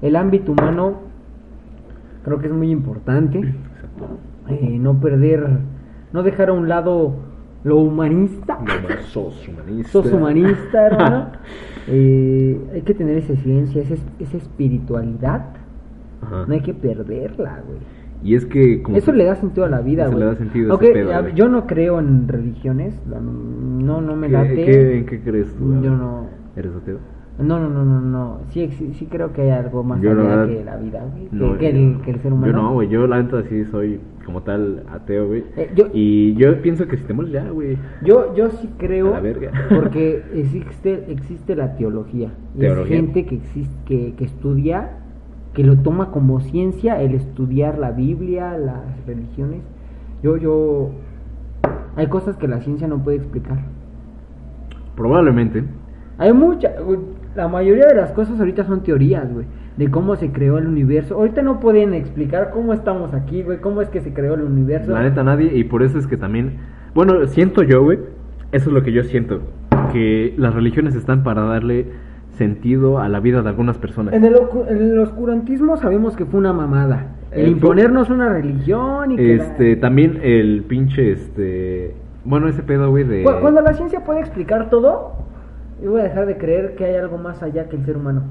El 0.00 0.16
ámbito 0.16 0.52
humano 0.52 1.00
creo 2.24 2.38
que 2.38 2.46
es 2.46 2.52
muy 2.52 2.70
importante. 2.70 3.54
Eh, 4.48 4.78
no 4.80 4.98
perder, 5.00 5.46
no 6.12 6.22
dejar 6.22 6.48
a 6.48 6.52
un 6.52 6.68
lado 6.68 7.14
lo 7.64 7.76
humanista. 7.76 8.58
No 8.60 9.02
sos 9.02 9.46
humanista. 9.48 9.90
Sos 9.92 10.12
humanista, 10.12 10.86
hermano. 10.86 11.26
Eh, 11.88 12.60
hay 12.72 12.82
que 12.82 12.94
tener 12.94 13.18
esa 13.18 13.34
ciencia, 13.36 13.82
esa, 13.82 13.94
esa 14.18 14.36
espiritualidad. 14.36 15.46
Ajá. 16.22 16.44
No 16.46 16.54
hay 16.54 16.60
que 16.60 16.74
perderla, 16.74 17.62
güey. 17.66 17.78
Y 18.24 18.36
es 18.36 18.46
que 18.46 18.82
como 18.82 18.96
Eso 18.96 19.10
le 19.12 19.24
da 19.24 19.34
sentido 19.34 19.66
a 19.66 19.68
la 19.68 19.80
vida, 19.80 20.04
Eso 20.04 20.12
güey. 20.12 20.20
le 20.24 20.26
da 20.30 20.36
sentido 20.36 20.68
a 20.68 20.70
Aunque, 20.72 20.86
ese 20.90 20.94
pedo, 20.94 21.14
a- 21.14 21.20
güey. 21.22 21.34
yo 21.34 21.48
no 21.48 21.66
creo 21.66 21.98
en 21.98 22.28
religiones, 22.28 22.94
no, 23.06 24.00
no 24.00 24.14
me 24.16 24.28
¿Qué- 24.28 24.32
late. 24.32 24.54
qué- 24.54 24.98
¿En 24.98 25.06
qué 25.06 25.20
crees 25.20 25.52
tú? 25.54 25.82
Yo 25.82 25.90
no. 25.90 26.26
¿Eres 26.54 26.72
ateo? 26.76 26.98
No, 27.38 27.58
no, 27.58 27.68
no, 27.70 27.84
no, 27.84 28.00
no. 28.00 28.40
Sí, 28.50 28.60
exi- 28.60 28.92
sí 28.92 29.06
creo 29.06 29.32
que 29.32 29.42
hay 29.42 29.50
algo 29.50 29.82
más 29.82 30.00
Yo, 30.00 30.12
la 30.14 30.22
allá 30.22 30.36
verdad, 30.36 30.46
que 30.54 30.64
la 30.64 30.76
vida, 30.76 31.04
güey. 31.10 31.26
Que, 31.28 31.36
No, 31.36 31.58
que 31.58 31.68
el, 31.70 32.00
que 32.02 32.10
el 32.10 32.20
ser 32.20 32.32
humano. 32.32 32.52
Yo 32.52 32.62
no, 32.62 32.72
güey. 32.74 32.88
Yo, 32.88 33.06
la 33.06 33.22
neta, 33.22 33.42
sí 33.48 33.64
soy 33.64 34.00
como 34.26 34.42
tal 34.42 34.84
ateo, 34.92 35.26
güey. 35.28 35.44
Eh, 35.56 35.70
yo- 35.74 35.86
Y 35.92 36.34
yo 36.34 36.60
pienso 36.60 36.86
que 36.86 36.96
mueres 37.14 37.32
ya, 37.32 37.48
güey. 37.50 37.78
Yo, 38.04 38.34
yo 38.36 38.50
sí 38.50 38.68
creo, 38.78 39.08
A 39.08 39.10
la 39.12 39.20
verga. 39.20 39.50
porque 39.74 40.22
existe, 40.34 41.06
existe 41.10 41.56
la 41.56 41.74
teología. 41.76 42.30
Y. 42.56 42.64
Es 42.66 42.86
gente 42.86 43.24
que, 43.26 43.36
existe, 43.36 43.74
que, 43.86 44.14
que 44.14 44.24
estudia, 44.24 44.90
que 45.54 45.64
lo 45.64 45.76
toma 45.78 46.10
como 46.10 46.40
ciencia, 46.40 47.00
el 47.02 47.14
estudiar 47.14 47.78
la 47.78 47.90
Biblia, 47.92 48.56
las 48.58 49.06
religiones. 49.06 49.62
Yo, 50.22 50.36
yo, 50.36 50.90
hay 51.96 52.06
cosas 52.08 52.36
que 52.36 52.46
la 52.46 52.60
ciencia 52.60 52.86
no 52.86 53.02
puede 53.02 53.16
explicar. 53.16 53.58
Probablemente. 54.96 55.64
Hay 56.18 56.32
mucha, 56.32 56.70
güey, 56.80 56.98
la 57.34 57.48
mayoría 57.48 57.86
de 57.86 57.94
las 57.94 58.12
cosas 58.12 58.38
ahorita 58.38 58.64
son 58.64 58.82
teorías, 58.82 59.32
güey, 59.32 59.46
de 59.76 59.90
cómo 59.90 60.16
se 60.16 60.30
creó 60.32 60.58
el 60.58 60.66
universo. 60.66 61.14
Ahorita 61.16 61.42
no 61.42 61.60
pueden 61.60 61.94
explicar 61.94 62.50
cómo 62.52 62.72
estamos 62.74 63.14
aquí, 63.14 63.42
güey, 63.42 63.58
cómo 63.58 63.80
es 63.82 63.88
que 63.88 64.00
se 64.00 64.12
creó 64.12 64.34
el 64.34 64.42
universo. 64.42 64.92
La 64.92 65.02
neta, 65.02 65.22
nadie. 65.24 65.56
Y 65.56 65.64
por 65.64 65.82
eso 65.82 65.98
es 65.98 66.06
que 66.06 66.16
también. 66.16 66.58
Bueno, 66.94 67.26
siento 67.26 67.62
yo, 67.62 67.82
güey. 67.82 67.98
Eso 68.52 68.68
es 68.68 68.74
lo 68.74 68.82
que 68.82 68.92
yo 68.92 69.02
siento. 69.04 69.40
Que 69.92 70.34
las 70.36 70.54
religiones 70.54 70.94
están 70.94 71.22
para 71.22 71.42
darle 71.42 71.86
sentido 72.36 72.98
a 72.98 73.08
la 73.08 73.20
vida 73.20 73.42
de 73.42 73.48
algunas 73.48 73.78
personas. 73.78 74.12
En 74.14 74.24
el, 74.24 74.36
en 74.68 74.76
el 74.92 74.98
oscurantismo 74.98 75.76
sabemos 75.76 76.16
que 76.16 76.24
fue 76.26 76.38
una 76.40 76.52
mamada. 76.52 77.06
El 77.30 77.46
Eh, 77.46 77.48
imponernos 77.50 78.10
una 78.10 78.28
religión 78.28 79.12
y 79.12 79.16
que 79.16 79.36
la- 79.36 79.44
Este, 79.44 79.76
también 79.76 80.18
el 80.22 80.64
pinche, 80.68 81.12
este. 81.12 81.94
Bueno, 82.24 82.48
ese 82.48 82.62
pedo, 82.62 82.90
güey, 82.90 83.04
de. 83.04 83.22
Cu- 83.24 83.40
Cuando 83.40 83.60
la 83.62 83.72
ciencia 83.72 84.04
puede 84.04 84.20
explicar 84.20 84.68
todo, 84.70 85.12
yo 85.82 85.90
voy 85.90 86.00
a 86.00 86.04
dejar 86.04 86.26
de 86.26 86.36
creer 86.36 86.74
que 86.76 86.84
hay 86.84 86.96
algo 86.96 87.18
más 87.18 87.42
allá 87.42 87.68
que 87.68 87.76
el 87.76 87.84
ser 87.84 87.96
humano. 87.96 88.22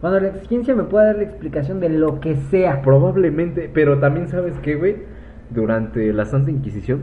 Cuando 0.00 0.18
la 0.20 0.32
ciencia 0.48 0.74
me 0.74 0.82
puede 0.84 1.06
dar 1.06 1.16
la 1.16 1.22
explicación 1.22 1.78
de 1.80 1.88
lo 1.88 2.18
que 2.20 2.34
sea. 2.36 2.82
Probablemente, 2.82 3.70
pero 3.72 3.98
también 3.98 4.28
sabes 4.28 4.58
que, 4.60 4.74
güey, 4.74 4.96
durante 5.50 6.12
la 6.12 6.24
Santa 6.24 6.50
Inquisición 6.50 7.00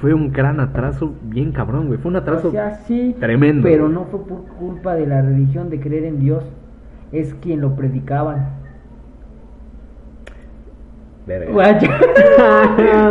fue 0.00 0.12
un 0.12 0.32
gran 0.32 0.60
atraso 0.60 1.14
bien 1.22 1.52
cabrón, 1.52 1.86
güey. 1.86 1.98
Fue 1.98 2.10
un 2.10 2.16
atraso 2.16 2.48
O 2.48 2.50
sea, 2.50 2.74
sí, 2.86 3.16
tremendo. 3.18 3.62
pero 3.62 3.84
güey. 3.84 3.94
no 3.94 4.04
fue 4.04 4.20
por 4.26 4.42
culpa 4.58 4.94
de 4.94 5.06
la 5.06 5.22
religión 5.22 5.70
de 5.70 5.80
creer 5.80 6.04
en 6.04 6.18
Dios. 6.20 6.44
Es 7.12 7.32
quien 7.34 7.60
lo 7.60 7.74
predicaban. 7.76 8.48
Verga. 11.26 11.52
Guacha. 11.52 11.88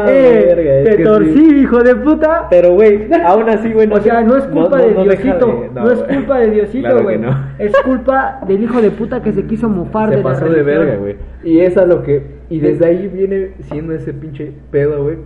Verga, 0.05 0.75
es 0.79 0.85
te 0.89 0.95
que 0.97 1.03
torcí, 1.03 1.33
sí. 1.33 1.55
hijo 1.61 1.83
de 1.83 1.95
puta. 1.95 2.47
Pero, 2.49 2.73
güey, 2.73 3.09
aún 3.25 3.49
así, 3.49 3.73
güey. 3.73 3.91
O 3.91 3.99
sea, 3.99 4.21
no 4.21 4.37
es 4.37 4.45
culpa 4.45 4.77
de 4.81 4.93
Diosito. 4.93 5.47
de- 5.47 5.69
no, 5.81 5.91
es 5.91 6.03
culpa 6.03 6.39
de 6.39 6.49
Diosito, 6.51 6.87
Claro 6.87 7.03
güey. 7.03 7.17
no. 7.17 7.35
Es 7.59 7.73
culpa 7.83 8.39
del 8.47 8.63
hijo 8.63 8.81
de 8.81 8.91
puta 8.91 9.21
que 9.21 9.33
se 9.33 9.45
quiso 9.45 9.67
mofar 9.69 10.09
Se 10.09 10.15
de 10.17 10.23
la 10.23 10.29
pasó 10.29 10.45
de 10.45 10.51
religión. 10.63 10.85
verga, 10.85 10.97
güey. 10.97 11.15
Y 11.43 11.59
es 11.59 11.77
a 11.77 11.85
lo 11.85 12.03
que. 12.03 12.35
Y 12.49 12.59
desde 12.59 12.85
ahí 12.85 13.07
viene 13.07 13.51
siendo 13.63 13.93
ese 13.93 14.13
pinche 14.13 14.53
pedo, 14.71 15.03
güey. 15.03 15.17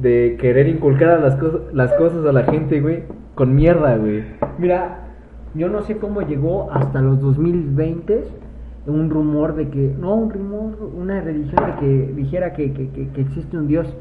De 0.00 0.36
querer 0.40 0.68
inculcar 0.68 1.10
a 1.10 1.18
las, 1.18 1.36
cosas 1.36 1.60
las 1.72 1.92
cosas 1.94 2.24
a 2.24 2.32
la 2.32 2.44
gente, 2.44 2.80
güey. 2.80 3.02
Con 3.34 3.54
mierda, 3.54 3.96
güey. 3.96 4.22
Mira, 4.58 5.00
yo 5.54 5.68
no 5.68 5.82
sé 5.82 5.96
cómo 5.96 6.22
llegó 6.22 6.70
hasta 6.72 7.00
los 7.02 7.20
2020 7.20 8.22
un 8.86 9.10
rumor 9.10 9.54
de 9.54 9.68
que, 9.68 9.94
no, 10.00 10.14
un 10.14 10.30
rumor, 10.30 10.90
una 10.96 11.20
religión 11.20 11.64
de 11.66 11.74
que 11.80 12.12
dijera 12.14 12.52
que, 12.54 12.72
que, 12.72 12.88
que, 12.90 13.08
que 13.08 13.20
existe 13.20 13.56
un 13.56 13.66
Dios. 13.68 13.94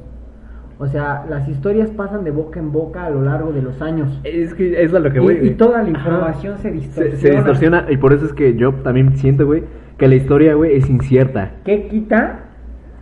O 0.81 0.87
sea, 0.87 1.25
las 1.29 1.47
historias 1.49 1.91
pasan 1.91 2.23
de 2.23 2.31
boca 2.31 2.59
en 2.59 2.71
boca 2.71 3.05
a 3.05 3.09
lo 3.09 3.21
largo 3.21 3.51
de 3.51 3.61
los 3.61 3.81
años. 3.81 4.21
Es 4.23 4.53
que 4.53 4.81
es 4.81 4.93
a 4.93 4.99
lo 4.99 5.11
que 5.11 5.17
Y- 5.17 5.21
voy. 5.21 5.33
y 5.33 5.39
güey. 5.39 5.53
toda 5.57 5.83
la 5.83 5.89
información 5.89 6.57
se 6.57 6.69
Se, 6.69 6.71
distorsiona. 6.71 7.17
se 7.19 7.29
distorsiona. 7.31 7.85
Y 7.89 7.97
por 7.97 8.13
eso 8.13 8.25
es 8.25 8.31
que 8.33 8.55
yo 8.55 8.73
también 8.75 9.17
siento, 9.17 9.45
güey, 9.45 9.63
que 9.97 10.07
la 10.07 10.15
historia, 10.15 10.53
güey, 10.55 10.77
es 10.77 10.89
incierta. 10.89 11.51
¿Qué 11.65 11.87
quita? 11.89 12.45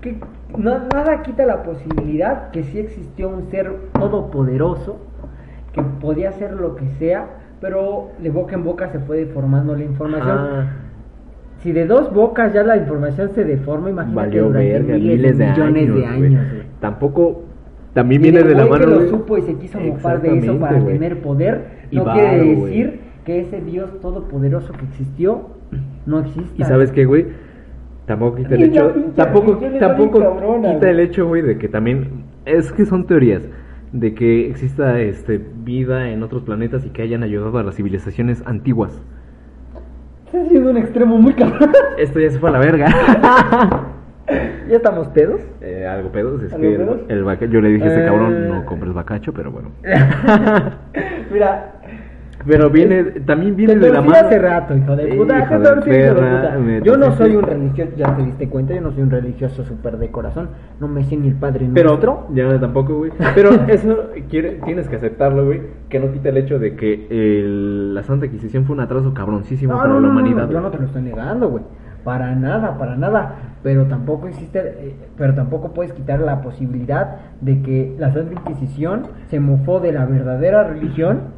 ¿Qué- 0.01 0.19
no- 0.57 0.79
nada 0.91 1.21
quita 1.21 1.45
la 1.45 1.61
posibilidad 1.61 2.49
que 2.49 2.63
sí 2.63 2.79
existió 2.79 3.29
un 3.29 3.43
ser 3.51 3.71
todopoderoso 3.93 4.97
que 5.73 5.83
podía 6.01 6.29
hacer 6.29 6.53
lo 6.53 6.75
que 6.75 6.87
sea, 6.97 7.27
pero 7.61 8.09
de 8.17 8.31
boca 8.31 8.55
en 8.55 8.63
boca 8.63 8.89
se 8.89 8.97
fue 8.99 9.17
deformando 9.17 9.75
la 9.75 9.83
información. 9.83 10.37
Ah, 10.39 10.67
Si 11.67 11.73
de 11.73 11.85
dos 11.85 12.13
bocas 12.13 12.53
ya 12.53 12.63
la 12.63 12.77
información 12.77 13.31
se 13.35 13.43
deforma, 13.43 13.89
imagínate 13.89 14.15
valió 14.15 14.47
durante 14.47 14.71
verga, 14.71 14.93
miles, 14.93 15.17
miles 15.17 15.37
de 15.37 15.47
millones 15.47 15.83
años. 15.83 15.95
de 15.97 16.05
años. 16.05 16.45
güey. 16.53 16.63
Tampoco. 16.79 17.43
También 17.93 18.21
Y 18.21 18.23
viene 18.23 18.47
de 18.47 18.55
la 18.55 18.65
mano. 18.67 18.85
que 18.85 18.91
lo 18.91 19.09
supo 19.09 19.37
y 19.37 19.41
se 19.41 19.55
quiso 19.55 19.77
mofar 19.77 20.21
de 20.21 20.37
eso 20.37 20.57
para 20.59 20.79
tener 20.85 21.19
poder, 21.19 21.65
Y 21.91 21.97
no 21.97 22.05
quiere 22.05 22.55
decir 22.55 22.99
que 23.25 23.41
ese 23.41 23.59
Dios 23.59 23.99
todopoderoso 23.99 24.71
que 24.71 24.85
existió 24.85 25.49
no 26.05 26.19
exista. 26.19 26.53
Y 26.55 26.63
sabes 26.63 26.93
qué, 26.93 27.03
güey, 27.03 27.25
tampoco 28.05 28.37
quita 28.37 28.55
el 28.55 28.63
hecho, 28.63 28.93
pinche 28.93 29.11
tampoco, 29.17 29.57
tampoco 29.77 30.19
cabrona, 30.21 30.73
quita 30.75 30.89
el 30.89 31.01
hecho, 31.01 31.27
güey, 31.27 31.41
de 31.41 31.57
que 31.57 31.67
también 31.67 32.23
es 32.45 32.71
que 32.71 32.85
son 32.85 33.07
teorías 33.07 33.41
de 33.91 34.13
que 34.13 34.49
exista 34.49 35.01
este 35.01 35.37
vida 35.65 36.11
en 36.11 36.23
otros 36.23 36.43
planetas 36.43 36.85
y 36.85 36.91
que 36.91 37.01
hayan 37.01 37.23
ayudado 37.23 37.57
a 37.57 37.63
las 37.63 37.75
civilizaciones 37.75 38.41
antiguas. 38.45 39.01
Estás 40.27 40.45
haciendo 40.45 40.71
un 40.71 40.77
extremo 40.77 41.17
muy 41.17 41.33
cabrón. 41.33 41.71
Esto 41.97 42.19
ya 42.19 42.29
se 42.29 42.39
fue 42.39 42.49
a 42.49 42.53
la 42.53 42.59
verga. 42.59 42.87
¿Ya 44.69 44.75
estamos 44.75 45.07
pedos? 45.09 45.39
Eh, 45.61 45.87
algo 45.87 46.09
pedos, 46.11 46.43
es 46.43 46.51
¿Algo 46.51 46.61
que 46.61 46.75
el, 46.75 46.77
pedos? 46.81 46.99
el 47.07 47.49
yo 47.49 47.61
le 47.61 47.69
dije 47.69 47.85
a 47.85 47.87
ese 47.87 48.01
Eh. 48.03 48.05
cabrón, 48.05 48.49
no 48.49 48.65
compres 48.65 48.93
bacacho, 48.93 49.31
pero 49.33 49.51
bueno. 49.51 49.69
Mira, 51.31 51.75
Pero 52.47 52.69
viene, 52.69 53.03
también 53.25 53.55
viene 53.55 53.73
te 53.75 53.79
de 53.79 53.91
la 53.91 54.01
mano. 54.01 54.13
hace 54.15 54.39
rato, 54.39 54.75
hijo 54.77 54.95
de 54.95 55.07
puta. 55.07 55.39
Hijo 55.39 55.59
de 55.59 55.65
hijo 55.69 55.75
de 55.75 55.81
perra, 55.81 56.55
puta. 56.57 56.79
Yo 56.83 56.97
no 56.97 57.11
soy 57.15 57.35
un 57.35 57.43
religioso, 57.43 57.91
ya 57.97 58.15
te 58.15 58.23
diste 58.23 58.47
cuenta, 58.49 58.73
yo 58.73 58.81
no 58.81 58.91
soy 58.91 59.03
un 59.03 59.09
religioso 59.11 59.63
súper 59.65 59.97
de 59.97 60.09
corazón. 60.11 60.49
No 60.79 60.87
me 60.87 61.03
sé 61.03 61.17
ni 61.17 61.27
el 61.27 61.35
padre 61.35 61.67
Pero 61.73 61.89
nuestro. 61.89 62.27
ya 62.33 62.59
tampoco, 62.59 62.95
güey. 62.99 63.11
Pero 63.35 63.49
eso 63.67 64.09
quiere, 64.29 64.59
tienes 64.65 64.87
que 64.87 64.95
aceptarlo, 64.95 65.45
güey. 65.45 65.61
Que 65.89 65.99
no 65.99 66.11
quita 66.11 66.29
el 66.29 66.37
hecho 66.37 66.57
de 66.59 66.75
que 66.75 67.07
el- 67.09 67.93
la 67.93 68.03
Santa 68.03 68.25
Inquisición 68.27 68.65
fue 68.65 68.75
un 68.75 68.81
atraso 68.81 69.13
cabroncísimo 69.13 69.73
No, 69.73 69.79
para 69.79 69.89
no, 69.89 69.95
la 69.99 70.07
no, 70.07 70.13
no, 70.13 70.19
humanidad. 70.19 70.49
yo 70.49 70.61
no 70.61 70.69
te 70.71 70.77
lo 70.77 70.85
estoy 70.85 71.01
negando, 71.01 71.49
güey. 71.49 71.63
Para 72.03 72.33
nada, 72.35 72.77
para 72.77 72.95
nada. 72.95 73.35
Pero 73.63 73.85
tampoco 73.87 74.27
existe, 74.27 74.59
eh, 74.59 74.95
pero 75.17 75.33
tampoco 75.33 75.73
puedes 75.73 75.91
quitar 75.91 76.21
la 76.21 76.41
posibilidad 76.41 77.15
de 77.41 77.61
que 77.61 77.95
la 77.99 78.13
Santa 78.13 78.33
Inquisición 78.33 79.03
se 79.25 79.39
mofó 79.41 79.79
de 79.81 79.91
la 79.91 80.05
verdadera 80.05 80.63
religión. 80.63 81.35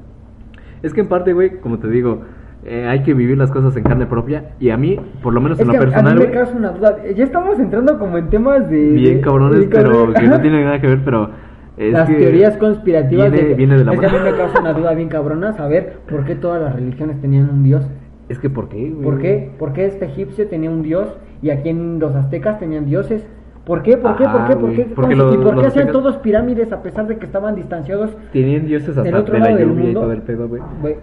Es 0.84 0.94
que 0.94 1.02
en 1.02 1.08
parte, 1.08 1.34
güey, 1.34 1.60
como 1.60 1.80
te 1.80 1.90
digo, 1.90 2.22
eh, 2.66 2.86
hay 2.88 3.04
que 3.04 3.14
vivir 3.14 3.38
las 3.38 3.52
cosas 3.52 3.76
en 3.78 3.84
carne 3.84 4.06
propia. 4.06 4.52
Y 4.60 4.70
a 4.70 4.78
mí, 4.78 5.00
por 5.24 5.34
lo 5.34 5.42
menos 5.42 5.60
Es 5.60 5.66
en 5.66 5.72
que 5.72 5.78
lo 5.78 5.84
a- 5.84 5.86
a 5.86 5.90
personal, 5.90 6.16
mí 6.20 6.26
me 6.26 6.32
causa 6.32 6.56
una 6.56 6.70
duda. 6.72 6.98
Ya 7.16 7.24
estamos 7.24 7.60
entrando 7.60 7.98
como 8.00 8.18
en 8.18 8.30
temas 8.30 8.70
de... 8.70 8.90
bien 8.92 9.22
cabrones, 9.22 9.68
pero 9.70 9.92
cabrones. 9.92 10.20
que 10.22 10.28
no 10.28 10.42
tienen 10.42 10.66
nada 10.66 10.80
que 10.82 10.88
ver, 10.88 11.00
pero... 11.04 11.30
Es 11.78 11.94
las 11.94 12.10
que 12.10 12.16
teorías 12.16 12.58
conspirativas 12.58 13.32
viene, 13.32 13.48
de 13.48 13.54
viene 13.56 13.78
de 13.78 13.86
la 13.86 13.94
es 13.94 14.00
que 14.02 14.06
a 14.06 14.10
mí 14.10 14.18
me 14.22 14.36
causa 14.36 14.60
una 14.60 14.74
duda 14.74 14.94
bien 14.96 15.08
cabrona 15.08 15.54
saber 15.54 16.00
por 16.10 16.26
qué 16.26 16.36
todas 16.36 16.62
las 16.62 16.76
religiones 16.76 17.22
tenían 17.22 17.50
un 17.50 17.64
dios. 17.64 17.88
Es 18.28 18.38
que, 18.38 18.50
¿por 18.50 18.68
qué, 18.68 18.90
güey? 18.90 19.02
¿Por 19.02 19.20
qué? 19.20 19.52
¿Por 19.58 19.72
qué 19.72 19.86
este 19.86 20.04
egipcio 20.06 20.48
tenía 20.48 20.70
un 20.70 20.82
dios 20.84 21.18
y 21.42 21.52
aquí 21.52 21.70
en 21.70 22.00
los 22.00 22.14
aztecas 22.16 22.60
tenían 22.60 22.86
dioses? 22.86 23.26
¿Por 23.70 23.84
qué? 23.84 23.98
¿Por 23.98 24.16
qué? 24.16 24.24
¿Por 24.24 24.48
qué? 24.48 24.54
¿Por 24.56 24.62
güey. 24.62 24.76
qué? 24.76 24.86
Porque 24.96 25.14
¿Y 25.14 25.38
por 25.38 25.62
qué 25.62 25.68
hacían 25.68 25.92
todos 25.92 26.18
pirámides 26.18 26.72
a 26.72 26.82
pesar 26.82 27.06
de 27.06 27.20
que 27.20 27.28
estaban 27.28 27.54
distanciados 27.54 28.10
Tenían 28.34 28.66
dioses 28.66 28.98
hasta 28.98 29.20
otro 29.20 29.36
de 29.36 29.40
la 29.40 29.46
lado 29.46 29.58
del 29.60 29.70
lluvia 29.70 29.90
y 29.92 29.94
todo 29.94 30.12
el 30.12 30.22
pedo, 30.24 30.48
güey. 30.48 30.96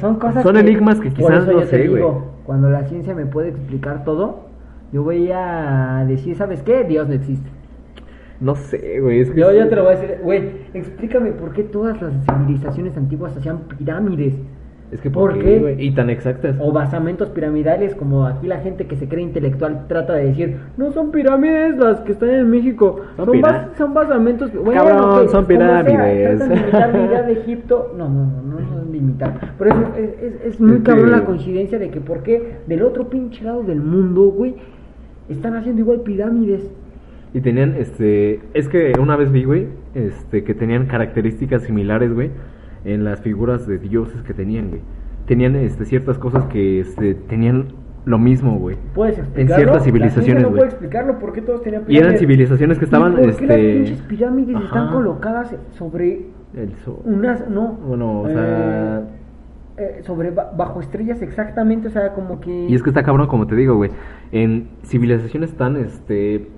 Son 0.00 0.20
cosas 0.20 0.44
Son 0.44 0.56
enigmas 0.56 1.00
que 1.00 1.10
por 1.10 1.18
quizás 1.18 1.48
no 1.48 1.60
sé, 1.62 1.88
güey. 1.88 2.04
Cuando 2.44 2.70
la 2.70 2.84
ciencia 2.84 3.12
me 3.12 3.26
puede 3.26 3.48
explicar 3.48 4.04
todo, 4.04 4.44
yo 4.92 5.02
voy 5.02 5.32
a 5.34 6.04
decir, 6.06 6.36
¿sabes 6.36 6.62
qué? 6.62 6.84
Dios 6.84 7.08
no 7.08 7.14
existe. 7.14 7.50
No 8.38 8.54
sé, 8.54 9.00
güey. 9.00 9.22
Es 9.22 9.30
que 9.32 9.40
Yo, 9.40 9.52
yo 9.52 9.68
te 9.68 9.74
lo 9.74 9.82
voy 9.82 9.94
a 9.94 9.96
decir, 9.96 10.18
güey, 10.22 10.50
explícame 10.74 11.32
por 11.32 11.54
qué 11.54 11.64
todas 11.64 12.00
las 12.00 12.12
civilizaciones 12.24 12.96
antiguas 12.96 13.36
hacían 13.36 13.62
pirámides. 13.76 14.34
Es 14.90 15.00
que, 15.02 15.10
¿por 15.10 15.32
¿por, 15.34 15.42
qué? 15.42 15.76
Y 15.78 15.90
tan 15.90 16.08
exactas. 16.08 16.56
O 16.60 16.72
basamentos 16.72 17.28
piramidales, 17.28 17.94
como 17.94 18.24
aquí 18.26 18.46
la 18.46 18.60
gente 18.60 18.86
que 18.86 18.96
se 18.96 19.06
cree 19.06 19.22
intelectual 19.22 19.86
trata 19.86 20.14
de 20.14 20.24
decir, 20.28 20.56
no 20.78 20.92
son 20.92 21.10
pirámides 21.10 21.76
las 21.76 22.00
que 22.00 22.12
están 22.12 22.30
en 22.30 22.48
México, 22.48 23.00
Son 23.16 23.26
son, 23.26 23.40
bas- 23.42 23.76
son 23.76 23.92
basamentos. 23.92 24.50
Bueno, 24.54 24.80
Cabrón, 24.82 25.00
son 25.00 25.12
como 25.12 25.28
sea, 25.28 25.82
pirámides. 25.84 26.38
tratan 26.38 26.48
de 26.48 26.60
imitar 26.62 26.94
la 26.94 27.04
idea 27.06 27.22
de 27.22 27.32
Egipto. 27.40 27.94
No, 27.98 28.08
no, 28.08 28.24
no, 28.24 28.42
no, 28.42 28.60
no 28.60 28.84
es 28.86 28.90
de 28.92 28.96
imitar. 28.98 29.54
Pero 29.58 29.70
es, 29.72 29.76
es, 29.98 30.22
es- 30.22 30.44
es 30.54 30.60
muy 30.60 30.76
Es 30.76 30.82
cabrón 30.82 31.10
la 31.10 31.24
coincidencia 31.24 31.78
de 31.78 31.90
que, 31.90 32.00
¿por 32.00 32.22
qué 32.22 32.56
del 32.66 32.82
otro 32.82 33.10
pinche 33.10 33.44
lado 33.44 33.62
del 33.62 33.80
mundo, 33.82 34.22
güey, 34.30 34.54
están 35.28 35.54
haciendo 35.54 35.82
igual 35.82 36.00
pirámides? 36.00 36.70
Y 37.34 37.42
tenían, 37.42 37.74
este, 37.78 38.40
es 38.54 38.68
que 38.70 38.94
una 38.98 39.16
vez 39.16 39.30
vi, 39.30 39.44
güey, 39.44 39.66
este, 39.94 40.44
que 40.44 40.54
tenían 40.54 40.86
características 40.86 41.62
similares, 41.64 42.10
güey, 42.14 42.30
en 42.84 43.04
las 43.04 43.20
figuras 43.20 43.66
de 43.66 43.78
dioses 43.78 44.22
que 44.22 44.34
tenían, 44.34 44.68
güey. 44.68 44.80
Tenían, 45.26 45.56
este, 45.56 45.84
ciertas 45.84 46.18
cosas 46.18 46.44
que, 46.46 46.80
este, 46.80 47.14
tenían 47.14 47.66
lo 48.04 48.18
mismo, 48.18 48.58
güey. 48.58 48.76
¿Puedes 48.94 49.18
En 49.18 49.24
explicarlo? 49.24 49.56
ciertas 49.56 49.74
La 49.76 49.80
ciencia 49.82 49.92
civilizaciones, 49.92 50.42
no 50.42 50.48
güey. 50.48 50.58
puede 50.60 50.70
explicarlo 50.70 51.18
por 51.18 51.32
qué 51.32 51.42
todos 51.42 51.62
tenían 51.62 51.82
Y 51.82 51.96
eran 51.96 52.12
pirámides. 52.14 52.20
civilizaciones 52.20 52.78
que 52.78 52.84
estaban, 52.86 53.12
¿Y 53.12 53.16
por 53.16 53.24
qué 53.24 53.30
este... 53.30 53.46
las 53.46 53.76
pinches 53.88 54.02
pirámides 54.06 54.62
están 54.64 54.92
colocadas 54.92 55.54
sobre 55.72 56.26
El 56.56 56.74
sol. 56.84 57.00
unas, 57.04 57.48
no, 57.50 57.72
Bueno, 57.86 58.20
o 58.22 58.28
sea... 58.28 59.00
eh, 59.00 59.00
eh, 59.76 60.00
sobre 60.04 60.30
ba- 60.30 60.50
bajo 60.56 60.80
estrellas 60.80 61.20
exactamente, 61.22 61.88
o 61.88 61.90
sea, 61.90 62.14
como 62.14 62.40
que 62.40 62.66
Y 62.68 62.74
es 62.74 62.82
que 62.82 62.88
está 62.90 63.02
cabrón, 63.02 63.26
como 63.28 63.46
te 63.46 63.54
digo, 63.56 63.76
güey. 63.76 63.90
En 64.32 64.68
civilizaciones 64.84 65.52
tan, 65.54 65.76
este, 65.76 66.48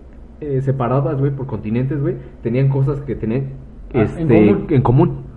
eh, 0.40 0.60
separadas, 0.62 1.18
güey, 1.18 1.32
por 1.32 1.46
continentes, 1.46 2.00
güey, 2.00 2.14
tenían 2.42 2.68
cosas 2.68 3.00
que 3.00 3.16
tenían, 3.16 3.46
Ah, 3.92 3.98
en 3.98 4.00
este, 4.02 4.22
común. 4.24 4.66
en 4.70 4.82
común. 4.82 5.29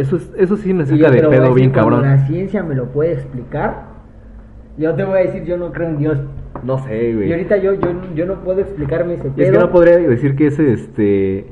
Eso, 0.00 0.16
es, 0.16 0.32
eso 0.38 0.56
sí 0.56 0.72
me 0.72 0.86
saca 0.86 1.10
de 1.10 1.22
pedo 1.28 1.52
bien 1.52 1.72
cabrón. 1.72 2.02
La 2.02 2.26
ciencia 2.26 2.62
me 2.62 2.74
lo 2.74 2.86
puede 2.86 3.12
explicar. 3.12 3.84
Yo 4.78 4.94
te 4.94 5.04
voy 5.04 5.18
a 5.18 5.22
decir, 5.24 5.44
yo 5.44 5.58
no 5.58 5.72
creo 5.72 5.90
en 5.90 5.98
Dios. 5.98 6.18
No 6.64 6.78
sé, 6.78 7.14
güey. 7.14 7.28
Y 7.28 7.32
ahorita 7.32 7.58
yo, 7.58 7.74
yo, 7.74 7.92
yo 8.14 8.24
no 8.24 8.36
puedo 8.42 8.60
explicarme 8.60 9.14
ese 9.14 9.28
pedo. 9.28 9.44
es 9.44 9.50
que 9.50 9.58
no 9.58 9.70
podría 9.70 9.98
decir 9.98 10.36
que 10.36 10.46
ese, 10.46 10.72
este, 10.72 11.44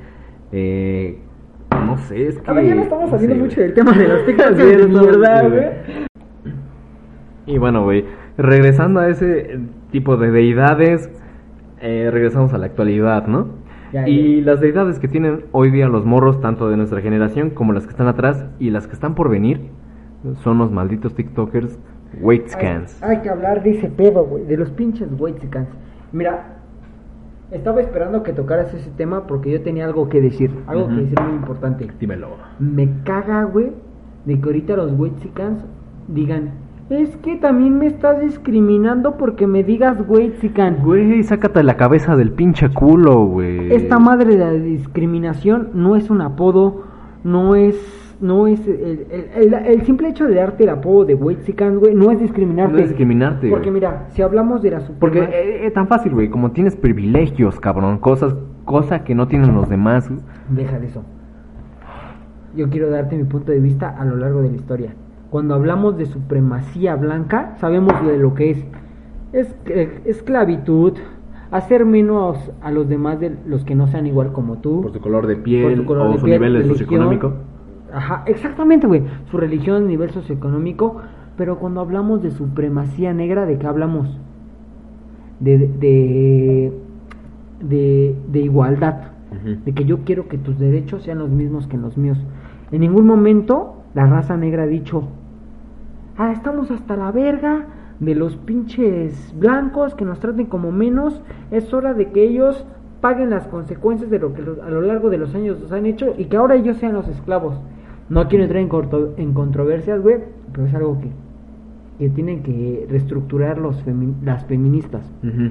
eh, 0.52 1.18
no 1.72 1.98
sé, 1.98 2.28
es 2.28 2.38
que... 2.38 2.50
A 2.50 2.54
ver, 2.54 2.68
ya 2.68 2.74
no 2.74 2.82
estamos 2.84 3.12
no 3.12 3.18
sé, 3.18 3.34
mucho 3.34 3.60
del 3.60 3.74
tema 3.74 3.92
de 3.92 4.06
TikToks 4.26 4.56
Sí, 4.56 4.64
de 4.64 4.86
mierda, 4.86 5.42
güey. 5.46 5.66
Y 7.44 7.58
bueno, 7.58 7.84
güey, 7.84 8.06
regresando 8.38 9.00
a 9.00 9.10
ese 9.10 9.60
tipo 9.90 10.16
de 10.16 10.30
deidades, 10.30 11.10
eh, 11.82 12.08
regresamos 12.10 12.54
a 12.54 12.58
la 12.58 12.64
actualidad, 12.64 13.26
¿no? 13.26 13.48
Ya, 13.92 14.08
y 14.08 14.40
las 14.42 14.60
deidades 14.60 14.98
que 14.98 15.08
tienen 15.08 15.44
hoy 15.52 15.70
día 15.70 15.88
los 15.88 16.04
morros, 16.04 16.40
tanto 16.40 16.68
de 16.68 16.76
nuestra 16.76 17.00
generación 17.00 17.50
como 17.50 17.72
las 17.72 17.84
que 17.84 17.90
están 17.90 18.06
atrás 18.08 18.44
y 18.58 18.70
las 18.70 18.86
que 18.86 18.92
están 18.92 19.14
por 19.14 19.30
venir, 19.30 19.70
son 20.42 20.58
los 20.58 20.70
malditos 20.70 21.14
TikTokers 21.14 21.78
weight 22.20 22.44
Hay, 22.44 22.50
scans. 22.50 23.02
hay 23.02 23.18
que 23.18 23.28
hablar 23.28 23.62
de 23.62 23.70
ese 23.70 23.88
pedo, 23.88 24.24
güey, 24.24 24.44
de 24.44 24.56
los 24.56 24.70
pinches 24.70 25.08
whitesicans. 25.18 25.68
Mira, 26.12 26.58
estaba 27.50 27.80
esperando 27.80 28.22
que 28.22 28.32
tocaras 28.32 28.72
ese 28.74 28.90
tema 28.90 29.26
porque 29.26 29.50
yo 29.50 29.62
tenía 29.62 29.84
algo 29.86 30.08
que 30.08 30.20
decir, 30.20 30.50
algo 30.66 30.88
que 30.88 30.94
decir 30.96 31.20
muy 31.20 31.34
importante. 31.34 31.86
Dímelo. 31.98 32.36
Me 32.58 32.88
caga, 33.04 33.44
güey, 33.44 33.72
de 34.24 34.40
que 34.40 34.46
ahorita 34.46 34.76
los 34.76 34.92
whitesicans 34.98 35.64
digan, 36.08 36.50
es 36.90 37.16
que 37.18 37.36
también 37.36 37.78
me 37.78 37.86
estás 37.86 38.20
discriminando 38.20 39.16
porque 39.18 39.46
me 39.46 39.62
digas 39.62 39.98
whitesican. 40.08 40.78
Güey, 40.82 41.22
sácate 41.22 41.62
la 41.62 41.76
cabeza 41.76 42.16
del 42.16 42.32
pinche 42.32 42.70
culo, 42.70 43.26
güey. 43.26 43.72
Esta 43.72 43.98
madre 43.98 44.36
de 44.36 44.38
la 44.38 44.52
discriminación 44.52 45.68
no 45.74 45.96
es 45.96 46.08
un 46.10 46.20
apodo, 46.22 46.84
no 47.24 47.54
es 47.54 47.76
no 48.20 48.48
es 48.48 48.66
el, 48.66 49.06
el- 49.12 49.30
el- 49.36 49.54
el 49.54 49.82
simple 49.82 50.08
hecho 50.08 50.26
de 50.26 50.34
darte 50.34 50.64
el 50.64 50.70
apodo 50.70 51.04
de 51.04 51.14
whitesican, 51.14 51.78
güey, 51.78 51.94
no 51.94 52.10
es 52.10 52.18
discriminarte. 52.18 52.72
No 52.72 52.78
es 52.80 52.88
discriminarte, 52.88 53.48
Porque 53.48 53.66
güey. 53.70 53.74
mira, 53.74 54.06
si 54.08 54.22
hablamos 54.22 54.60
de 54.60 54.72
la 54.72 54.80
Porque 54.98 55.20
suprema- 55.20 55.36
es 55.36 55.66
eh, 55.66 55.70
tan 55.70 55.86
fácil, 55.86 56.14
güey, 56.14 56.28
como 56.28 56.50
tienes 56.50 56.74
privilegios, 56.74 57.60
cabrón, 57.60 57.98
cosas, 57.98 58.34
cosa 58.64 59.04
que 59.04 59.14
no 59.14 59.28
tienen 59.28 59.54
los 59.54 59.68
demás. 59.68 60.10
Deja 60.48 60.80
de 60.80 60.86
eso. 60.88 61.04
Yo 62.56 62.68
quiero 62.70 62.90
darte 62.90 63.16
mi 63.16 63.22
punto 63.22 63.52
de 63.52 63.60
vista 63.60 63.88
a 63.90 64.04
lo 64.04 64.16
largo 64.16 64.42
de 64.42 64.50
la 64.50 64.56
historia. 64.56 64.94
Cuando 65.30 65.54
hablamos 65.54 65.96
de 65.98 66.06
supremacía 66.06 66.96
blanca, 66.96 67.54
sabemos 67.58 67.94
de 68.06 68.18
lo 68.18 68.34
que 68.34 68.50
es. 68.50 68.64
Es 69.32 69.54
esclavitud, 70.06 70.94
hacer 71.50 71.84
menos 71.84 72.50
a 72.62 72.70
los 72.70 72.88
demás 72.88 73.20
de 73.20 73.36
los 73.46 73.64
que 73.64 73.74
no 73.74 73.86
sean 73.88 74.06
igual 74.06 74.32
como 74.32 74.56
tú. 74.58 74.82
Por 74.82 74.92
su 74.92 75.00
color 75.00 75.26
de 75.26 75.34
por 75.36 75.44
piel 75.44 75.76
su 75.76 75.84
color 75.84 76.06
o 76.06 76.12
de 76.12 76.18
su 76.18 76.24
piel, 76.24 76.40
nivel 76.40 76.52
religión. 76.54 76.78
socioeconómico. 76.78 77.32
Ajá, 77.92 78.22
exactamente, 78.26 78.86
güey. 78.86 79.02
Su 79.30 79.36
religión, 79.36 79.86
nivel 79.86 80.10
socioeconómico. 80.10 80.96
Pero 81.36 81.58
cuando 81.58 81.80
hablamos 81.80 82.22
de 82.22 82.30
supremacía 82.30 83.12
negra, 83.12 83.46
¿de 83.46 83.58
qué 83.58 83.66
hablamos? 83.66 84.18
De, 85.40 85.58
de, 85.58 86.72
de, 87.60 88.16
de 88.28 88.40
igualdad. 88.40 89.12
De 89.64 89.72
que 89.72 89.84
yo 89.84 89.98
quiero 90.04 90.26
que 90.26 90.38
tus 90.38 90.58
derechos 90.58 91.02
sean 91.02 91.18
los 91.18 91.28
mismos 91.28 91.66
que 91.66 91.76
los 91.76 91.98
míos. 91.98 92.18
En 92.72 92.80
ningún 92.80 93.06
momento 93.06 93.74
la 93.94 94.06
raza 94.06 94.36
negra 94.36 94.64
ha 94.64 94.66
dicho, 94.66 95.04
ah, 96.18 96.32
estamos 96.32 96.70
hasta 96.70 96.96
la 96.96 97.10
verga 97.12 97.66
de 98.00 98.14
los 98.14 98.36
pinches 98.36 99.34
blancos 99.38 99.94
que 99.94 100.04
nos 100.04 100.20
traten 100.20 100.46
como 100.46 100.70
menos. 100.70 101.20
Es 101.50 101.72
hora 101.72 101.94
de 101.94 102.10
que 102.10 102.22
ellos 102.24 102.64
paguen 103.00 103.30
las 103.30 103.46
consecuencias 103.46 104.10
de 104.10 104.18
lo 104.18 104.34
que 104.34 104.42
a 104.42 104.70
lo 104.70 104.82
largo 104.82 105.08
de 105.10 105.18
los 105.18 105.34
años 105.34 105.60
nos 105.60 105.72
han 105.72 105.86
hecho 105.86 106.14
y 106.18 106.26
que 106.26 106.36
ahora 106.36 106.56
ellos 106.56 106.76
sean 106.78 106.94
los 106.94 107.08
esclavos. 107.08 107.54
No 108.08 108.28
quiero 108.28 108.44
entrar 108.44 108.62
en, 108.62 108.68
corto- 108.68 109.14
en 109.16 109.32
controversias, 109.34 110.00
güey, 110.02 110.16
pero 110.52 110.66
es 110.66 110.74
algo 110.74 110.98
que, 111.00 111.08
que 111.98 112.08
tienen 112.10 112.42
que 112.42 112.86
reestructurar 112.90 113.58
los 113.58 113.84
femi- 113.84 114.14
las 114.24 114.44
feministas. 114.46 115.02
Ujú. 115.22 115.50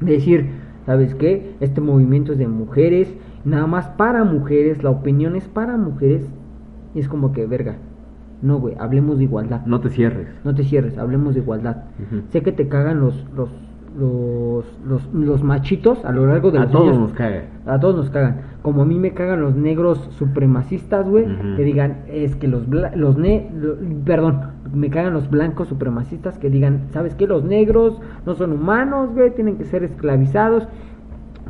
Decir, 0.00 0.46
¿sabes 0.86 1.14
qué? 1.16 1.54
Este 1.60 1.80
movimiento 1.80 2.32
es 2.32 2.38
de 2.38 2.46
mujeres, 2.48 3.12
nada 3.44 3.66
más 3.66 3.88
para 3.88 4.22
mujeres, 4.24 4.82
la 4.82 4.90
opinión 4.90 5.34
es 5.36 5.48
para 5.48 5.76
mujeres. 5.76 6.24
Y 6.94 7.00
es 7.00 7.08
como 7.08 7.32
que, 7.32 7.46
verga. 7.46 7.76
No, 8.42 8.58
güey, 8.60 8.74
hablemos 8.78 9.18
de 9.18 9.24
igualdad. 9.24 9.62
No 9.66 9.80
te 9.80 9.90
cierres. 9.90 10.28
No 10.44 10.54
te 10.54 10.62
cierres, 10.64 10.96
hablemos 10.98 11.34
de 11.34 11.40
igualdad. 11.40 11.84
Sé 12.30 12.42
que 12.42 12.52
te 12.52 12.68
cagan 12.68 13.00
los 13.00 13.26
los 13.36 13.48
los, 13.98 14.64
los, 14.86 15.12
los 15.12 15.42
machitos 15.42 16.04
a 16.04 16.12
lo 16.12 16.26
largo 16.26 16.52
de 16.52 16.58
A 16.58 16.62
los 16.62 16.70
todos 16.70 16.88
años. 16.90 16.98
nos 17.00 17.12
cae. 17.14 17.46
A 17.66 17.80
todos 17.80 17.96
nos 17.96 18.10
cagan. 18.10 18.42
Como 18.62 18.82
a 18.82 18.84
mí 18.84 18.96
me 18.96 19.12
cagan 19.12 19.40
los 19.40 19.56
negros 19.56 19.98
supremacistas, 20.12 21.08
güey. 21.08 21.24
Que 21.56 21.64
digan, 21.64 22.02
es 22.06 22.36
que 22.36 22.46
los, 22.46 22.68
bla- 22.68 22.94
los 22.94 23.16
ne 23.18 23.50
lo- 23.56 23.74
perdón, 24.04 24.40
me 24.72 24.88
cagan 24.90 25.14
los 25.14 25.28
blancos 25.28 25.66
supremacistas 25.66 26.38
que 26.38 26.48
digan, 26.48 26.82
¿sabes 26.90 27.16
qué? 27.16 27.26
Los 27.26 27.42
negros 27.44 28.00
no 28.24 28.36
son 28.36 28.52
humanos, 28.52 29.10
güey, 29.14 29.34
tienen 29.34 29.56
que 29.56 29.64
ser 29.64 29.82
esclavizados. 29.82 30.68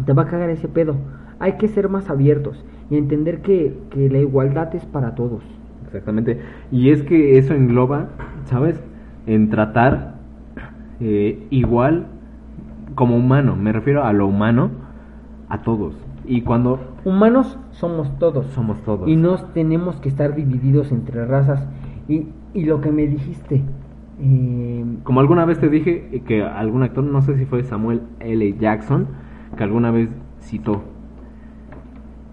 Te 0.07 0.15
va 0.15 0.23
a 0.23 0.27
cagar 0.27 0.49
ese 0.49 0.69
pedo. 0.69 0.95
Hay 1.41 1.55
que 1.59 1.69
ser 1.69 1.91
más 1.91 2.09
abiertos 2.09 2.65
y 2.89 2.97
entender 2.97 3.43
que, 3.43 3.77
que 3.91 4.09
la 4.09 4.19
igualdad 4.21 4.75
es 4.75 4.87
para 4.87 5.15
todos. 5.15 5.43
Exactamente. 5.89 6.41
Y 6.71 6.91
es 6.91 7.03
que 7.03 7.39
eso 7.39 7.55
engloba, 7.55 8.09
¿sabes? 8.45 8.81
En 9.27 9.51
tratar 9.51 10.15
eh, 11.01 11.47
igual 11.51 12.07
como 12.95 13.17
humano. 13.17 13.57
Me 13.57 13.73
refiero 13.73 14.05
a 14.05 14.13
lo 14.13 14.27
humano 14.27 14.71
a 15.49 15.63
todos. 15.63 15.95
Y 16.27 16.43
cuando 16.43 16.79
Humanos 17.05 17.59
somos 17.71 18.17
todos. 18.19 18.47
somos 18.49 18.83
todos. 18.83 19.09
Y 19.09 19.17
no 19.17 19.37
tenemos 19.55 19.99
que 20.01 20.09
estar 20.11 20.35
divididos 20.35 20.93
entre 20.93 21.25
razas. 21.25 21.67
Y, 22.07 22.27
y 22.55 22.65
lo 22.65 22.81
que 22.81 22.93
me 22.93 23.07
dijiste, 23.07 23.63
Eh, 24.21 24.85
Como 25.05 25.21
alguna 25.21 25.45
vez 25.45 25.59
te 25.61 25.69
dije 25.69 26.09
eh, 26.13 26.21
que 26.27 26.43
algún 26.43 26.83
actor, 26.83 27.05
no 27.05 27.23
sé 27.23 27.37
si 27.39 27.45
fue 27.47 27.63
Samuel 27.63 28.03
L. 28.19 28.53
Jackson, 28.59 29.07
que 29.57 29.63
alguna 29.63 29.91
vez 29.93 30.11
citó, 30.41 30.83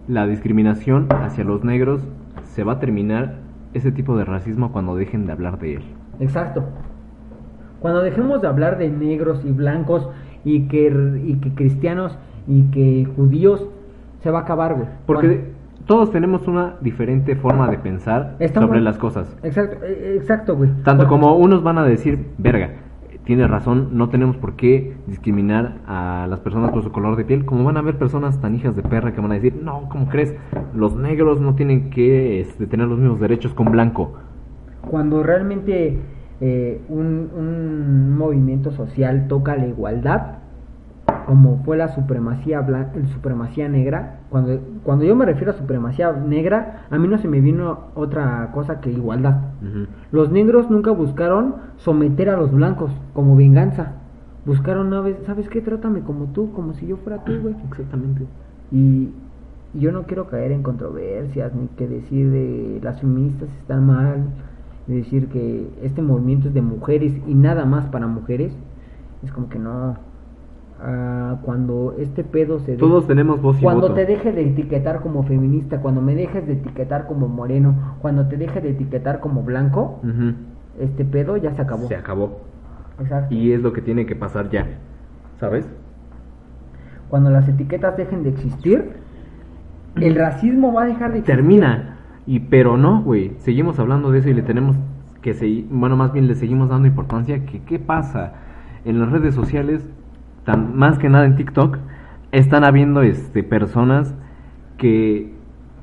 la 0.08 0.26
discriminación 0.28 1.08
hacia 1.12 1.44
los 1.44 1.64
negros 1.64 2.02
se 2.44 2.64
va 2.64 2.74
a 2.74 2.80
terminar 2.80 3.36
ese 3.76 3.92
tipo 3.92 4.18
de 4.18 4.26
racismo 4.26 4.72
cuando 4.72 4.96
dejen 4.96 5.26
de 5.26 5.32
hablar 5.34 5.60
de 5.60 5.76
él. 5.76 5.84
Exacto. 6.20 6.64
Cuando 7.80 8.02
dejemos 8.02 8.42
de 8.42 8.48
hablar 8.48 8.78
de 8.78 8.90
negros 8.90 9.44
y 9.46 9.52
blancos 9.52 10.10
y 10.44 10.68
que, 10.68 10.88
y 11.24 11.36
que 11.36 11.54
cristianos 11.54 12.18
y 12.48 12.64
que 12.72 13.08
judíos, 13.16 13.68
se 14.22 14.32
va 14.32 14.40
a 14.40 14.42
acabar, 14.44 14.76
güey. 14.76 14.88
Porque 15.06 15.54
todos 15.86 16.12
tenemos 16.12 16.48
una 16.48 16.76
diferente 16.82 17.36
forma 17.36 17.70
de 17.70 17.78
pensar 17.78 18.36
Estamos- 18.40 18.70
sobre 18.70 18.82
las 18.82 18.98
cosas. 18.98 19.36
Exacto, 19.44 19.86
eh, 19.86 20.16
exacto, 20.18 20.56
güey. 20.56 20.70
Tanto 20.84 21.08
como 21.08 21.36
unos 21.36 21.62
van 21.64 21.78
a 21.78 21.84
decir, 21.84 22.28
verga, 22.38 22.70
tienes 23.26 23.50
razón, 23.50 23.90
no 23.98 24.10
tenemos 24.10 24.38
por 24.38 24.56
qué 24.56 24.96
discriminar 25.08 25.80
a 25.88 26.28
las 26.30 26.40
personas 26.40 26.72
por 26.72 26.84
su 26.84 26.92
color 26.92 27.16
de 27.18 27.26
piel, 27.26 27.46
como 27.46 27.64
van 27.64 27.78
a 27.78 27.82
haber 27.82 27.98
personas 27.98 28.40
tan 28.40 28.56
hijas 28.56 28.76
de 28.76 28.84
perra 28.84 29.14
que 29.14 29.22
van 29.22 29.32
a 29.32 29.36
decir, 29.36 29.56
no, 29.62 29.90
¿cómo 29.90 30.08
crees? 30.08 30.34
Los 30.74 30.96
negros 30.96 31.42
no 31.42 31.56
tienen 31.56 31.90
que 31.90 32.40
este, 32.40 32.68
tener 32.68 32.88
los 32.88 33.00
mismos 33.00 33.20
derechos 33.20 33.54
con 33.54 33.72
blanco. 33.72 34.14
cuando 34.90 35.24
realmente 35.24 36.00
eh, 36.42 36.82
un 36.90 38.16
movimiento 38.18 38.72
social 38.72 39.28
toca 39.28 39.56
la 39.56 39.68
igualdad, 39.68 40.45
como 41.26 41.58
fue 41.66 41.76
la 41.78 41.90
supremacía 41.90 42.62
blan- 42.66 42.94
la 42.96 43.08
supremacía 43.08 43.68
negra, 43.68 44.20
cuando, 44.30 44.60
cuando 44.84 45.06
yo 45.06 45.16
me 45.16 45.26
refiero 45.26 45.52
a 45.52 45.56
supremacía 45.56 46.12
negra, 46.14 46.86
a 46.90 46.98
mí 46.98 47.08
no 47.08 47.18
se 47.18 47.28
me 47.28 47.42
vino 47.42 47.80
otra 47.96 48.52
cosa 48.54 48.80
que 48.82 48.92
igualdad. 48.92 49.38
Los 50.12 50.32
negros 50.32 50.70
nunca 50.70 50.92
buscaron 50.92 51.56
someter 51.78 52.30
a 52.30 52.38
los 52.38 52.52
blancos 52.52 52.92
como 53.14 53.36
venganza. 53.36 53.94
Buscaron 54.46 54.88
una 54.88 55.02
vez, 55.02 55.18
¿sabes 55.26 55.50
qué? 55.50 55.62
Trátame 55.62 56.02
como 56.02 56.26
tú, 56.26 56.52
como 56.54 56.74
si 56.74 56.86
yo 56.88 56.98
fuera 56.98 57.24
tú, 57.24 57.34
güey. 57.42 57.56
Exactamente. 57.72 58.26
Y, 58.72 59.10
y 59.74 59.80
yo 59.80 59.92
no 59.92 60.04
quiero 60.04 60.28
caer 60.28 60.52
en 60.52 60.62
controversias 60.64 61.54
ni 61.56 61.68
que 61.70 61.88
decir 61.88 62.30
de 62.32 62.80
las 62.84 63.02
feministas 63.02 63.50
están 63.60 63.86
mal, 63.88 64.26
ni 64.88 64.98
decir 64.98 65.28
que 65.30 65.68
este 65.82 66.02
movimiento 66.04 66.48
es 66.50 66.54
de 66.54 66.62
mujeres 66.62 67.14
y 67.28 67.34
nada 67.34 67.66
más 67.66 67.86
para 67.88 68.06
mujeres. 68.08 68.54
Es 69.24 69.32
como 69.32 69.50
que 69.50 69.58
no. 69.58 69.96
Cuando 71.42 71.96
este 71.98 72.24
pedo 72.24 72.60
se. 72.60 72.74
de- 72.74 72.78
Todos 72.78 73.08
tenemos 73.08 73.42
voz 73.42 73.58
y 73.60 73.64
Cuando 73.64 73.84
voto. 73.84 73.94
te 73.96 74.06
dejes 74.06 74.36
de 74.36 74.50
etiquetar 74.50 75.02
como 75.02 75.24
feminista, 75.24 75.80
cuando 75.82 76.02
me 76.02 76.16
dejes 76.16 76.46
de 76.46 76.54
etiquetar 76.54 77.08
como 77.08 77.28
moreno, 77.28 77.96
cuando 78.02 78.28
te 78.28 78.38
dejes 78.38 78.62
de 78.62 78.72
etiquetar 78.72 79.20
como 79.20 79.42
blanco, 79.44 80.02
este 80.80 81.06
pedo 81.06 81.38
ya 81.38 81.54
se 81.56 81.62
acabó. 81.62 81.88
Se 81.88 81.96
acabó. 81.96 82.42
Exacto. 83.00 83.34
Y 83.34 83.52
es 83.54 83.62
lo 83.62 83.74
que 83.74 83.82
tiene 83.82 84.06
que 84.06 84.16
pasar 84.16 84.50
ya. 84.50 84.66
¿Sabes? 85.40 85.68
Cuando 87.10 87.30
las 87.30 87.48
etiquetas 87.48 87.96
dejen 87.98 88.24
de 88.24 88.30
existir, 88.30 88.92
el 89.96 90.16
racismo 90.16 90.74
va 90.74 90.84
a 90.84 90.86
dejar 90.86 91.12
de 91.14 91.20
existir. 91.20 91.36
Termina. 91.36 91.98
Y 92.26 92.40
pero 92.42 92.76
no, 92.78 93.02
güey. 93.02 93.34
Seguimos 93.38 93.80
hablando 93.80 94.12
de 94.12 94.20
eso 94.20 94.30
y 94.30 94.34
le 94.34 94.42
tenemos 94.42 94.76
que 95.22 95.34
seguir, 95.34 95.68
bueno, 95.72 95.96
más 95.96 96.12
bien 96.14 96.28
le 96.28 96.36
seguimos 96.36 96.70
dando 96.70 96.88
importancia 96.88 97.46
que 97.46 97.62
qué 97.62 97.80
pasa 97.80 98.34
en 98.84 99.00
las 99.00 99.12
redes 99.12 99.34
sociales, 99.36 99.90
tan 100.46 100.76
más 100.78 100.98
que 100.98 101.10
nada 101.10 101.26
en 101.26 101.36
TikTok, 101.36 101.78
están 102.32 102.64
habiendo 102.64 103.02
este 103.02 103.44
personas 103.44 104.14
que 104.78 105.34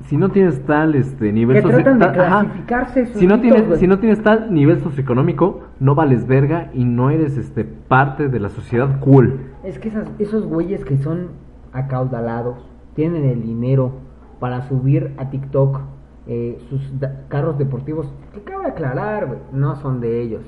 si 0.05 0.17
no 0.17 0.29
tienes 0.29 0.65
tal 0.65 0.95
este 0.95 1.31
nivel 1.31 1.57
Que 1.57 1.61
socio- 1.61 1.77
tratan 1.83 1.99
de 1.99 2.05
ta- 2.05 2.11
ajá. 2.27 2.39
clasificarse 2.41 3.05
si 3.07 3.25
no 3.27 3.39
tienes 3.39 3.79
si 3.79 3.87
no 3.87 3.99
tienes 3.99 4.21
tal 4.21 4.53
nivel 4.53 4.79
socioeconómico, 4.81 5.61
no 5.79 5.95
vales 5.95 6.27
verga 6.27 6.69
y 6.73 6.83
no 6.83 7.09
eres 7.09 7.37
este 7.37 7.63
parte 7.63 8.27
de 8.27 8.39
la 8.39 8.49
sociedad 8.49 8.99
cool. 8.99 9.39
Es 9.63 9.79
que 9.79 9.87
esas- 9.89 10.09
esos 10.19 10.45
güeyes 10.45 10.83
que 10.83 10.97
son 10.97 11.29
acaudalados, 11.71 12.57
tienen 12.95 13.25
el 13.25 13.41
dinero 13.43 13.93
para 14.39 14.61
subir 14.63 15.11
a 15.17 15.29
TikTok 15.29 15.81
eh, 16.27 16.57
sus 16.69 16.99
da- 17.01 17.23
carros 17.27 17.57
deportivos, 17.57 18.09
que 18.33 18.41
cabe 18.43 18.67
aclarar, 18.67 19.25
güey, 19.27 19.39
no 19.51 19.75
son 19.75 19.99
de 19.99 20.21
ellos, 20.21 20.41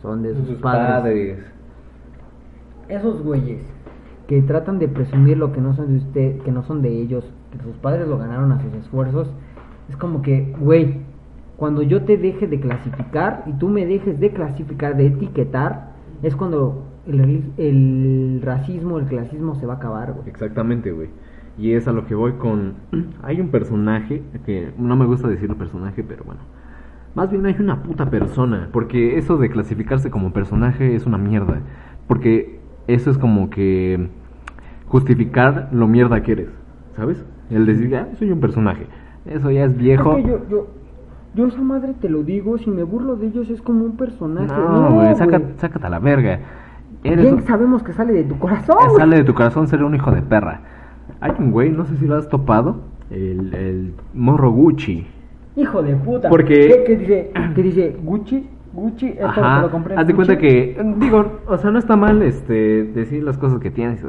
son 0.00 0.22
de 0.22 0.34
sus, 0.34 0.58
padres. 0.60 1.38
Esos 2.90 3.22
güeyes 3.22 3.62
que 4.26 4.42
tratan 4.42 4.78
de 4.78 4.88
presumir 4.88 5.38
lo 5.38 5.52
que 5.52 5.60
no 5.60 5.74
son 5.74 5.88
de 5.92 5.98
usted, 5.98 6.38
que 6.42 6.52
no 6.52 6.62
son 6.62 6.82
de 6.82 6.88
ellos, 6.88 7.24
que 7.50 7.58
sus 7.58 7.76
padres 7.76 8.06
lo 8.06 8.18
ganaron 8.18 8.52
a 8.52 8.60
sus 8.60 8.72
esfuerzos, 8.74 9.28
es 9.88 9.96
como 9.96 10.22
que, 10.22 10.54
güey, 10.60 10.98
cuando 11.56 11.82
yo 11.82 12.04
te 12.04 12.16
deje 12.16 12.46
de 12.46 12.60
clasificar 12.60 13.42
y 13.46 13.52
tú 13.54 13.68
me 13.68 13.86
dejes 13.86 14.20
de 14.20 14.30
clasificar, 14.30 14.96
de 14.96 15.06
etiquetar, 15.06 15.90
es 16.22 16.36
cuando 16.36 16.84
el, 17.06 17.52
el 17.56 18.40
racismo, 18.42 18.98
el 18.98 19.06
clasismo 19.06 19.56
se 19.56 19.66
va 19.66 19.74
a 19.74 19.76
acabar, 19.76 20.12
güey. 20.12 20.28
Exactamente, 20.28 20.92
güey. 20.92 21.08
Y 21.58 21.72
es 21.72 21.88
a 21.88 21.92
lo 21.92 22.06
que 22.06 22.14
voy 22.14 22.34
con... 22.34 22.74
Hay 23.22 23.40
un 23.40 23.48
personaje, 23.48 24.22
que 24.46 24.72
no 24.78 24.96
me 24.96 25.06
gusta 25.06 25.28
decirlo 25.28 25.56
personaje, 25.56 26.02
pero 26.02 26.24
bueno. 26.24 26.40
Más 27.16 27.28
bien 27.28 27.44
hay 27.44 27.56
una 27.58 27.82
puta 27.82 28.08
persona, 28.08 28.68
porque 28.72 29.18
eso 29.18 29.36
de 29.36 29.50
clasificarse 29.50 30.12
como 30.12 30.32
personaje 30.32 30.94
es 30.94 31.06
una 31.06 31.18
mierda. 31.18 31.60
Porque 32.06 32.59
eso 32.94 33.10
es 33.10 33.18
como 33.18 33.50
que 33.50 34.08
justificar 34.86 35.68
lo 35.72 35.86
mierda 35.88 36.22
que 36.22 36.32
eres, 36.32 36.48
¿sabes? 36.96 37.24
El 37.50 37.66
decir, 37.66 37.94
ah, 37.96 38.08
soy 38.18 38.30
un 38.30 38.40
personaje. 38.40 38.86
Eso 39.26 39.50
ya 39.50 39.64
es 39.64 39.76
viejo. 39.76 40.18
Yo, 40.18 40.40
yo, 40.48 40.66
yo 41.34 41.46
esa 41.46 41.60
madre 41.60 41.94
te 42.00 42.08
lo 42.08 42.22
digo, 42.22 42.58
si 42.58 42.70
me 42.70 42.82
burlo 42.82 43.16
de 43.16 43.26
ellos 43.28 43.50
es 43.50 43.60
como 43.62 43.84
un 43.84 43.96
personaje. 43.96 44.46
No, 44.48 44.94
güey, 44.94 45.14
saca- 45.14 45.42
sácate 45.56 45.86
a 45.86 45.90
la 45.90 45.98
verga. 45.98 46.40
Eres 47.04 47.32
un- 47.32 47.42
sabemos 47.42 47.82
que 47.82 47.92
sale 47.92 48.12
de 48.12 48.24
tu 48.24 48.38
corazón. 48.38 48.76
Eh. 48.86 48.90
Sale 48.96 49.16
de 49.16 49.24
tu 49.24 49.34
corazón 49.34 49.66
ser 49.68 49.82
un 49.84 49.94
hijo 49.94 50.10
de 50.10 50.22
perra. 50.22 50.60
Hay 51.20 51.32
un 51.38 51.50
güey, 51.50 51.70
no 51.70 51.84
sé 51.86 51.96
si 51.96 52.06
lo 52.06 52.16
has 52.16 52.28
topado, 52.28 52.80
el, 53.10 53.54
el 53.54 53.94
morro 54.14 54.50
Gucci. 54.50 55.06
Hijo 55.56 55.82
de 55.82 55.96
puta. 55.96 56.28
Porque- 56.28 56.68
¿Qué, 56.68 56.84
qué 56.86 56.96
dice? 56.96 57.30
¿Qué 57.54 57.62
dice? 57.62 57.96
Gucci, 58.02 58.48
Gucci, 58.72 59.08
esto 59.08 59.26
Ajá. 59.26 59.62
lo 59.62 59.70
compré. 59.70 59.96
Haz 59.96 60.06
de 60.06 60.14
cuenta 60.14 60.38
que, 60.38 60.80
digo, 60.98 61.40
o 61.46 61.56
sea, 61.58 61.70
no 61.70 61.78
está 61.78 61.96
mal 61.96 62.22
este 62.22 62.84
decir 62.84 63.22
las 63.24 63.36
cosas 63.36 63.58
que 63.60 63.70
tienes, 63.70 64.04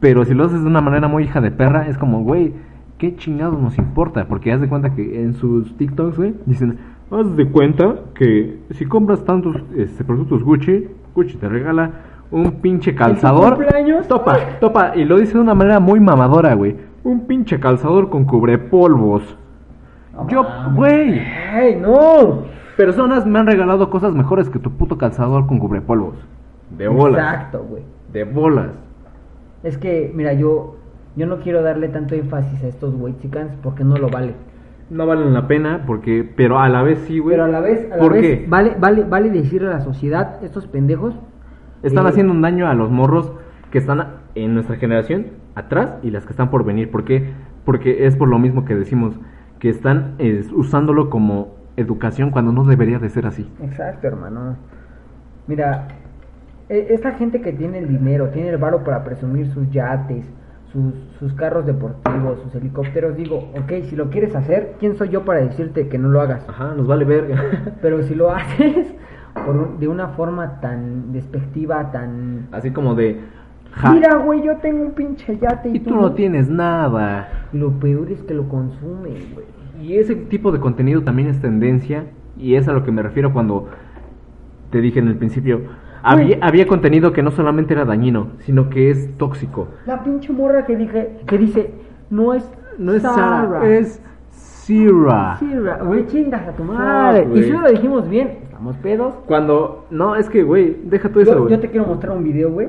pero 0.00 0.24
si 0.24 0.34
lo 0.34 0.44
haces 0.44 0.60
de 0.62 0.66
una 0.66 0.80
manera 0.80 1.08
muy 1.08 1.24
hija 1.24 1.40
de 1.40 1.50
perra, 1.50 1.88
es 1.88 1.98
como, 1.98 2.22
güey, 2.22 2.52
¿qué 2.98 3.16
chingados 3.16 3.60
nos 3.60 3.78
importa? 3.78 4.26
Porque 4.28 4.52
haz 4.52 4.60
de 4.60 4.68
cuenta 4.68 4.94
que 4.94 5.22
en 5.22 5.34
sus 5.34 5.76
TikToks, 5.76 6.16
güey, 6.16 6.34
dicen, 6.46 6.78
haz 7.10 7.34
de 7.36 7.48
cuenta 7.48 7.94
que 8.14 8.58
si 8.70 8.84
compras 8.84 9.24
tantos 9.24 9.56
este, 9.76 10.04
productos 10.04 10.44
Gucci, 10.44 10.88
Gucci 11.14 11.36
te 11.38 11.48
regala 11.48 11.90
un 12.30 12.52
pinche 12.60 12.94
calzador. 12.94 13.56
cumpleaños? 13.56 14.06
Topa, 14.06 14.36
topa, 14.60 14.92
y 14.94 15.04
lo 15.04 15.18
dice 15.18 15.34
de 15.34 15.40
una 15.40 15.54
manera 15.54 15.80
muy 15.80 16.00
mamadora, 16.00 16.54
güey. 16.54 16.76
Un 17.02 17.26
pinche 17.26 17.58
calzador 17.58 18.10
con 18.10 18.24
cubrepolvos. 18.24 19.36
Yo, 20.28 20.44
güey, 20.74 21.20
¡Ay, 21.20 21.76
no! 21.80 22.42
Personas 22.78 23.26
me 23.26 23.40
han 23.40 23.46
regalado 23.48 23.90
cosas 23.90 24.14
mejores 24.14 24.48
que 24.48 24.60
tu 24.60 24.70
puto 24.70 24.96
calzador 24.96 25.48
con 25.48 25.58
cubrepolvos. 25.58 26.14
De 26.70 26.86
bolas. 26.86 27.18
Exacto, 27.18 27.66
güey. 27.68 27.82
De 28.12 28.22
bolas. 28.22 28.70
Es 29.64 29.76
que, 29.76 30.12
mira, 30.14 30.32
yo, 30.32 30.76
yo 31.16 31.26
no 31.26 31.38
quiero 31.40 31.60
darle 31.62 31.88
tanto 31.88 32.14
énfasis 32.14 32.62
a 32.62 32.68
estos 32.68 32.94
whitexicans 32.94 33.50
porque 33.64 33.82
no 33.82 33.96
lo 33.96 34.08
vale. 34.08 34.34
No 34.90 35.06
valen 35.06 35.34
la 35.34 35.48
pena 35.48 35.82
porque, 35.88 36.22
pero 36.36 36.60
a 36.60 36.68
la 36.68 36.82
vez 36.84 37.00
sí, 37.00 37.18
güey. 37.18 37.34
Pero 37.34 37.46
a 37.46 37.48
la 37.48 37.60
vez, 37.60 37.90
a 37.90 37.96
la 37.96 38.02
¿Por 38.02 38.12
vez 38.12 38.22
qué? 38.22 38.46
vale, 38.48 38.76
vale, 38.78 39.02
vale 39.02 39.30
decirle 39.30 39.68
a 39.68 39.72
la 39.72 39.80
sociedad, 39.80 40.38
estos 40.44 40.68
pendejos. 40.68 41.18
Están 41.82 42.06
eh, 42.06 42.10
haciendo 42.10 42.32
un 42.32 42.42
daño 42.42 42.68
a 42.68 42.74
los 42.74 42.92
morros 42.92 43.32
que 43.72 43.78
están 43.78 44.06
en 44.36 44.54
nuestra 44.54 44.76
generación 44.76 45.26
atrás 45.56 45.96
y 46.04 46.12
las 46.12 46.24
que 46.24 46.30
están 46.30 46.48
por 46.48 46.64
venir. 46.64 46.92
¿Por 46.92 47.04
qué? 47.04 47.32
Porque 47.64 48.06
es 48.06 48.14
por 48.14 48.28
lo 48.28 48.38
mismo 48.38 48.64
que 48.64 48.76
decimos 48.76 49.18
que 49.58 49.68
están 49.68 50.14
es, 50.18 50.52
usándolo 50.52 51.10
como 51.10 51.57
educación 51.78 52.30
cuando 52.30 52.52
no 52.52 52.64
debería 52.64 52.98
de 52.98 53.08
ser 53.08 53.26
así. 53.26 53.50
Exacto, 53.62 54.06
hermano. 54.06 54.56
Mira, 55.46 55.88
e- 56.68 56.88
esta 56.90 57.12
gente 57.12 57.40
que 57.40 57.52
tiene 57.52 57.78
el 57.78 57.88
dinero, 57.88 58.28
tiene 58.28 58.50
el 58.50 58.58
varo 58.58 58.84
para 58.84 59.04
presumir 59.04 59.46
sus 59.52 59.70
yates, 59.70 60.24
sus, 60.72 60.92
sus 61.18 61.32
carros 61.34 61.64
deportivos, 61.64 62.40
sus 62.42 62.54
helicópteros, 62.54 63.16
digo, 63.16 63.50
ok, 63.56 63.84
si 63.88 63.96
lo 63.96 64.10
quieres 64.10 64.34
hacer, 64.36 64.74
¿quién 64.78 64.96
soy 64.96 65.08
yo 65.08 65.24
para 65.24 65.40
decirte 65.40 65.88
que 65.88 65.96
no 65.98 66.08
lo 66.10 66.20
hagas? 66.20 66.46
Ajá, 66.48 66.74
nos 66.76 66.86
vale 66.86 67.04
verga. 67.06 67.42
Pero 67.82 68.02
si 68.02 68.14
lo 68.14 68.30
haces 68.30 68.94
por 69.46 69.56
un- 69.56 69.78
de 69.80 69.88
una 69.88 70.08
forma 70.08 70.60
tan 70.60 71.12
despectiva, 71.12 71.90
tan... 71.90 72.48
así 72.52 72.70
como 72.70 72.94
de... 72.94 73.18
ja, 73.72 73.92
Mira, 73.92 74.16
güey, 74.16 74.42
yo 74.42 74.56
tengo 74.58 74.82
un 74.84 74.92
pinche 74.92 75.38
yate 75.38 75.70
y, 75.70 75.76
y 75.76 75.80
tú 75.80 75.94
no 75.94 76.12
tienes 76.12 76.50
nada. 76.50 77.28
Lo 77.52 77.70
peor 77.80 78.10
es 78.12 78.20
que 78.24 78.34
lo 78.34 78.46
consumen, 78.48 79.14
güey. 79.32 79.46
Y 79.80 79.96
ese 79.96 80.14
tipo 80.14 80.52
de 80.52 80.60
contenido 80.60 81.02
también 81.02 81.28
es 81.28 81.40
tendencia 81.40 82.04
y 82.38 82.54
es 82.54 82.68
a 82.68 82.72
lo 82.72 82.84
que 82.84 82.92
me 82.92 83.02
refiero 83.02 83.32
cuando 83.32 83.68
te 84.70 84.80
dije 84.80 84.98
en 84.98 85.08
el 85.08 85.16
principio. 85.16 85.62
Había, 86.02 86.38
había 86.42 86.66
contenido 86.66 87.12
que 87.12 87.22
no 87.22 87.30
solamente 87.30 87.74
era 87.74 87.84
dañino, 87.84 88.28
sino 88.40 88.70
que 88.70 88.90
es 88.90 89.16
tóxico. 89.18 89.68
La 89.86 90.02
pinche 90.04 90.32
morra 90.32 90.64
que 90.64 90.76
dije, 90.76 91.18
que 91.26 91.38
dice, 91.38 91.70
no 92.10 92.34
es... 92.34 92.48
No 92.78 92.92
es 92.94 93.02
Sarah, 93.02 93.14
Sara, 93.48 93.68
es 93.68 94.00
Sira. 94.30 95.36
Sierra, 95.38 95.78
güey, 95.82 96.06
chingas 96.06 96.46
a 96.46 96.52
tu 96.52 96.62
madre. 96.62 97.26
y 97.34 97.42
si 97.42 97.50
no 97.50 97.62
lo 97.62 97.70
dijimos 97.70 98.08
bien, 98.08 98.38
estamos 98.44 98.76
pedos. 98.76 99.14
Cuando, 99.26 99.86
no, 99.90 100.14
es 100.14 100.28
que, 100.30 100.44
güey, 100.44 100.76
deja 100.84 101.08
todo 101.08 101.20
eso, 101.22 101.34
Yo, 101.34 101.48
yo 101.48 101.58
te 101.60 101.68
quiero 101.70 101.86
mostrar 101.86 102.16
un 102.16 102.22
video, 102.22 102.52
güey, 102.52 102.68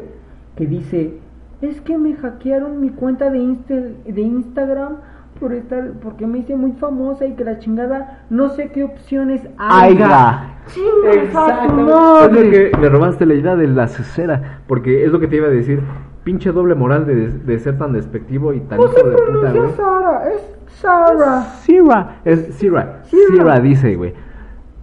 que 0.56 0.66
dice, 0.66 1.14
es 1.62 1.80
que 1.82 1.98
me 2.00 2.16
hackearon 2.16 2.82
mi 2.82 2.90
cuenta 2.90 3.30
de, 3.30 3.38
Insta- 3.40 3.94
de 4.06 4.22
Instagram 4.22 4.94
por 5.40 5.54
estar, 5.54 5.92
porque 6.02 6.28
me 6.28 6.40
hice 6.40 6.56
muy 6.56 6.74
famosa 6.74 7.26
y 7.26 7.34
que 7.34 7.44
la 7.44 7.60
chingada, 7.60 8.24
no 8.30 8.50
sé 8.50 8.72
qué 8.72 8.84
opciones 8.84 9.42
Aiga. 9.58 10.56
Chingas 10.68 10.90
a 10.96 11.12
tu 11.12 11.18
Exactamente. 11.20 11.92
madre. 11.92 12.40
Es 12.40 12.46
lo 12.46 12.52
que 12.52 12.82
le 12.82 12.90
robaste 12.90 13.26
la 13.26 13.34
idea 13.34 13.56
de 13.56 13.68
la 13.68 13.88
cesera. 13.88 14.60
Porque 14.68 15.06
es 15.06 15.12
lo 15.12 15.20
que 15.20 15.28
te 15.28 15.38
iba 15.38 15.48
a 15.48 15.52
decir. 15.52 15.82
Pinche 16.24 16.52
doble 16.52 16.76
moral 16.76 17.08
de, 17.08 17.30
de 17.30 17.60
ser 17.60 17.78
tan 17.78 17.94
despectivo 17.94 18.54
y 18.54 18.60
tan 18.60 18.78
¿Cómo 18.78 18.92
se 18.92 19.00
hijo 19.00 19.10
de 19.10 19.16
puta, 19.16 19.52
güey. 19.52 19.72
Sara? 19.72 20.22
Es 20.30 20.56
Sara. 20.68 21.42
Sira. 21.62 22.16
Es 22.26 22.56
Sira. 22.56 23.00
Sira. 23.06 23.24
Sira 23.32 23.60
dice, 23.62 23.96
güey. 23.96 24.14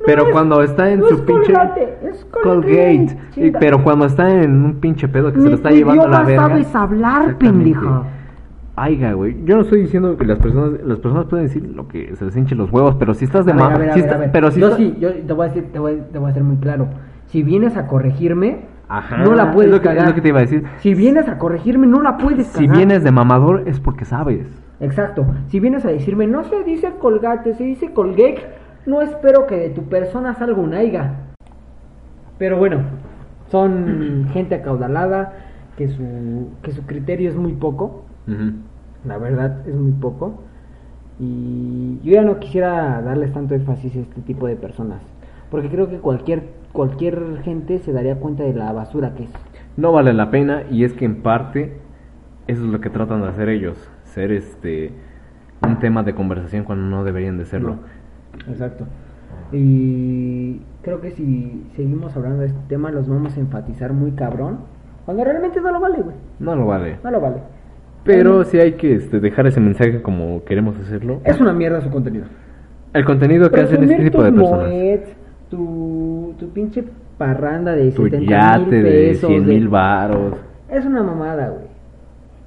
Pero 0.04 0.24
es- 0.26 0.30
cuando 0.32 0.62
está 0.62 0.90
en 0.90 1.00
no 1.00 1.06
su 1.08 1.14
es 1.14 1.20
pinche. 1.22 1.52
Colgate, 1.52 1.98
es 2.04 2.24
Colgate, 2.26 2.42
Colgate. 2.42 2.92
Y- 3.02 3.30
chinga. 3.32 3.58
pero 3.60 3.82
cuando 3.84 4.06
está 4.06 4.28
en 4.30 4.64
un 4.64 4.74
pinche 4.80 5.08
pedo 5.08 5.32
que 5.32 5.40
se 5.40 5.48
lo 5.48 5.54
está 5.54 5.70
llevando 5.70 6.02
a 6.04 6.08
la 6.08 6.22
verga. 6.22 6.48
sabes 6.48 6.74
hablar, 6.74 7.36
pendejo. 7.38 8.04
Aiga, 8.76 9.14
güey. 9.14 9.34
Yo 9.44 9.56
no 9.56 9.62
estoy 9.62 9.80
diciendo 9.82 10.16
que 10.18 10.26
las 10.26 10.38
personas 10.38 10.80
las 10.84 10.98
personas 10.98 11.24
pueden 11.26 11.46
decir 11.46 11.66
lo 11.74 11.88
que 11.88 12.14
se 12.14 12.24
les 12.26 12.36
hinchen 12.36 12.58
los 12.58 12.70
huevos, 12.70 12.96
pero 12.96 13.14
si 13.14 13.24
estás 13.24 13.46
de 13.46 13.52
A 13.52 13.54
ver, 13.54 13.64
ma- 13.64 13.74
a 13.74 13.78
ver, 13.78 13.90
a 13.90 13.94
si 13.94 14.02
pero 14.30 14.50
si 14.50 14.60
yo 14.60 14.66
está- 14.66 14.76
sí, 14.78 14.96
yo 15.00 15.14
te 15.14 15.32
voy 15.32 15.46
a 15.46 15.48
decir, 15.48 15.72
te 15.72 15.78
voy, 15.78 16.02
te 16.12 16.18
voy 16.18 16.28
a 16.28 16.30
hacer 16.30 16.44
muy 16.44 16.56
claro. 16.58 16.88
Si 17.26 17.42
vienes 17.42 17.76
a 17.78 17.86
corregirme, 17.86 18.66
Ajá, 18.88 19.16
no 19.24 19.34
la 19.34 19.50
puedes 19.52 19.70
es 19.72 19.76
lo 19.76 19.82
que- 19.82 19.96
es 19.98 20.06
lo 20.06 20.14
que 20.14 20.20
te 20.20 20.28
iba 20.28 20.38
a 20.38 20.42
decir. 20.42 20.64
Si 20.80 20.92
vienes 20.94 21.26
a 21.26 21.38
corregirme, 21.38 21.86
no 21.86 22.02
la 22.02 22.18
puedes 22.18 22.48
Si 22.48 22.66
cagar. 22.66 22.76
vienes 22.76 23.02
de 23.02 23.10
mamador 23.12 23.62
es 23.66 23.80
porque 23.80 24.04
sabes. 24.04 24.46
Exacto. 24.78 25.24
Si 25.48 25.58
vienes 25.58 25.84
a 25.86 25.88
decirme, 25.88 26.26
no 26.26 26.44
se 26.44 26.62
dice 26.62 26.92
colgate, 27.00 27.54
se 27.54 27.64
dice 27.64 27.92
colgate, 27.94 28.42
no 28.84 29.00
espero 29.00 29.46
que 29.46 29.56
de 29.56 29.70
tu 29.70 29.84
persona 29.84 30.34
salga 30.34 30.60
un 30.60 30.74
aiga. 30.74 31.14
Pero 32.38 32.58
bueno, 32.58 32.80
son 33.48 34.26
gente 34.32 34.54
acaudalada, 34.54 35.32
que 35.78 35.88
su, 35.88 36.50
que 36.62 36.72
su 36.72 36.82
criterio 36.84 37.30
es 37.30 37.36
muy 37.36 37.54
poco. 37.54 38.04
La 39.04 39.18
verdad 39.18 39.66
es 39.66 39.74
muy 39.74 39.92
poco. 39.92 40.42
Y 41.18 41.98
yo 42.02 42.12
ya 42.12 42.22
no 42.22 42.38
quisiera 42.38 43.00
darles 43.00 43.32
tanto 43.32 43.54
énfasis 43.54 43.96
a 43.96 44.00
este 44.00 44.20
tipo 44.22 44.46
de 44.46 44.56
personas. 44.56 45.00
Porque 45.50 45.68
creo 45.70 45.88
que 45.88 45.98
cualquier, 45.98 46.42
cualquier 46.72 47.40
gente 47.42 47.78
se 47.78 47.92
daría 47.92 48.16
cuenta 48.16 48.42
de 48.42 48.52
la 48.52 48.72
basura 48.72 49.14
que 49.14 49.24
es. 49.24 49.30
No 49.76 49.92
vale 49.92 50.12
la 50.12 50.30
pena 50.30 50.64
y 50.70 50.84
es 50.84 50.92
que 50.92 51.04
en 51.04 51.22
parte 51.22 51.78
eso 52.46 52.64
es 52.64 52.68
lo 52.70 52.80
que 52.80 52.90
tratan 52.90 53.22
de 53.22 53.28
hacer 53.28 53.48
ellos, 53.48 53.76
ser 54.04 54.32
este 54.32 54.92
un 55.66 55.78
tema 55.78 56.02
de 56.02 56.14
conversación 56.14 56.64
cuando 56.64 56.84
no 56.84 57.04
deberían 57.04 57.38
de 57.38 57.44
serlo. 57.44 57.76
Exacto. 58.48 58.86
Y 59.52 60.60
creo 60.82 61.00
que 61.00 61.10
si 61.12 61.66
seguimos 61.74 62.16
hablando 62.16 62.40
de 62.40 62.48
este 62.48 62.60
tema, 62.68 62.90
los 62.90 63.08
vamos 63.08 63.36
a 63.36 63.40
enfatizar 63.40 63.92
muy 63.92 64.12
cabrón. 64.12 64.58
Cuando 65.04 65.24
realmente 65.24 65.60
no 65.60 65.70
lo 65.72 65.80
vale, 65.80 66.02
güey. 66.02 66.16
No 66.40 66.56
lo 66.56 66.66
vale. 66.66 66.98
No 67.02 67.10
lo 67.10 67.20
vale. 67.20 67.40
Pero 68.06 68.44
sí 68.44 68.58
hay 68.58 68.72
que 68.72 68.94
este, 68.94 69.20
dejar 69.20 69.46
ese 69.46 69.60
mensaje 69.60 70.00
como 70.02 70.44
queremos 70.44 70.78
hacerlo. 70.78 71.20
Es 71.24 71.40
una 71.40 71.52
mierda 71.52 71.80
su 71.80 71.90
contenido. 71.90 72.24
El 72.92 73.04
contenido 73.04 73.50
que 73.50 73.60
hacen 73.60 73.82
este 73.82 74.04
tipo 74.04 74.22
de 74.22 74.32
personas. 74.32 74.70
tu, 75.50 76.34
tu 76.38 76.48
pinche 76.50 76.84
parranda 77.18 77.72
de 77.72 77.90
Tu 77.90 78.04
70 78.04 78.18
mil 78.18 78.28
yate 78.28 78.82
de 78.82 79.08
pesos. 79.08 79.28
100 79.30 79.46
de- 79.46 79.52
mil 79.54 79.68
varos. 79.68 80.34
Es 80.70 80.84
una 80.86 81.02
mamada, 81.02 81.48
güey. 81.50 81.66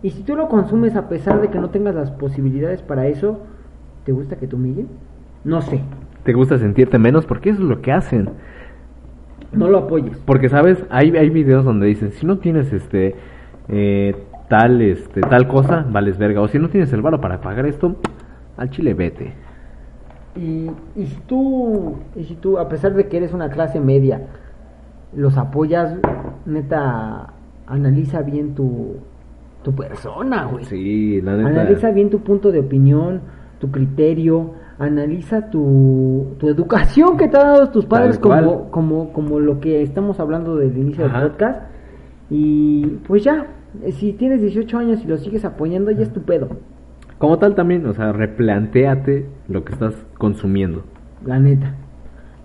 Y 0.01 0.12
si 0.12 0.24
tú 0.24 0.36
lo 0.36 0.47
consumes 0.47 0.95
a 0.95 1.10
pesar 1.10 1.41
de 1.41 1.49
que 1.49 1.60
no 1.60 1.70
tengas 1.70 1.93
las 1.93 2.12
posibilidades 2.12 2.82
para 2.82 3.07
eso, 3.07 3.41
¿te 4.05 4.12
gusta 4.12 4.38
que 4.38 4.47
te 4.47 4.55
humillen? 4.55 4.88
No 5.43 5.62
sé. 5.62 5.82
¿Te 6.24 6.34
gusta 6.34 6.57
sentirte 6.57 6.97
menos? 6.97 7.26
Porque 7.26 7.49
eso 7.49 7.62
es 7.64 7.70
lo 7.70 7.82
que 7.82 7.91
hacen. 7.91 8.30
No 9.51 9.70
lo 9.70 9.80
apoyes. 9.80 10.18
Porque, 10.26 10.47
¿sabes? 10.49 10.84
Hay, 10.89 11.16
hay 11.18 11.30
videos 11.30 11.66
donde 11.66 11.88
dicen, 11.88 12.12
si 12.12 12.26
no 12.26 12.38
tienes 12.38 12.72
este 12.72 13.16
eh, 13.68 14.16
tal 14.50 14.82
este 14.82 15.22
tal 15.22 15.47
cosa, 15.47 15.86
vales 15.89 16.18
verga. 16.18 16.41
O 16.41 16.47
si 16.47 16.60
no 16.60 16.68
tienes 16.70 16.91
el 16.91 17.02
varo 17.02 17.22
para 17.22 17.39
pagar 17.39 17.66
esto, 17.66 17.95
al 18.58 18.70
chile 18.70 18.93
vete. 18.93 19.34
Y, 20.36 20.70
y 20.95 21.06
si 21.06 21.16
tú, 21.28 21.95
y 22.16 22.24
si 22.26 22.36
tú, 22.36 22.58
a 22.58 22.68
pesar 22.68 22.93
de 22.93 23.08
que 23.08 23.18
eres 23.18 23.34
una 23.34 23.50
clase 23.50 23.80
media, 23.80 24.28
los 25.16 25.38
apoyas, 25.38 25.95
neta, 26.45 27.34
analiza 27.68 28.22
bien 28.22 28.56
tu, 28.56 28.97
tu 29.64 29.74
persona, 29.74 30.45
güey. 30.45 30.66
Sí, 30.66 31.22
la 31.22 31.38
neta. 31.38 31.50
Analiza 31.50 31.91
bien 31.91 32.10
tu 32.10 32.20
punto 32.20 32.52
de 32.52 32.60
opinión, 32.60 33.22
tu 33.60 33.72
criterio, 33.72 34.54
analiza 34.78 35.50
tu, 35.50 36.36
tu 36.39 36.47
educación 36.47 37.18
que 37.18 37.28
te 37.28 37.38
han 37.38 37.54
dado 37.54 37.70
tus 37.70 37.86
padres 37.86 38.18
como, 38.18 38.72
como, 38.72 39.12
como 39.12 39.39
lo 39.39 39.60
que 39.60 39.82
estamos 39.82 40.20
hablando 40.20 40.56
del 40.56 40.78
inicio 40.78 41.06
Ajá. 41.06 41.20
del 41.20 41.32
podcast. 41.32 41.62
Y 42.30 42.86
pues 43.08 43.24
ya, 43.24 43.47
si 43.91 44.13
tienes 44.13 44.41
18 44.41 44.78
años 44.78 45.01
y 45.03 45.07
lo 45.07 45.17
sigues 45.17 45.45
apoyando, 45.45 45.91
ya 45.91 46.03
es 46.03 46.11
tu 46.13 46.22
pedo, 46.22 46.49
Como 47.17 47.38
tal 47.38 47.55
también, 47.55 47.86
o 47.86 47.93
sea, 47.93 48.11
replantéate 48.13 49.26
lo 49.47 49.63
que 49.63 49.74
estás 49.74 49.93
consumiendo. 50.17 50.84
la 51.26 51.39
neta. 51.39 51.76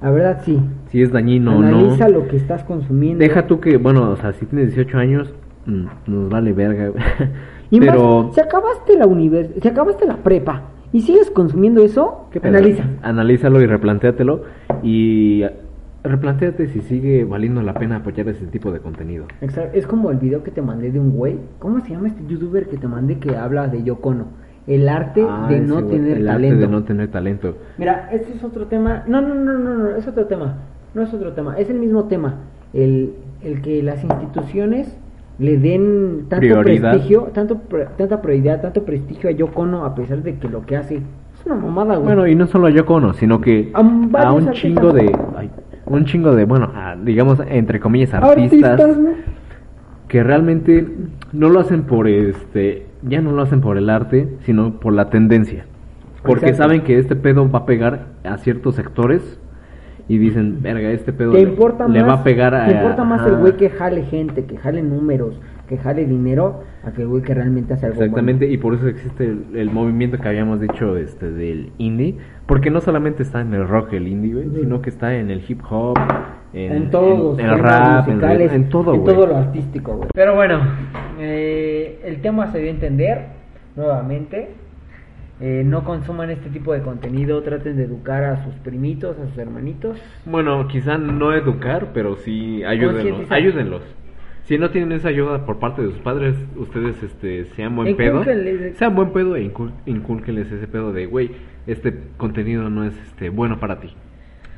La 0.02 0.10
verdad 0.10 0.40
sí. 0.44 0.60
Si 0.88 1.00
es 1.00 1.10
dañino 1.12 1.56
o 1.56 1.62
no. 1.62 1.68
Analiza 1.68 2.08
lo 2.10 2.28
que 2.28 2.36
estás 2.36 2.62
consumiendo. 2.64 3.20
Deja 3.20 3.46
tú 3.46 3.58
que, 3.60 3.78
bueno, 3.78 4.10
o 4.10 4.16
sea, 4.16 4.32
si 4.34 4.44
tienes 4.44 4.74
18 4.74 4.98
años, 4.98 5.34
mm, 5.64 5.84
nos 6.06 6.28
vale 6.28 6.52
verga. 6.52 6.92
Y 7.70 7.80
más, 7.80 7.88
Pero, 7.88 8.30
si 8.32 8.40
acabaste 8.40 8.96
la 8.96 9.06
univers 9.06 9.48
si 9.60 9.66
acabaste 9.66 10.06
la 10.06 10.18
prepa 10.18 10.62
y 10.92 11.00
sigues 11.00 11.30
consumiendo 11.30 11.82
eso, 11.82 12.28
¿qué 12.30 12.38
analiza. 12.46 12.84
Analízalo 13.02 13.60
y 13.62 13.66
replantéatelo. 13.66 14.42
Y 14.82 15.42
replantéate 16.04 16.68
si 16.68 16.80
sigue 16.82 17.24
valiendo 17.24 17.62
la 17.62 17.74
pena 17.74 17.96
apoyar 17.96 18.28
ese 18.28 18.46
tipo 18.46 18.70
de 18.70 18.80
contenido. 18.80 19.24
Exacto. 19.40 19.76
Es 19.76 19.86
como 19.86 20.10
el 20.10 20.18
video 20.18 20.42
que 20.42 20.50
te 20.50 20.62
mandé 20.62 20.92
de 20.92 21.00
un 21.00 21.10
güey. 21.12 21.38
¿Cómo 21.58 21.80
se 21.80 21.90
llama 21.90 22.08
este 22.08 22.22
youtuber 22.26 22.68
que 22.68 22.76
te 22.76 22.86
mandé 22.86 23.18
que 23.18 23.36
habla 23.36 23.68
de 23.68 23.82
Yocono? 23.82 24.26
El 24.66 24.88
arte 24.88 25.24
Ah, 25.28 25.46
de 25.50 25.60
no 25.60 25.84
tener 25.84 26.18
el 26.18 26.26
talento. 26.26 26.54
arte 26.54 26.66
de 26.66 26.68
no 26.72 26.82
tener 26.84 27.10
talento. 27.10 27.56
Mira, 27.78 28.08
este 28.12 28.32
es 28.34 28.44
otro 28.44 28.66
tema. 28.66 29.02
No, 29.06 29.20
no, 29.20 29.34
no, 29.34 29.58
no, 29.58 29.74
no, 29.74 29.96
es 29.96 30.06
otro 30.06 30.26
tema. 30.26 30.56
No 30.94 31.02
es 31.02 31.12
otro 31.12 31.32
tema. 31.32 31.58
Es 31.58 31.68
el 31.70 31.78
mismo 31.78 32.04
tema. 32.04 32.36
El, 32.72 33.12
el 33.42 33.60
que 33.62 33.82
las 33.82 34.02
instituciones 34.04 34.96
le 35.38 35.58
den 35.58 36.26
tanto 36.28 36.40
Prioridad. 36.40 36.92
prestigio, 36.92 37.22
tanto 37.34 37.60
tanta 37.96 38.22
prioridad, 38.22 38.60
tanto 38.62 38.84
prestigio 38.84 39.28
a 39.28 39.32
Yocono 39.32 39.84
a 39.84 39.94
pesar 39.94 40.22
de 40.22 40.36
que 40.38 40.48
lo 40.48 40.64
que 40.64 40.76
hace 40.76 40.96
es 40.96 41.46
una 41.46 41.56
mamada, 41.56 41.96
güey. 41.96 42.06
Bueno, 42.06 42.26
y 42.28 42.34
no 42.36 42.46
solo 42.46 42.68
a 42.68 42.70
Yoko 42.70 42.94
Ono, 42.94 43.12
sino 43.14 43.40
que 43.40 43.70
A 43.74 43.80
un 44.32 44.50
chingo 44.52 44.92
de... 44.92 45.10
ay, 45.36 45.50
un 45.86 46.04
chingo 46.04 46.34
de, 46.34 46.44
bueno, 46.44 46.70
a, 46.74 46.96
digamos, 46.96 47.40
entre 47.48 47.80
comillas, 47.80 48.14
artistas, 48.14 48.64
Artistas, 48.64 48.98
¿no? 48.98 49.10
que 50.08 50.22
realmente 50.22 50.86
no 51.32 51.48
lo 51.48 51.60
hacen 51.60 51.82
por 51.82 52.08
este... 52.08 52.86
Ya 53.02 53.20
no 53.20 53.32
lo 53.32 53.42
hacen 53.42 53.60
por 53.60 53.76
el 53.76 53.90
arte, 53.90 54.28
sino 54.44 54.80
por 54.80 54.94
la 54.94 55.10
tendencia. 55.10 55.66
Porque 56.22 56.46
Exacto. 56.46 56.62
saben 56.62 56.82
que 56.84 56.98
este 56.98 57.16
pedo 57.16 57.50
va 57.50 57.60
a 57.60 57.66
pegar 57.66 58.06
a 58.24 58.38
ciertos 58.38 58.76
sectores 58.76 59.38
y 60.08 60.18
dicen, 60.18 60.62
verga, 60.62 60.90
este 60.90 61.12
pedo 61.12 61.32
le, 61.32 61.40
importa 61.40 61.86
le 61.86 62.00
más, 62.00 62.08
va 62.08 62.12
a 62.14 62.24
pegar 62.24 62.54
a... 62.54 62.66
te 62.66 62.72
importa 62.72 63.04
más 63.04 63.20
ajá". 63.20 63.30
el 63.30 63.36
güey 63.36 63.56
que 63.56 63.70
jale 63.70 64.04
gente, 64.04 64.44
que 64.44 64.56
jale 64.56 64.82
números, 64.82 65.38
que 65.68 65.78
jale 65.78 66.04
dinero, 66.04 66.62
a 66.84 66.92
que 66.92 67.02
el 67.02 67.08
güey 67.08 67.22
que 67.22 67.32
realmente 67.34 67.72
hace 67.74 67.86
algo 67.86 68.00
Exactamente, 68.02 68.46
y 68.50 68.58
por 68.58 68.74
eso 68.74 68.86
existe 68.88 69.24
el, 69.24 69.44
el 69.54 69.70
movimiento 69.70 70.18
que 70.18 70.28
habíamos 70.28 70.60
dicho 70.60 70.96
este 70.96 71.30
del 71.30 71.72
indie, 71.78 72.16
porque 72.46 72.70
no 72.70 72.80
solamente 72.80 73.22
está 73.22 73.40
en 73.40 73.54
el 73.54 73.66
rock 73.66 73.94
el 73.94 74.06
indie, 74.08 74.34
güey, 74.34 74.48
Sí. 74.50 74.60
sino 74.60 74.82
que 74.82 74.90
está 74.90 75.14
en 75.14 75.30
el 75.30 75.42
hip 75.48 75.60
hop, 75.70 75.96
en, 76.52 76.72
En, 76.72 76.90
todos 76.90 77.18
los 77.18 77.38
en 77.38 77.58
rap, 77.58 78.06
en, 78.08 78.14
musicales, 78.16 78.52
en 78.52 78.68
todo, 78.68 78.94
güey. 78.96 79.14
todo 79.14 79.26
lo 79.26 79.36
artístico, 79.36 79.96
güey. 79.96 80.08
Pero 80.14 80.34
bueno, 80.34 80.60
eh, 81.18 82.00
el 82.04 82.20
tema 82.20 82.52
se 82.52 82.58
dio 82.58 82.68
a 82.68 82.70
entender 82.74 83.18
nuevamente. 83.76 84.50
Eh, 85.40 85.62
no 85.66 85.82
consuman 85.82 86.30
este 86.30 86.48
tipo 86.50 86.72
de 86.72 86.80
contenido, 86.82 87.42
traten 87.42 87.76
de 87.76 87.84
educar 87.84 88.22
a 88.22 88.44
sus 88.44 88.54
primitos, 88.56 89.18
a 89.18 89.26
sus 89.28 89.36
hermanitos. 89.36 89.98
Bueno, 90.26 90.68
quizá 90.68 90.96
no 90.96 91.34
educar, 91.34 91.88
pero 91.92 92.14
sí 92.14 92.62
ayúdenlos, 92.62 93.28
ayúdenlos. 93.30 93.82
Si 94.44 94.58
no 94.58 94.70
tienen 94.70 94.92
esa 94.92 95.08
ayuda 95.08 95.46
por 95.46 95.58
parte 95.58 95.80
de 95.82 95.88
sus 95.90 96.00
padres, 96.00 96.36
ustedes 96.56 97.02
este 97.02 97.46
sean 97.56 97.74
buen 97.76 97.96
pedo, 97.96 98.22
sean 98.74 98.94
buen 98.94 99.10
pedo 99.12 99.36
e 99.36 99.42
incul- 99.42 99.72
incúlquenles 99.86 100.52
ese 100.52 100.66
pedo 100.68 100.92
de, 100.92 101.06
güey, 101.06 101.30
este 101.66 101.94
contenido 102.18 102.68
no 102.68 102.84
es 102.84 102.94
este 103.06 103.30
bueno 103.30 103.58
para 103.58 103.80
ti. 103.80 103.94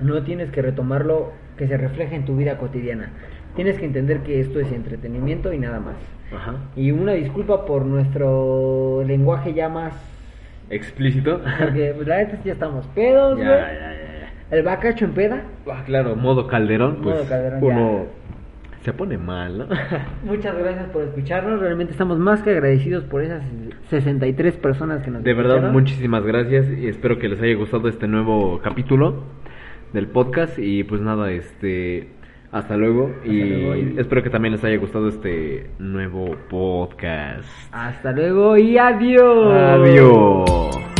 No 0.00 0.22
tienes 0.24 0.50
que 0.50 0.60
retomarlo 0.60 1.32
que 1.56 1.68
se 1.68 1.76
refleje 1.76 2.16
en 2.16 2.24
tu 2.24 2.36
vida 2.36 2.58
cotidiana. 2.58 3.10
Tienes 3.54 3.78
que 3.78 3.86
entender 3.86 4.20
que 4.20 4.40
esto 4.40 4.58
es 4.60 4.70
entretenimiento 4.72 5.52
y 5.52 5.58
nada 5.58 5.78
más. 5.80 5.94
Ajá. 6.34 6.54
Y 6.74 6.90
una 6.90 7.12
disculpa 7.12 7.64
por 7.64 7.86
nuestro 7.86 9.04
lenguaje 9.06 9.54
ya 9.54 9.68
más... 9.68 9.94
Explícito. 10.68 11.40
Porque 11.60 11.92
pues, 11.96 12.08
la 12.08 12.18
neta 12.18 12.38
ya 12.44 12.52
estamos 12.52 12.86
pedos, 12.88 13.38
ya, 13.38 13.44
güey. 13.44 13.56
ya, 13.58 13.72
ya, 13.72 13.92
ya. 14.50 14.56
El 14.56 14.62
bacacho 14.64 15.04
en 15.04 15.12
peda. 15.12 15.44
Ah, 15.70 15.84
claro, 15.86 16.16
modo 16.16 16.46
calderón, 16.48 16.98
pues 17.02 17.16
Modo 17.16 17.28
Calderón, 17.28 17.62
uno 17.62 18.06
se 18.86 18.92
pone 18.94 19.18
mal, 19.18 19.58
¿no? 19.58 19.66
Muchas 20.24 20.56
gracias 20.56 20.88
por 20.90 21.02
escucharnos. 21.02 21.60
Realmente 21.60 21.92
estamos 21.92 22.18
más 22.18 22.40
que 22.42 22.50
agradecidos 22.50 23.04
por 23.04 23.22
esas 23.22 23.42
63 23.90 24.56
personas 24.56 25.02
que 25.02 25.10
nos 25.10 25.22
De 25.22 25.34
verdad, 25.34 25.70
muchísimas 25.72 26.24
gracias 26.24 26.66
y 26.70 26.86
espero 26.86 27.18
que 27.18 27.28
les 27.28 27.40
haya 27.42 27.54
gustado 27.56 27.88
este 27.88 28.06
nuevo 28.08 28.60
capítulo. 28.62 29.24
del 29.92 30.06
podcast 30.08 30.58
y 30.58 30.84
pues 30.84 31.00
nada, 31.00 31.30
este 31.30 32.08
hasta 32.52 32.76
luego 32.76 33.14
y 33.24 33.42
luego 33.42 33.76
y- 33.76 33.94
espero 33.98 34.22
que 34.22 34.30
también 34.30 34.52
les 34.52 34.64
haya 34.64 34.76
gustado 34.78 35.08
este 35.08 35.70
nuevo 35.78 36.36
podcast. 36.48 37.48
Hasta 37.72 38.12
luego 38.12 38.56
y 38.56 38.78
adiós. 38.78 39.52
Adiós. 39.54 40.95